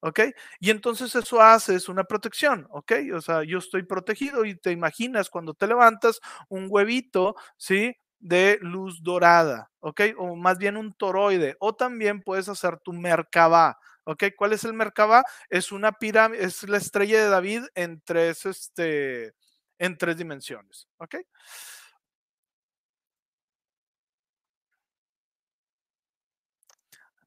¿ok? 0.00 0.20
Y 0.60 0.70
entonces 0.70 1.14
eso 1.14 1.40
hace 1.40 1.74
es 1.74 1.88
una 1.88 2.04
protección, 2.04 2.66
¿ok? 2.70 2.92
O 3.14 3.20
sea, 3.20 3.42
yo 3.44 3.58
estoy 3.58 3.82
protegido 3.82 4.44
y 4.44 4.56
te 4.56 4.70
imaginas 4.72 5.30
cuando 5.30 5.54
te 5.54 5.66
levantas 5.66 6.20
un 6.48 6.66
huevito, 6.70 7.34
¿sí? 7.56 7.96
De 8.18 8.58
luz 8.62 9.02
dorada, 9.02 9.70
¿ok? 9.80 10.02
O 10.18 10.36
más 10.36 10.58
bien 10.58 10.76
un 10.76 10.94
toroide, 10.94 11.56
o 11.60 11.74
también 11.74 12.22
puedes 12.22 12.48
hacer 12.48 12.78
tu 12.78 12.92
Merkabah, 12.92 13.78
¿ok? 14.04 14.24
¿Cuál 14.36 14.52
es 14.52 14.64
el 14.64 14.74
Merkabah? 14.74 15.24
Es 15.50 15.72
una 15.72 15.92
pirámide, 15.92 16.44
es 16.44 16.62
la 16.68 16.78
estrella 16.78 17.22
de 17.22 17.28
David 17.28 17.62
en 17.74 18.00
tres, 18.02 18.46
este, 18.46 19.32
en 19.78 19.98
tres 19.98 20.16
dimensiones, 20.16 20.88
¿ok? 20.98 21.16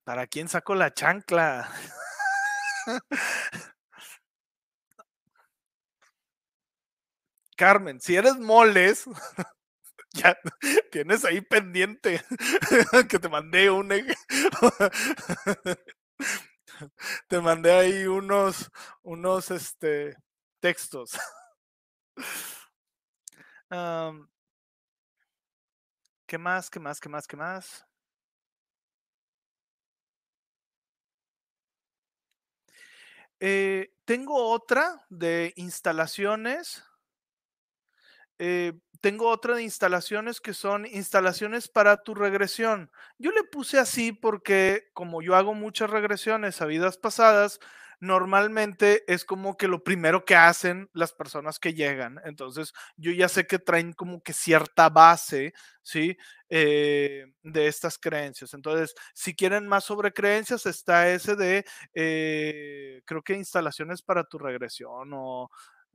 ¿Para 0.04 0.28
quién 0.28 0.48
sacó 0.48 0.76
la 0.76 0.94
chancla? 0.94 1.70
Carmen, 7.56 8.00
si 8.00 8.16
eres 8.16 8.38
moles, 8.38 9.06
ya 10.14 10.38
tienes 10.92 11.26
ahí 11.26 11.42
pendiente 11.42 12.22
que 13.10 13.20
te 13.20 13.30
mandé 13.30 13.70
un 13.70 13.90
te 17.28 17.42
mandé 17.42 17.72
ahí 17.72 18.06
unos 18.08 18.72
unos 19.04 19.52
este 19.52 20.16
textos. 20.62 21.12
¿Qué 26.26 26.38
más? 26.38 26.70
¿Qué 26.70 26.80
más? 26.80 27.00
¿Qué 27.00 27.10
más? 27.10 27.28
¿Qué 27.28 27.36
más? 27.38 27.86
Eh, 33.40 33.92
tengo 34.06 34.36
otra 34.50 35.06
de 35.10 35.54
instalaciones. 35.56 36.84
Eh, 38.38 38.74
tengo 39.02 39.30
otra 39.30 39.56
de 39.56 39.64
instalaciones 39.64 40.42
que 40.42 40.54
son 40.54 40.86
instalaciones 40.86 41.68
para 41.68 42.04
tu 42.04 42.16
regresión. 42.16 42.92
Yo 43.18 43.32
le 43.32 43.44
puse 43.44 43.80
así 43.80 44.12
porque 44.12 44.90
como 44.94 45.22
yo 45.22 45.36
hago 45.36 45.54
muchas 45.54 45.90
regresiones 45.90 46.62
a 46.62 46.66
vidas 46.66 46.98
pasadas, 46.98 47.60
normalmente 48.00 49.04
es 49.12 49.26
como 49.26 49.58
que 49.58 49.68
lo 49.68 49.84
primero 49.84 50.26
que 50.26 50.36
hacen 50.36 50.90
las 50.94 51.14
personas 51.14 51.60
que 51.60 51.74
llegan. 51.74 52.20
Entonces, 52.26 52.74
yo 52.98 53.12
ya 53.12 53.28
sé 53.30 53.46
que 53.48 53.60
traen 53.60 53.94
como 53.94 54.22
que 54.22 54.34
cierta 54.34 54.90
base, 54.90 55.54
¿sí? 55.84 56.18
Eh, 56.50 57.26
de 57.44 57.68
estas 57.68 57.98
creencias. 57.98 58.54
Entonces, 58.54 58.96
si 59.14 59.36
quieren 59.36 59.68
más 59.68 59.84
sobre 59.86 60.14
creencias, 60.14 60.66
está 60.66 61.10
ese 61.10 61.36
de, 61.36 61.66
eh, 61.94 63.02
creo 63.06 63.22
que 63.24 63.34
instalaciones 63.36 64.02
para 64.02 64.24
tu 64.24 64.38
regresión 64.40 65.12
o 65.14 65.50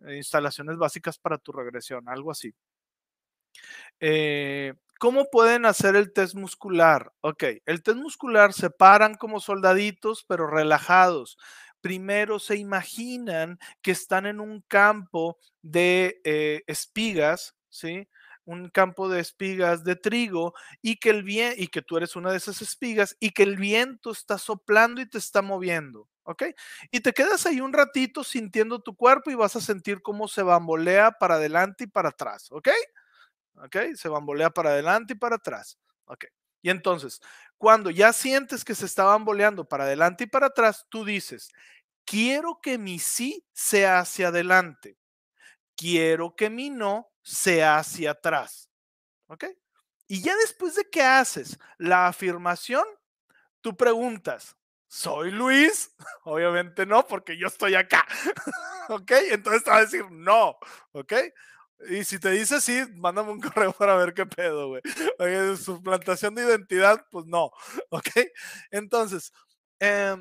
instalaciones 0.08 0.76
básicas 0.76 1.18
para 1.18 1.38
tu 1.38 1.52
regresión, 1.52 2.08
algo 2.08 2.30
así. 2.30 2.54
Eh, 4.00 4.74
¿Cómo 4.98 5.28
pueden 5.30 5.66
hacer 5.66 5.96
el 5.96 6.12
test 6.12 6.34
muscular? 6.34 7.12
Ok, 7.20 7.44
el 7.66 7.82
test 7.82 7.98
muscular 7.98 8.52
se 8.52 8.70
paran 8.70 9.14
como 9.16 9.40
soldaditos, 9.40 10.24
pero 10.26 10.46
relajados. 10.46 11.36
Primero 11.84 12.38
se 12.38 12.56
imaginan 12.56 13.58
que 13.82 13.90
están 13.90 14.24
en 14.24 14.40
un 14.40 14.62
campo 14.62 15.36
de 15.60 16.18
eh, 16.24 16.62
espigas, 16.66 17.54
¿sí? 17.68 18.08
Un 18.46 18.70
campo 18.70 19.10
de 19.10 19.20
espigas 19.20 19.84
de 19.84 19.94
trigo 19.94 20.54
y 20.80 20.96
que 20.96 21.10
el 21.10 21.22
bien 21.22 21.52
y 21.58 21.66
que 21.66 21.82
tú 21.82 21.98
eres 21.98 22.16
una 22.16 22.30
de 22.30 22.38
esas 22.38 22.62
espigas 22.62 23.18
y 23.20 23.32
que 23.32 23.42
el 23.42 23.56
viento 23.58 24.12
está 24.12 24.38
soplando 24.38 25.02
y 25.02 25.10
te 25.10 25.18
está 25.18 25.42
moviendo, 25.42 26.08
¿ok? 26.22 26.44
Y 26.90 27.00
te 27.00 27.12
quedas 27.12 27.44
ahí 27.44 27.60
un 27.60 27.74
ratito 27.74 28.24
sintiendo 28.24 28.80
tu 28.80 28.96
cuerpo 28.96 29.30
y 29.30 29.34
vas 29.34 29.54
a 29.54 29.60
sentir 29.60 30.00
cómo 30.00 30.26
se 30.26 30.42
bambolea 30.42 31.12
para 31.20 31.34
adelante 31.34 31.84
y 31.84 31.86
para 31.88 32.08
atrás, 32.08 32.50
¿ok? 32.50 32.70
¿ok? 33.56 33.76
Se 33.94 34.08
bambolea 34.08 34.48
para 34.48 34.70
adelante 34.70 35.12
y 35.12 35.16
para 35.16 35.36
atrás, 35.36 35.78
¿ok? 36.06 36.24
Y 36.64 36.70
entonces, 36.70 37.20
cuando 37.58 37.90
ya 37.90 38.14
sientes 38.14 38.64
que 38.64 38.74
se 38.74 38.86
está 38.86 39.04
bamboleando 39.04 39.68
para 39.68 39.84
adelante 39.84 40.24
y 40.24 40.26
para 40.26 40.46
atrás, 40.46 40.86
tú 40.88 41.04
dices, 41.04 41.52
quiero 42.06 42.58
que 42.62 42.78
mi 42.78 42.98
sí 42.98 43.44
sea 43.52 43.98
hacia 43.98 44.28
adelante, 44.28 44.96
quiero 45.76 46.34
que 46.34 46.48
mi 46.48 46.70
no 46.70 47.12
sea 47.20 47.76
hacia 47.76 48.12
atrás, 48.12 48.70
¿ok? 49.26 49.44
Y 50.06 50.22
ya 50.22 50.34
después 50.36 50.74
de 50.74 50.88
que 50.88 51.02
haces 51.02 51.58
la 51.76 52.06
afirmación, 52.06 52.84
tú 53.60 53.76
preguntas, 53.76 54.56
¿soy 54.88 55.32
Luis? 55.32 55.94
Obviamente 56.24 56.86
no, 56.86 57.06
porque 57.06 57.36
yo 57.36 57.48
estoy 57.48 57.74
acá, 57.74 58.06
¿ok? 58.88 59.12
Entonces 59.32 59.64
te 59.64 59.70
va 59.70 59.76
a 59.76 59.80
decir 59.82 60.10
no, 60.10 60.56
¿ok? 60.92 61.12
Y 61.88 62.04
si 62.04 62.18
te 62.18 62.30
dice 62.30 62.60
sí, 62.60 62.84
mándame 62.96 63.32
un 63.32 63.40
correo 63.40 63.72
para 63.72 63.96
ver 63.96 64.14
qué 64.14 64.26
pedo, 64.26 64.68
güey. 64.68 64.82
Suplantación 65.56 66.34
de 66.34 66.42
identidad, 66.42 67.06
pues 67.10 67.26
no. 67.26 67.50
¿Ok? 67.90 68.08
Entonces, 68.70 69.32
eh, 69.80 70.16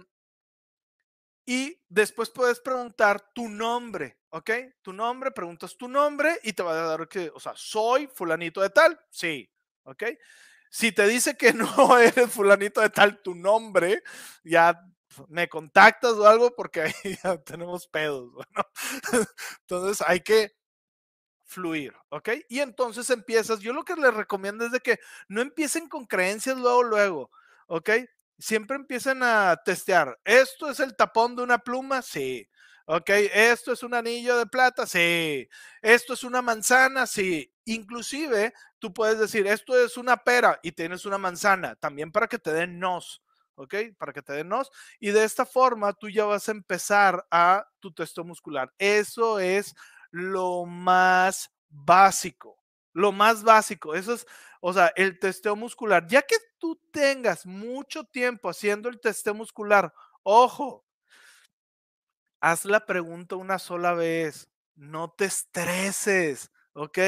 y 1.46 1.78
después 1.90 2.30
puedes 2.30 2.60
preguntar 2.62 3.34
tu 3.34 3.50
nombre, 3.50 4.18
¿ok? 4.30 4.50
Tu 4.82 4.94
nombre, 4.94 5.32
preguntas 5.32 5.76
tu 5.78 5.90
nombre 5.90 6.40
y 6.44 6.54
te 6.54 6.64
va 6.64 6.72
a 6.72 6.88
dar 6.98 7.08
que, 7.10 7.32
o 7.36 7.40
sea, 7.40 7.54
soy 7.56 8.08
fulanito 8.08 8.62
de 8.62 8.70
tal, 8.70 9.00
sí, 9.10 9.50
¿ok? 9.84 10.04
Si 10.70 10.92
te 10.94 11.06
dice 11.08 11.36
que 11.36 11.54
no 11.54 11.98
eres 12.00 12.32
fulanito 12.32 12.80
de 12.82 12.90
tal 12.90 13.22
tu 13.22 13.36
nombre, 13.36 14.04
ya 14.44 14.80
me 15.28 15.48
contactas 15.50 16.14
o 16.14 16.28
algo 16.28 16.56
porque 16.56 16.82
ahí 16.82 17.18
ya 17.24 17.38
tenemos 17.44 17.88
pedos. 17.88 18.32
Entonces 19.62 20.04
hay 20.08 20.22
que 20.22 20.54
fluir, 21.54 21.94
¿ok? 22.10 22.30
Y 22.50 22.60
entonces 22.60 23.10
empiezas, 23.10 23.60
yo 23.60 23.74
lo 23.74 23.84
que 23.86 23.96
les 23.96 24.14
recomiendo 24.14 24.66
es 24.66 24.72
de 24.72 24.80
que 24.80 25.00
no 25.28 25.42
empiecen 25.42 25.88
con 25.88 26.06
creencias 26.06 26.58
luego, 26.58 26.84
luego, 26.84 27.32
¿ok? 27.68 27.90
Siempre 28.38 28.76
empiecen 28.76 29.24
a 29.24 29.62
testear, 29.64 30.20
¿esto 30.26 30.70
es 30.70 30.80
el 30.80 30.96
tapón 30.96 31.36
de 31.36 31.44
una 31.44 31.60
pluma? 31.60 32.02
Sí. 32.02 32.50
¿Ok? 32.86 33.10
¿Esto 33.10 33.72
es 33.72 33.82
un 33.82 33.94
anillo 33.94 34.38
de 34.38 34.46
plata? 34.46 34.86
Sí. 34.86 35.48
¿Esto 35.82 36.14
es 36.14 36.24
una 36.26 36.42
manzana? 36.42 37.08
Sí. 37.08 37.50
Inclusive 37.66 38.54
tú 38.80 38.94
puedes 38.94 39.18
decir, 39.20 39.48
esto 39.48 39.78
es 39.82 39.96
una 39.96 40.18
pera 40.18 40.60
y 40.62 40.74
tienes 40.74 41.06
una 41.06 41.18
manzana, 41.18 41.76
también 41.76 42.12
para 42.12 42.28
que 42.28 42.40
te 42.40 42.52
den 42.52 42.80
nos. 42.80 43.22
¿ok? 43.56 43.76
Para 43.98 44.14
que 44.14 44.22
te 44.22 44.34
den 44.34 44.50
nos. 44.50 44.72
Y 45.00 45.12
de 45.12 45.24
esta 45.24 45.46
forma 45.46 45.94
tú 45.94 46.10
ya 46.10 46.26
vas 46.26 46.48
a 46.50 46.52
empezar 46.52 47.26
a 47.32 47.68
tu 47.80 47.94
testeo 47.94 48.24
muscular. 48.24 48.74
Eso 48.78 49.40
es 49.40 49.76
lo 50.14 50.66
más 50.66 51.52
básico, 51.70 52.64
lo 52.94 53.12
más 53.12 53.44
básico. 53.44 53.96
Eso 53.96 54.14
es, 54.14 54.28
o 54.62 54.72
sea, 54.72 54.94
el 54.96 55.20
testeo 55.20 55.56
muscular. 55.56 56.06
Ya 56.08 56.22
que 56.22 56.36
tú 56.60 56.80
tengas 56.92 57.46
mucho 57.48 58.04
tiempo 58.06 58.48
haciendo 58.48 58.90
el 58.90 59.00
testeo 59.00 59.34
muscular, 59.34 59.92
ojo, 60.22 60.86
haz 62.40 62.66
la 62.66 62.86
pregunta 62.86 63.36
una 63.36 63.58
sola 63.58 63.94
vez. 63.94 64.50
No 64.76 65.12
te 65.12 65.26
estreses, 65.26 66.52
¿ok? 66.74 67.00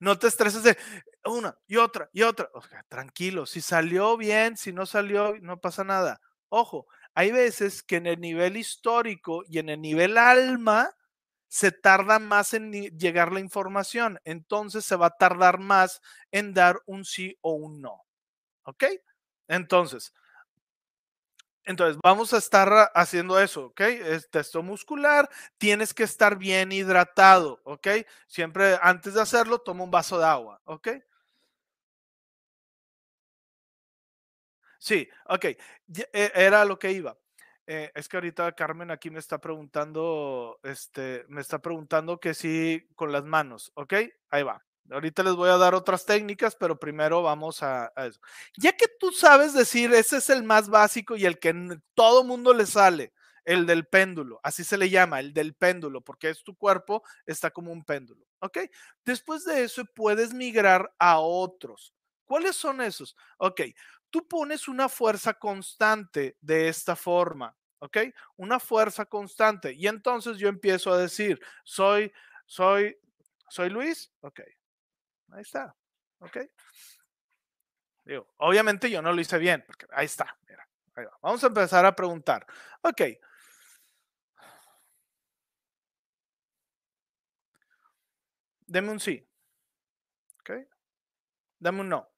No 0.00 0.18
te 0.18 0.28
estreses 0.28 0.62
de 0.62 0.78
una 1.26 1.58
y 1.66 1.76
otra 1.76 2.08
y 2.14 2.22
otra. 2.22 2.48
Tranquilo, 2.88 3.44
si 3.44 3.60
salió 3.60 4.16
bien, 4.16 4.56
si 4.56 4.72
no 4.72 4.86
salió, 4.86 5.34
no 5.42 5.60
pasa 5.60 5.84
nada. 5.84 6.20
Ojo, 6.48 6.86
hay 7.14 7.30
veces 7.30 7.82
que 7.82 7.96
en 7.96 8.06
el 8.06 8.20
nivel 8.20 8.56
histórico 8.56 9.44
y 9.46 9.58
en 9.58 9.68
el 9.68 9.82
nivel 9.82 10.16
alma 10.16 10.94
se 11.54 11.70
tarda 11.70 12.18
más 12.18 12.52
en 12.52 12.72
llegar 12.98 13.30
la 13.32 13.38
información, 13.38 14.18
entonces 14.24 14.84
se 14.84 14.96
va 14.96 15.06
a 15.06 15.16
tardar 15.16 15.60
más 15.60 16.02
en 16.32 16.52
dar 16.52 16.80
un 16.86 17.04
sí 17.04 17.38
o 17.42 17.52
un 17.52 17.80
no. 17.80 18.02
¿Ok? 18.64 18.84
Entonces, 19.48 20.12
entonces, 21.66 21.98
vamos 22.02 22.34
a 22.34 22.38
estar 22.38 22.90
haciendo 22.94 23.40
eso, 23.40 23.66
¿ok? 23.66 23.80
Es 23.80 24.28
testo 24.30 24.62
muscular, 24.62 25.30
tienes 25.56 25.94
que 25.94 26.02
estar 26.02 26.36
bien 26.36 26.72
hidratado, 26.72 27.60
¿ok? 27.64 27.88
Siempre 28.26 28.78
antes 28.82 29.14
de 29.14 29.22
hacerlo, 29.22 29.58
toma 29.60 29.84
un 29.84 29.90
vaso 29.90 30.18
de 30.18 30.26
agua, 30.26 30.60
¿ok? 30.64 30.88
Sí, 34.78 35.08
ok, 35.26 35.44
e, 35.46 36.32
era 36.34 36.64
lo 36.64 36.78
que 36.78 36.92
iba. 36.92 37.16
Eh, 37.66 37.90
es 37.94 38.08
que 38.08 38.16
ahorita 38.16 38.52
Carmen 38.52 38.90
aquí 38.90 39.10
me 39.10 39.18
está 39.18 39.38
preguntando, 39.38 40.60
este, 40.62 41.24
me 41.28 41.40
está 41.40 41.60
preguntando 41.60 42.20
que 42.20 42.34
sí 42.34 42.86
con 42.94 43.10
las 43.10 43.24
manos, 43.24 43.72
¿ok? 43.74 43.94
Ahí 44.30 44.42
va. 44.42 44.62
Ahorita 44.90 45.22
les 45.22 45.34
voy 45.34 45.48
a 45.48 45.56
dar 45.56 45.74
otras 45.74 46.04
técnicas, 46.04 46.56
pero 46.56 46.78
primero 46.78 47.22
vamos 47.22 47.62
a, 47.62 47.90
eso. 47.96 48.20
Ya 48.58 48.72
que 48.76 48.86
tú 49.00 49.12
sabes 49.12 49.54
decir, 49.54 49.92
ese 49.94 50.18
es 50.18 50.28
el 50.28 50.42
más 50.42 50.68
básico 50.68 51.16
y 51.16 51.24
el 51.24 51.38
que 51.38 51.54
todo 51.94 52.22
mundo 52.22 52.52
le 52.52 52.66
sale, 52.66 53.14
el 53.46 53.64
del 53.64 53.86
péndulo, 53.86 54.40
así 54.42 54.62
se 54.62 54.76
le 54.76 54.90
llama, 54.90 55.20
el 55.20 55.32
del 55.32 55.54
péndulo, 55.54 56.02
porque 56.02 56.28
es 56.28 56.42
tu 56.42 56.54
cuerpo, 56.54 57.02
está 57.24 57.50
como 57.50 57.72
un 57.72 57.84
péndulo, 57.84 58.26
¿ok? 58.40 58.58
Después 59.04 59.44
de 59.44 59.64
eso 59.64 59.84
puedes 59.94 60.34
migrar 60.34 60.94
a 60.98 61.18
otros. 61.18 61.94
¿Cuáles 62.26 62.56
son 62.56 62.80
esos? 62.80 63.16
Ok, 63.38 63.60
tú 64.14 64.28
pones 64.28 64.68
una 64.68 64.88
fuerza 64.88 65.34
constante 65.34 66.36
de 66.40 66.68
esta 66.68 66.94
forma, 66.94 67.52
¿ok? 67.80 67.96
Una 68.36 68.60
fuerza 68.60 69.06
constante. 69.06 69.72
Y 69.72 69.88
entonces 69.88 70.38
yo 70.38 70.46
empiezo 70.46 70.92
a 70.92 70.98
decir, 70.98 71.40
soy, 71.64 72.12
soy, 72.46 72.96
soy 73.48 73.70
Luis, 73.70 74.12
ok, 74.20 74.40
Ahí 75.32 75.42
está. 75.42 75.74
¿Ok? 76.20 76.36
Digo, 78.04 78.32
obviamente 78.36 78.88
yo 78.88 79.02
no 79.02 79.12
lo 79.12 79.20
hice 79.20 79.36
bien, 79.36 79.64
porque 79.66 79.86
ahí 79.90 80.06
está. 80.06 80.38
Mira. 80.46 80.64
Vamos 81.20 81.42
a 81.42 81.48
empezar 81.48 81.84
a 81.84 81.96
preguntar. 81.96 82.46
Ok. 82.82 83.02
Deme 88.68 88.92
un 88.92 89.00
sí. 89.00 89.28
Ok. 90.38 90.50
Dame 91.58 91.80
un 91.80 91.88
no. 91.88 92.13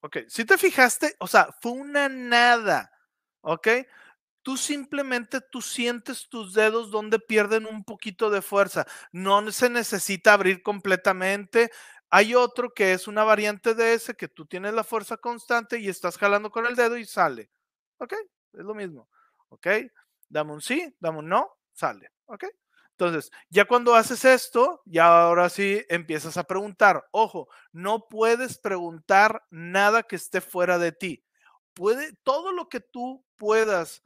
Ok. 0.00 0.18
Si 0.28 0.44
te 0.44 0.58
fijaste, 0.58 1.16
o 1.18 1.26
sea, 1.26 1.48
fue 1.60 1.72
una 1.72 2.08
nada. 2.08 2.90
Ok 3.40 3.68
tú 4.48 4.56
simplemente 4.56 5.42
tú 5.42 5.60
sientes 5.60 6.26
tus 6.30 6.54
dedos 6.54 6.90
donde 6.90 7.18
pierden 7.18 7.66
un 7.66 7.84
poquito 7.84 8.30
de 8.30 8.40
fuerza. 8.40 8.86
No 9.12 9.52
se 9.52 9.68
necesita 9.68 10.32
abrir 10.32 10.62
completamente. 10.62 11.70
Hay 12.08 12.34
otro 12.34 12.72
que 12.72 12.94
es 12.94 13.06
una 13.08 13.24
variante 13.24 13.74
de 13.74 13.92
ese 13.92 14.14
que 14.14 14.26
tú 14.26 14.46
tienes 14.46 14.72
la 14.72 14.84
fuerza 14.84 15.18
constante 15.18 15.78
y 15.78 15.90
estás 15.90 16.16
jalando 16.16 16.50
con 16.50 16.64
el 16.64 16.76
dedo 16.76 16.96
y 16.96 17.04
sale. 17.04 17.50
¿Ok? 17.98 18.14
Es 18.54 18.64
lo 18.64 18.74
mismo. 18.74 19.10
¿Ok? 19.50 19.66
Dame 20.30 20.52
un 20.52 20.62
sí, 20.62 20.96
dame 20.98 21.18
un 21.18 21.28
no, 21.28 21.50
sale. 21.74 22.10
¿Ok? 22.24 22.46
Entonces, 22.98 23.30
ya 23.48 23.64
cuando 23.64 23.94
haces 23.94 24.24
esto, 24.24 24.82
ya 24.84 25.22
ahora 25.22 25.48
sí 25.48 25.84
empiezas 25.88 26.36
a 26.36 26.44
preguntar. 26.44 27.06
Ojo, 27.12 27.48
no 27.72 28.08
puedes 28.08 28.58
preguntar 28.58 29.44
nada 29.50 30.02
que 30.02 30.16
esté 30.16 30.40
fuera 30.40 30.78
de 30.78 30.90
ti. 30.90 31.24
Puede, 31.74 32.12
todo 32.24 32.50
lo 32.50 32.68
que 32.68 32.80
tú 32.80 33.24
puedas 33.36 34.02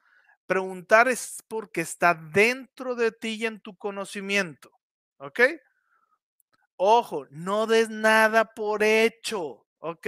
Preguntar 0.46 1.08
es 1.08 1.42
porque 1.48 1.80
está 1.80 2.14
dentro 2.14 2.94
de 2.94 3.10
ti 3.10 3.36
y 3.40 3.46
en 3.46 3.60
tu 3.60 3.74
conocimiento. 3.76 4.70
¿Ok? 5.16 5.40
Ojo, 6.76 7.26
no 7.30 7.66
des 7.66 7.88
nada 7.88 8.44
por 8.44 8.82
hecho. 8.82 9.66
¿Ok? 9.78 10.06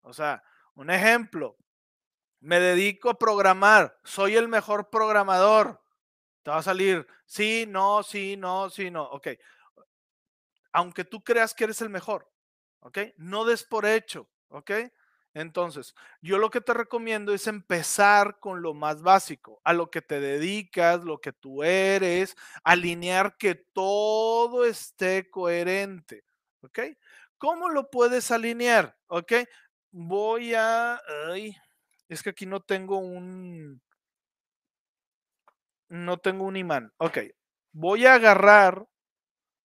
O 0.00 0.12
sea, 0.12 0.42
un 0.74 0.90
ejemplo. 0.90 1.56
Me 2.40 2.58
dedico 2.58 3.10
a 3.10 3.18
programar. 3.18 3.96
Soy 4.02 4.34
el 4.34 4.48
mejor 4.48 4.88
programador. 4.90 5.80
Te 6.42 6.50
va 6.50 6.58
a 6.58 6.62
salir 6.62 7.06
sí, 7.26 7.66
no, 7.68 8.02
sí, 8.02 8.36
no, 8.36 8.70
sí, 8.70 8.90
no. 8.90 9.04
Ok. 9.04 9.28
Aunque 10.72 11.04
tú 11.04 11.22
creas 11.22 11.54
que 11.54 11.64
eres 11.64 11.80
el 11.82 11.90
mejor. 11.90 12.30
¿Ok? 12.80 12.98
No 13.16 13.44
des 13.44 13.64
por 13.64 13.86
hecho. 13.86 14.28
¿Ok? 14.48 14.70
Entonces, 15.32 15.94
yo 16.20 16.38
lo 16.38 16.50
que 16.50 16.60
te 16.60 16.74
recomiendo 16.74 17.32
es 17.32 17.46
empezar 17.46 18.40
con 18.40 18.62
lo 18.62 18.74
más 18.74 19.00
básico, 19.02 19.60
a 19.62 19.72
lo 19.72 19.88
que 19.90 20.02
te 20.02 20.18
dedicas, 20.18 21.04
lo 21.04 21.20
que 21.20 21.32
tú 21.32 21.62
eres, 21.62 22.36
alinear 22.64 23.36
que 23.36 23.54
todo 23.54 24.64
esté 24.64 25.30
coherente, 25.30 26.24
¿ok? 26.62 26.80
¿Cómo 27.38 27.68
lo 27.68 27.90
puedes 27.90 28.30
alinear? 28.32 28.98
¿Ok? 29.06 29.32
Voy 29.92 30.54
a... 30.54 31.00
Ay, 31.28 31.56
es 32.08 32.22
que 32.22 32.30
aquí 32.30 32.44
no 32.44 32.60
tengo 32.60 32.98
un... 32.98 33.80
No 35.90 36.18
tengo 36.18 36.44
un 36.44 36.56
imán. 36.56 36.92
Ok, 36.98 37.18
voy 37.72 38.06
a 38.06 38.14
agarrar 38.14 38.88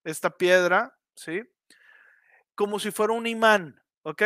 esta 0.03 0.31
piedra, 0.31 0.97
¿sí? 1.15 1.43
Como 2.55 2.79
si 2.79 2.91
fuera 2.91 3.13
un 3.13 3.27
imán, 3.27 3.81
¿ok? 4.03 4.23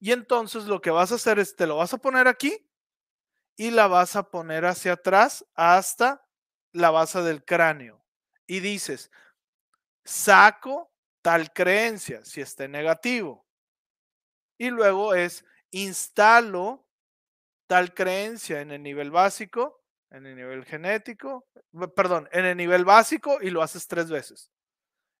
Y 0.00 0.12
entonces 0.12 0.64
lo 0.64 0.80
que 0.80 0.90
vas 0.90 1.12
a 1.12 1.16
hacer 1.16 1.38
es, 1.38 1.54
te 1.54 1.66
lo 1.66 1.76
vas 1.76 1.92
a 1.92 1.98
poner 1.98 2.26
aquí 2.26 2.66
y 3.56 3.70
la 3.70 3.86
vas 3.86 4.16
a 4.16 4.30
poner 4.30 4.64
hacia 4.64 4.94
atrás 4.94 5.44
hasta 5.54 6.26
la 6.72 6.90
base 6.90 7.20
del 7.20 7.44
cráneo. 7.44 8.02
Y 8.46 8.60
dices, 8.60 9.10
saco 10.04 10.90
tal 11.22 11.52
creencia 11.52 12.24
si 12.24 12.40
esté 12.40 12.66
negativo. 12.66 13.46
Y 14.58 14.70
luego 14.70 15.14
es, 15.14 15.44
instalo 15.70 16.86
tal 17.66 17.92
creencia 17.94 18.62
en 18.62 18.70
el 18.70 18.82
nivel 18.82 19.10
básico, 19.10 19.79
en 20.10 20.26
el 20.26 20.36
nivel 20.36 20.64
genético, 20.64 21.46
perdón, 21.94 22.28
en 22.32 22.44
el 22.44 22.56
nivel 22.56 22.84
básico 22.84 23.38
y 23.40 23.50
lo 23.50 23.62
haces 23.62 23.86
tres 23.86 24.10
veces 24.10 24.50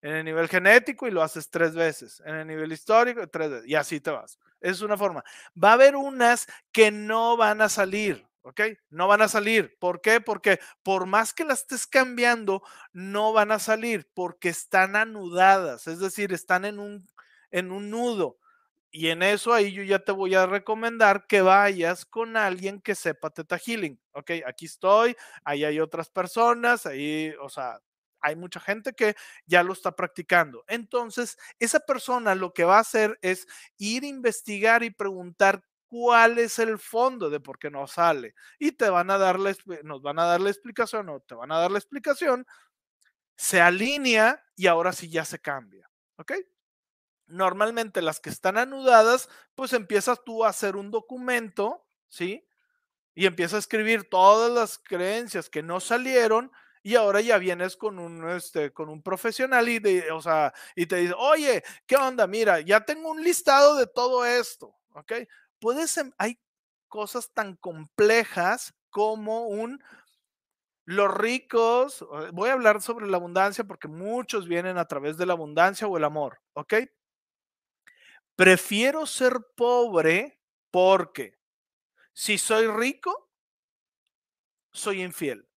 en 0.02 0.12
el 0.12 0.24
nivel 0.24 0.48
genético 0.48 1.06
y 1.06 1.10
lo 1.10 1.22
haces 1.22 1.50
tres 1.50 1.74
veces, 1.74 2.22
en 2.24 2.36
el 2.36 2.46
nivel 2.46 2.72
histórico 2.72 3.26
tres 3.28 3.50
veces, 3.50 3.68
y 3.68 3.74
así 3.74 4.00
te 4.00 4.10
vas. 4.10 4.38
Es 4.60 4.80
una 4.80 4.96
forma. 4.96 5.24
Va 5.62 5.70
a 5.70 5.74
haber 5.74 5.96
unas 5.96 6.46
que 6.72 6.90
no 6.90 7.36
van 7.36 7.60
a 7.60 7.68
salir, 7.68 8.26
¿ok? 8.42 8.60
No 8.88 9.08
van 9.08 9.22
a 9.22 9.28
salir. 9.28 9.76
¿Por 9.78 10.00
qué? 10.00 10.20
Porque 10.20 10.58
por 10.82 11.06
más 11.06 11.32
que 11.32 11.44
las 11.44 11.60
estés 11.60 11.86
cambiando, 11.86 12.62
no 12.92 13.32
van 13.32 13.52
a 13.52 13.58
salir 13.58 14.08
porque 14.14 14.48
están 14.48 14.96
anudadas, 14.96 15.86
es 15.86 15.98
decir, 15.98 16.32
están 16.32 16.64
en 16.64 16.78
un, 16.78 17.06
en 17.50 17.70
un 17.70 17.90
nudo. 17.90 18.38
Y 18.92 19.08
en 19.08 19.22
eso 19.22 19.52
ahí 19.52 19.72
yo 19.72 19.82
ya 19.84 20.00
te 20.00 20.12
voy 20.12 20.34
a 20.34 20.46
recomendar 20.46 21.26
que 21.28 21.42
vayas 21.42 22.04
con 22.04 22.36
alguien 22.36 22.80
que 22.80 22.94
sepa 22.96 23.30
Teta 23.30 23.56
Healing. 23.58 24.00
Ok, 24.12 24.32
aquí 24.46 24.66
estoy, 24.66 25.16
ahí 25.44 25.64
hay 25.64 25.78
otras 25.78 26.10
personas, 26.10 26.86
ahí, 26.86 27.32
o 27.40 27.48
sea, 27.48 27.80
hay 28.20 28.36
mucha 28.36 28.60
gente 28.60 28.92
que 28.92 29.14
ya 29.46 29.62
lo 29.62 29.72
está 29.72 29.94
practicando. 29.94 30.64
Entonces, 30.66 31.38
esa 31.58 31.80
persona 31.80 32.34
lo 32.34 32.52
que 32.52 32.64
va 32.64 32.78
a 32.78 32.80
hacer 32.80 33.18
es 33.22 33.46
ir 33.78 34.02
a 34.02 34.08
investigar 34.08 34.82
y 34.82 34.90
preguntar 34.90 35.62
cuál 35.88 36.38
es 36.38 36.58
el 36.58 36.78
fondo 36.78 37.30
de 37.30 37.40
por 37.40 37.58
qué 37.58 37.70
no 37.70 37.86
sale. 37.86 38.34
Y 38.58 38.72
te 38.72 38.90
van 38.90 39.10
a 39.10 39.18
dar 39.18 39.38
nos 39.84 40.02
van 40.02 40.18
a 40.18 40.24
dar 40.24 40.40
la 40.40 40.50
explicación 40.50 41.08
o 41.08 41.20
te 41.20 41.34
van 41.34 41.52
a 41.52 41.58
dar 41.58 41.70
la 41.70 41.78
explicación, 41.78 42.46
se 43.36 43.60
alinea 43.60 44.44
y 44.56 44.66
ahora 44.66 44.92
sí 44.92 45.10
ya 45.10 45.24
se 45.24 45.38
cambia. 45.40 45.90
¿Ok? 46.16 46.32
Normalmente 47.30 48.02
las 48.02 48.20
que 48.20 48.30
están 48.30 48.58
anudadas, 48.58 49.28
pues 49.54 49.72
empiezas 49.72 50.22
tú 50.24 50.44
a 50.44 50.48
hacer 50.48 50.76
un 50.76 50.90
documento, 50.90 51.86
¿sí? 52.08 52.46
Y 53.14 53.26
empiezas 53.26 53.54
a 53.56 53.58
escribir 53.60 54.08
todas 54.10 54.52
las 54.52 54.78
creencias 54.78 55.50
que 55.50 55.62
no 55.62 55.80
salieron 55.80 56.52
y 56.82 56.94
ahora 56.96 57.20
ya 57.20 57.38
vienes 57.38 57.76
con 57.76 57.98
un, 57.98 58.28
este, 58.30 58.72
con 58.72 58.88
un 58.88 59.02
profesional 59.02 59.68
y, 59.68 59.78
de, 59.78 60.10
o 60.12 60.22
sea, 60.22 60.52
y 60.74 60.86
te 60.86 60.96
dice, 60.96 61.14
oye, 61.18 61.62
¿qué 61.86 61.96
onda? 61.96 62.26
Mira, 62.26 62.60
ya 62.60 62.80
tengo 62.84 63.10
un 63.10 63.22
listado 63.22 63.76
de 63.76 63.86
todo 63.86 64.24
esto, 64.24 64.74
¿ok? 64.94 65.12
Puedes, 65.58 65.96
em, 65.98 66.12
hay 66.18 66.38
cosas 66.88 67.30
tan 67.32 67.56
complejas 67.56 68.74
como 68.90 69.46
un 69.48 69.80
los 70.86 71.12
ricos, 71.14 72.04
voy 72.32 72.48
a 72.50 72.54
hablar 72.54 72.82
sobre 72.82 73.06
la 73.06 73.16
abundancia 73.16 73.64
porque 73.64 73.86
muchos 73.86 74.48
vienen 74.48 74.76
a 74.78 74.86
través 74.86 75.16
de 75.16 75.26
la 75.26 75.34
abundancia 75.34 75.86
o 75.86 75.96
el 75.96 76.04
amor, 76.04 76.40
¿ok? 76.54 76.74
Prefiero 78.40 79.04
ser 79.04 79.34
pobre 79.54 80.40
porque 80.70 81.38
si 82.14 82.38
soy 82.38 82.68
rico, 82.68 83.30
soy 84.72 85.02
infiel. 85.02 85.49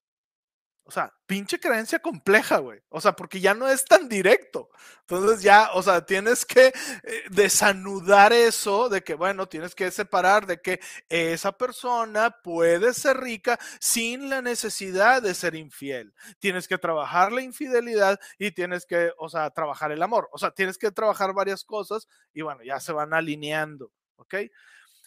O 0.86 0.92
sea, 0.92 1.14
pinche 1.26 1.60
creencia 1.60 2.00
compleja, 2.00 2.58
güey. 2.58 2.82
O 2.90 3.00
sea, 3.00 3.14
porque 3.14 3.40
ya 3.40 3.54
no 3.54 3.70
es 3.70 3.86
tan 3.86 4.10
directo. 4.10 4.70
Entonces 5.02 5.42
ya, 5.42 5.70
o 5.74 5.82
sea, 5.82 6.06
tienes 6.06 6.46
que 6.46 6.68
eh, 6.68 7.24
desanudar 7.30 8.34
eso 8.34 8.90
de 8.90 9.02
que, 9.02 9.14
bueno, 9.16 9.48
tienes 9.48 9.76
que 9.76 9.92
separar 9.92 10.46
de 10.46 10.62
que 10.62 10.82
esa 11.08 11.54
persona 11.54 12.32
puede 12.44 12.94
ser 12.94 13.18
rica 13.18 13.58
sin 13.80 14.30
la 14.30 14.42
necesidad 14.42 15.22
de 15.22 15.34
ser 15.34 15.56
infiel. 15.56 16.14
Tienes 16.40 16.68
que 16.68 16.78
trabajar 16.78 17.32
la 17.32 17.42
infidelidad 17.42 18.20
y 18.38 18.52
tienes 18.52 18.86
que, 18.86 19.12
o 19.18 19.30
sea, 19.30 19.50
trabajar 19.52 19.94
el 19.94 20.04
amor. 20.04 20.30
O 20.34 20.38
sea, 20.38 20.52
tienes 20.52 20.78
que 20.78 20.92
trabajar 20.92 21.34
varias 21.34 21.64
cosas 21.64 22.10
y 22.34 22.42
bueno, 22.42 22.62
ya 22.64 22.82
se 22.82 22.92
van 22.92 23.14
alineando, 23.14 23.90
¿ok? 24.18 24.36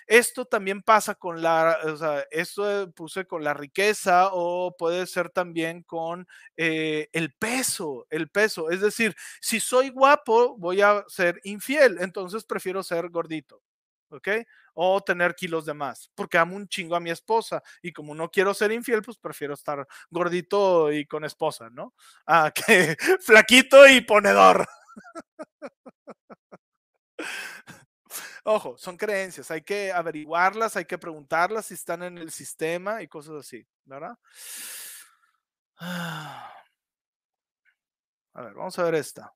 Esto 0.07 0.45
también 0.45 0.83
pasa 0.83 1.15
con 1.17 1.43
la, 1.43 1.79
o 1.85 1.97
sea, 1.97 2.25
esto 2.31 2.91
puse 2.93 3.27
con 3.27 3.43
la 3.45 3.55
riqueza 3.55 4.31
o 4.33 4.75
puede 4.77 5.07
ser 5.07 5.31
también 5.31 5.83
con 5.83 6.27
eh, 6.57 7.09
el 7.13 7.33
peso, 7.35 8.07
el 8.11 8.29
peso. 8.31 8.71
Es 8.71 8.81
decir, 8.81 9.15
si 9.41 9.59
soy 9.61 9.91
guapo, 9.91 10.57
voy 10.59 10.81
a 10.81 11.05
ser 11.09 11.41
infiel, 11.45 11.99
entonces 12.01 12.45
prefiero 12.45 12.83
ser 12.83 13.09
gordito. 13.11 13.63
¿ok? 14.11 14.29
O 14.75 15.01
tener 15.03 15.35
kilos 15.35 15.65
de 15.67 15.75
más, 15.75 16.11
porque 16.15 16.39
amo 16.39 16.55
un 16.57 16.69
chingo 16.69 16.95
a 16.97 17.01
mi 17.01 17.11
esposa 17.11 17.63
y 17.83 17.93
como 17.93 18.15
no 18.15 18.31
quiero 18.31 18.55
ser 18.55 18.71
infiel, 18.73 19.03
pues 19.03 19.19
prefiero 19.19 19.55
estar 19.55 19.87
gordito 20.11 20.93
y 20.93 21.07
con 21.07 21.25
esposa, 21.25 21.71
¿no? 21.71 21.95
Ah, 22.27 22.53
que 22.67 22.97
flaquito 23.21 23.87
y 23.89 24.01
ponedor. 24.03 24.67
Ojo, 28.49 28.77
son 28.79 28.97
creencias, 28.97 29.51
hay 29.51 29.63
que 29.63 29.91
averiguarlas, 29.91 30.77
hay 30.77 30.85
que 30.85 30.99
preguntarlas 30.99 31.67
si 31.67 31.75
están 31.75 32.05
en 32.05 32.17
el 32.17 32.31
sistema 32.31 33.03
y 33.03 33.09
cosas 33.09 33.35
así, 33.41 33.67
¿verdad? 33.85 34.17
A 38.35 38.43
ver, 38.43 38.55
vamos 38.55 38.79
a 38.79 38.85
ver 38.85 38.95
esta. 38.95 39.33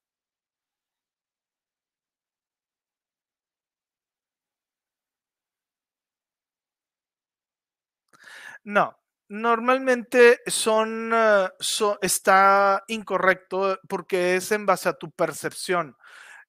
No, 8.64 8.96
normalmente 9.28 10.40
son, 10.46 11.12
so, 11.58 11.98
está 12.02 12.84
incorrecto 12.88 13.78
porque 13.88 14.36
es 14.36 14.52
en 14.52 14.66
base 14.66 14.88
a 14.88 14.92
tu 14.94 15.10
percepción. 15.10 15.96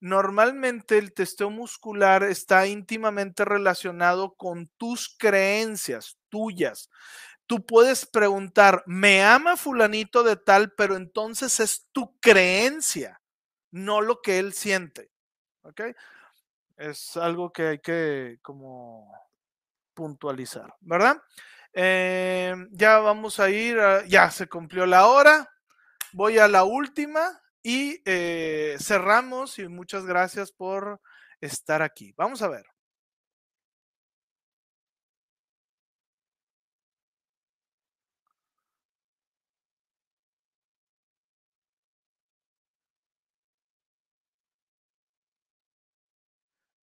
Normalmente 0.01 0.97
el 0.97 1.13
testeo 1.13 1.51
muscular 1.51 2.23
está 2.23 2.65
íntimamente 2.65 3.45
relacionado 3.45 4.33
con 4.33 4.67
tus 4.77 5.15
creencias 5.15 6.17
tuyas. 6.29 6.89
Tú 7.45 7.63
puedes 7.63 8.07
preguntar, 8.07 8.83
me 8.87 9.23
ama 9.23 9.57
fulanito 9.57 10.23
de 10.23 10.37
tal, 10.37 10.71
pero 10.71 10.95
entonces 10.95 11.59
es 11.59 11.87
tu 11.91 12.17
creencia, 12.19 13.21
no 13.69 14.01
lo 14.01 14.21
que 14.21 14.39
él 14.39 14.53
siente. 14.53 15.11
¿Ok? 15.61 15.81
Es 16.77 17.15
algo 17.15 17.53
que 17.53 17.67
hay 17.67 17.79
que 17.79 18.39
como 18.41 19.13
puntualizar, 19.93 20.73
¿verdad? 20.79 21.21
Eh, 21.73 22.55
ya 22.71 22.97
vamos 22.97 23.39
a 23.39 23.51
ir, 23.51 23.77
ya 24.07 24.31
se 24.31 24.47
cumplió 24.49 24.87
la 24.87 25.05
hora. 25.05 25.47
Voy 26.13 26.39
a 26.39 26.47
la 26.47 26.63
última 26.63 27.39
y 27.63 28.01
eh, 28.05 28.77
cerramos 28.79 29.59
y 29.59 29.67
muchas 29.67 30.05
gracias 30.05 30.51
por 30.51 31.01
estar 31.41 31.81
aquí. 31.81 32.13
Vamos 32.17 32.41
a 32.41 32.47
ver. 32.49 32.65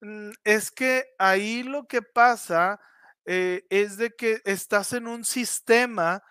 Mm, 0.00 0.30
es 0.44 0.70
que 0.70 1.04
ahí 1.18 1.62
lo 1.62 1.86
que 1.86 2.02
pasa 2.02 2.80
eh, 3.26 3.66
es 3.70 3.96
de 3.96 4.10
que 4.10 4.40
estás 4.44 4.92
en 4.92 5.06
un 5.08 5.24
sistema 5.24 6.22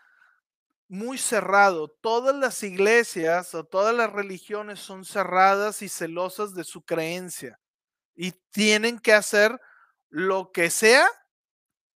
muy 0.90 1.18
cerrado. 1.18 1.90
Todas 2.02 2.36
las 2.36 2.64
iglesias 2.64 3.54
o 3.56 3.66
todas 3.66 3.96
las 3.96 4.12
religiones 4.12 4.80
son 4.80 5.06
cerradas 5.06 5.82
y 5.82 5.90
celosas 5.90 6.54
de 6.54 6.64
su 6.64 6.84
creencia 6.84 7.60
y 8.16 8.34
tienen 8.52 9.00
que 9.00 9.14
hacer 9.14 9.60
lo 10.10 10.52
que 10.52 10.70
sea 10.70 11.08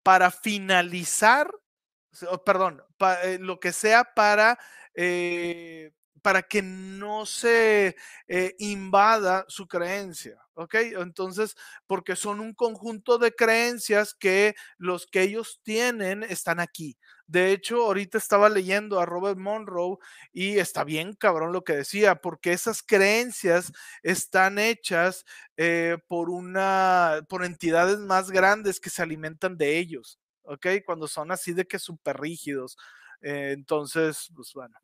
para 0.03 0.31
finalizar, 0.31 1.51
perdón, 2.45 2.83
eh, 3.25 3.39
lo 3.41 3.61
que 3.61 3.73
sea 3.73 4.05
para, 4.05 4.59
eh, 4.95 5.93
para 6.23 6.43
que 6.43 6.63
no 6.63 7.27
se 7.27 7.97
eh, 8.29 8.55
invada 8.59 9.45
su 9.49 9.67
creencia, 9.69 10.37
¿ok? 10.55 10.75
Entonces, 11.01 11.57
porque 11.87 12.17
son 12.17 12.41
un 12.41 12.55
conjunto 12.55 13.19
de 13.19 13.33
creencias 13.35 14.15
que 14.15 14.55
los 14.79 15.07
que 15.07 15.23
ellos 15.23 15.61
tienen 15.63 16.23
están 16.23 16.61
aquí. 16.61 16.99
De 17.31 17.53
hecho, 17.53 17.85
ahorita 17.85 18.19
estaba 18.19 18.49
leyendo 18.49 18.99
a 18.99 19.07
Robert 19.07 19.39
Monroe 19.39 19.99
y 20.33 20.59
está 20.59 20.83
bien 20.83 21.15
cabrón 21.15 21.53
lo 21.53 21.63
que 21.63 21.75
decía, 21.77 22.17
porque 22.17 22.53
esas 22.53 22.83
creencias 22.83 23.73
están 24.03 24.59
hechas 24.59 25.25
eh, 25.57 25.99
por 26.09 26.29
una, 26.29 27.21
por 27.29 27.45
entidades 27.45 28.01
más 28.01 28.33
grandes 28.33 28.81
que 28.81 28.91
se 28.91 29.03
alimentan 29.03 29.57
de 29.57 29.79
ellos, 29.79 30.19
¿ok? 30.43 30.67
Cuando 30.85 31.07
son 31.07 31.31
así 31.31 31.53
de 31.53 31.69
que 31.69 31.79
súper 31.79 32.19
rígidos. 32.21 32.77
Eh, 33.21 33.53
entonces, 33.53 34.29
pues 34.35 34.53
bueno, 34.53 34.77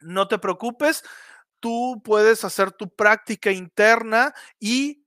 no 0.00 0.28
te 0.28 0.38
preocupes, 0.38 1.02
tú 1.60 2.02
puedes 2.04 2.44
hacer 2.44 2.72
tu 2.72 2.94
práctica 2.94 3.50
interna 3.52 4.34
y 4.60 5.06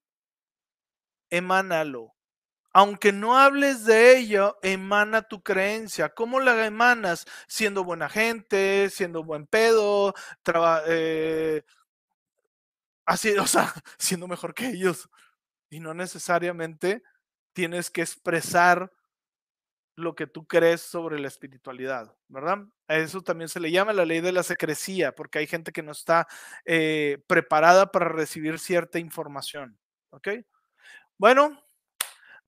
emánalo 1.29 2.16
aunque 2.77 3.11
no 3.11 3.35
hables 3.35 3.85
de 3.85 4.15
ello, 4.19 4.59
emana 4.61 5.23
tu 5.23 5.41
creencia. 5.41 6.09
¿Cómo 6.09 6.39
la 6.39 6.63
emanas? 6.63 7.25
Siendo 7.47 7.83
buena 7.83 8.07
gente, 8.07 8.91
siendo 8.91 9.23
buen 9.23 9.47
pedo, 9.47 10.13
eh, 10.85 11.63
así, 13.07 13.31
o 13.35 13.47
sea, 13.47 13.73
siendo 13.97 14.27
mejor 14.27 14.53
que 14.53 14.67
ellos. 14.67 15.09
Y 15.71 15.79
no 15.79 15.95
necesariamente 15.95 17.01
tienes 17.51 17.89
que 17.89 18.01
expresar 18.01 18.91
lo 19.95 20.13
que 20.13 20.27
tú 20.27 20.45
crees 20.45 20.81
sobre 20.81 21.17
la 21.19 21.29
espiritualidad, 21.29 22.15
¿verdad? 22.27 22.59
A 22.87 22.97
eso 22.97 23.23
también 23.23 23.49
se 23.49 23.59
le 23.59 23.71
llama 23.71 23.91
la 23.91 24.05
ley 24.05 24.21
de 24.21 24.31
la 24.31 24.43
secrecía, 24.43 25.15
porque 25.15 25.39
hay 25.39 25.47
gente 25.47 25.71
que 25.71 25.81
no 25.81 25.93
está 25.93 26.27
eh, 26.63 27.23
preparada 27.25 27.91
para 27.91 28.09
recibir 28.09 28.59
cierta 28.59 28.99
información, 28.99 29.79
¿ok? 30.11 30.27
Bueno, 31.17 31.59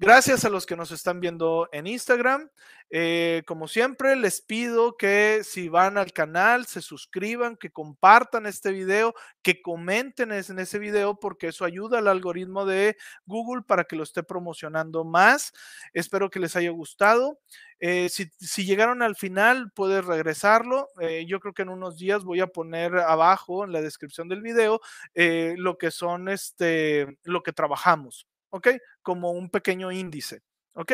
Gracias 0.02 0.46
a 0.46 0.50
los 0.50 0.66
que 0.66 0.78
nos 0.78 0.92
están 0.92 1.20
viendo 1.20 1.68
en 1.74 1.86
Instagram. 1.86 2.50
Eh, 2.90 3.44
como 3.46 3.68
siempre, 3.68 4.16
les 4.16 4.40
pido 4.40 4.96
que 4.96 5.42
si 5.44 5.68
van 5.68 5.98
al 5.98 6.14
canal, 6.14 6.66
se 6.68 6.82
suscriban, 6.82 7.58
que 7.58 7.70
compartan 7.70 8.46
este 8.46 8.72
video, 8.72 9.14
que 9.42 9.62
comenten 9.62 10.32
en 10.32 10.58
ese 10.58 10.80
video, 10.80 11.20
porque 11.20 11.48
eso 11.48 11.66
ayuda 11.66 12.00
al 12.00 12.08
algoritmo 12.08 12.66
de 12.66 12.96
Google 13.26 13.62
para 13.68 13.84
que 13.84 13.98
lo 13.98 14.04
esté 14.04 14.24
promocionando 14.24 15.04
más. 15.04 15.52
Espero 15.92 16.30
que 16.30 16.40
les 16.40 16.56
haya 16.56 16.70
gustado. 16.70 17.38
Eh, 17.82 18.08
si, 18.08 18.30
llegaron 18.66 19.02
al 19.02 19.18
final, 19.18 19.70
puedes 19.76 20.06
regresarlo. 20.06 20.88
Eh, 21.02 21.26
yo 21.28 21.42
creo 21.42 21.54
que 21.54 21.64
en 21.64 21.70
unos 21.70 21.98
días 21.98 22.24
voy 22.24 22.40
a 22.40 22.48
poner 22.48 22.96
abajo 22.96 23.66
en 23.66 23.74
la 23.74 23.82
descripción 23.82 24.30
del 24.30 24.42
video 24.42 24.80
lo 25.14 25.78
que 25.78 25.92
son 25.92 26.30
este, 26.30 27.18
lo 27.24 27.44
que 27.44 27.52
trabajamos. 27.52 28.30
¿Ok? 28.50 28.70
Como 29.02 29.32
un 29.32 29.50
pequeño 29.50 29.92
índice, 29.92 30.42
¿ok? 30.74 30.94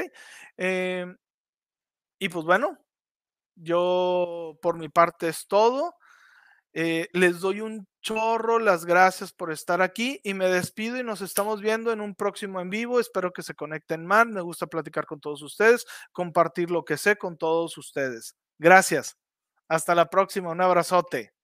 Em, 0.57 1.17
y 2.19 2.29
pues 2.29 2.45
bueno, 2.45 2.77
yo 3.55 4.57
por 4.61 4.77
mi 4.77 4.89
parte 4.89 5.29
es 5.29 5.47
todo. 5.47 5.95
Eh, 6.73 7.07
les 7.13 7.39
doy 7.39 7.61
un 7.61 7.87
chorro 8.01 8.59
las 8.59 8.85
gracias 8.85 9.31
por 9.33 9.51
estar 9.51 9.81
aquí 9.81 10.19
y 10.23 10.33
me 10.33 10.47
despido 10.49 10.97
y 10.97 11.03
nos 11.03 11.21
estamos 11.21 11.61
viendo 11.61 11.91
en 11.93 12.01
un 12.01 12.15
próximo 12.15 12.61
en 12.61 12.69
vivo. 12.69 12.99
Espero 12.99 13.31
que 13.31 13.43
se 13.43 13.55
conecten 13.55 14.05
más. 14.05 14.27
Me 14.27 14.41
gusta 14.41 14.67
platicar 14.67 15.05
con 15.05 15.21
todos 15.21 15.41
ustedes, 15.41 15.85
compartir 16.11 16.71
lo 16.71 16.85
que 16.85 16.97
sé 16.97 17.17
con 17.17 17.37
todos 17.37 17.77
ustedes. 17.77 18.35
Gracias. 18.59 19.17
Hasta 19.69 19.95
la 19.95 20.09
próxima. 20.09 20.51
Un 20.51 20.61
abrazote. 20.61 21.34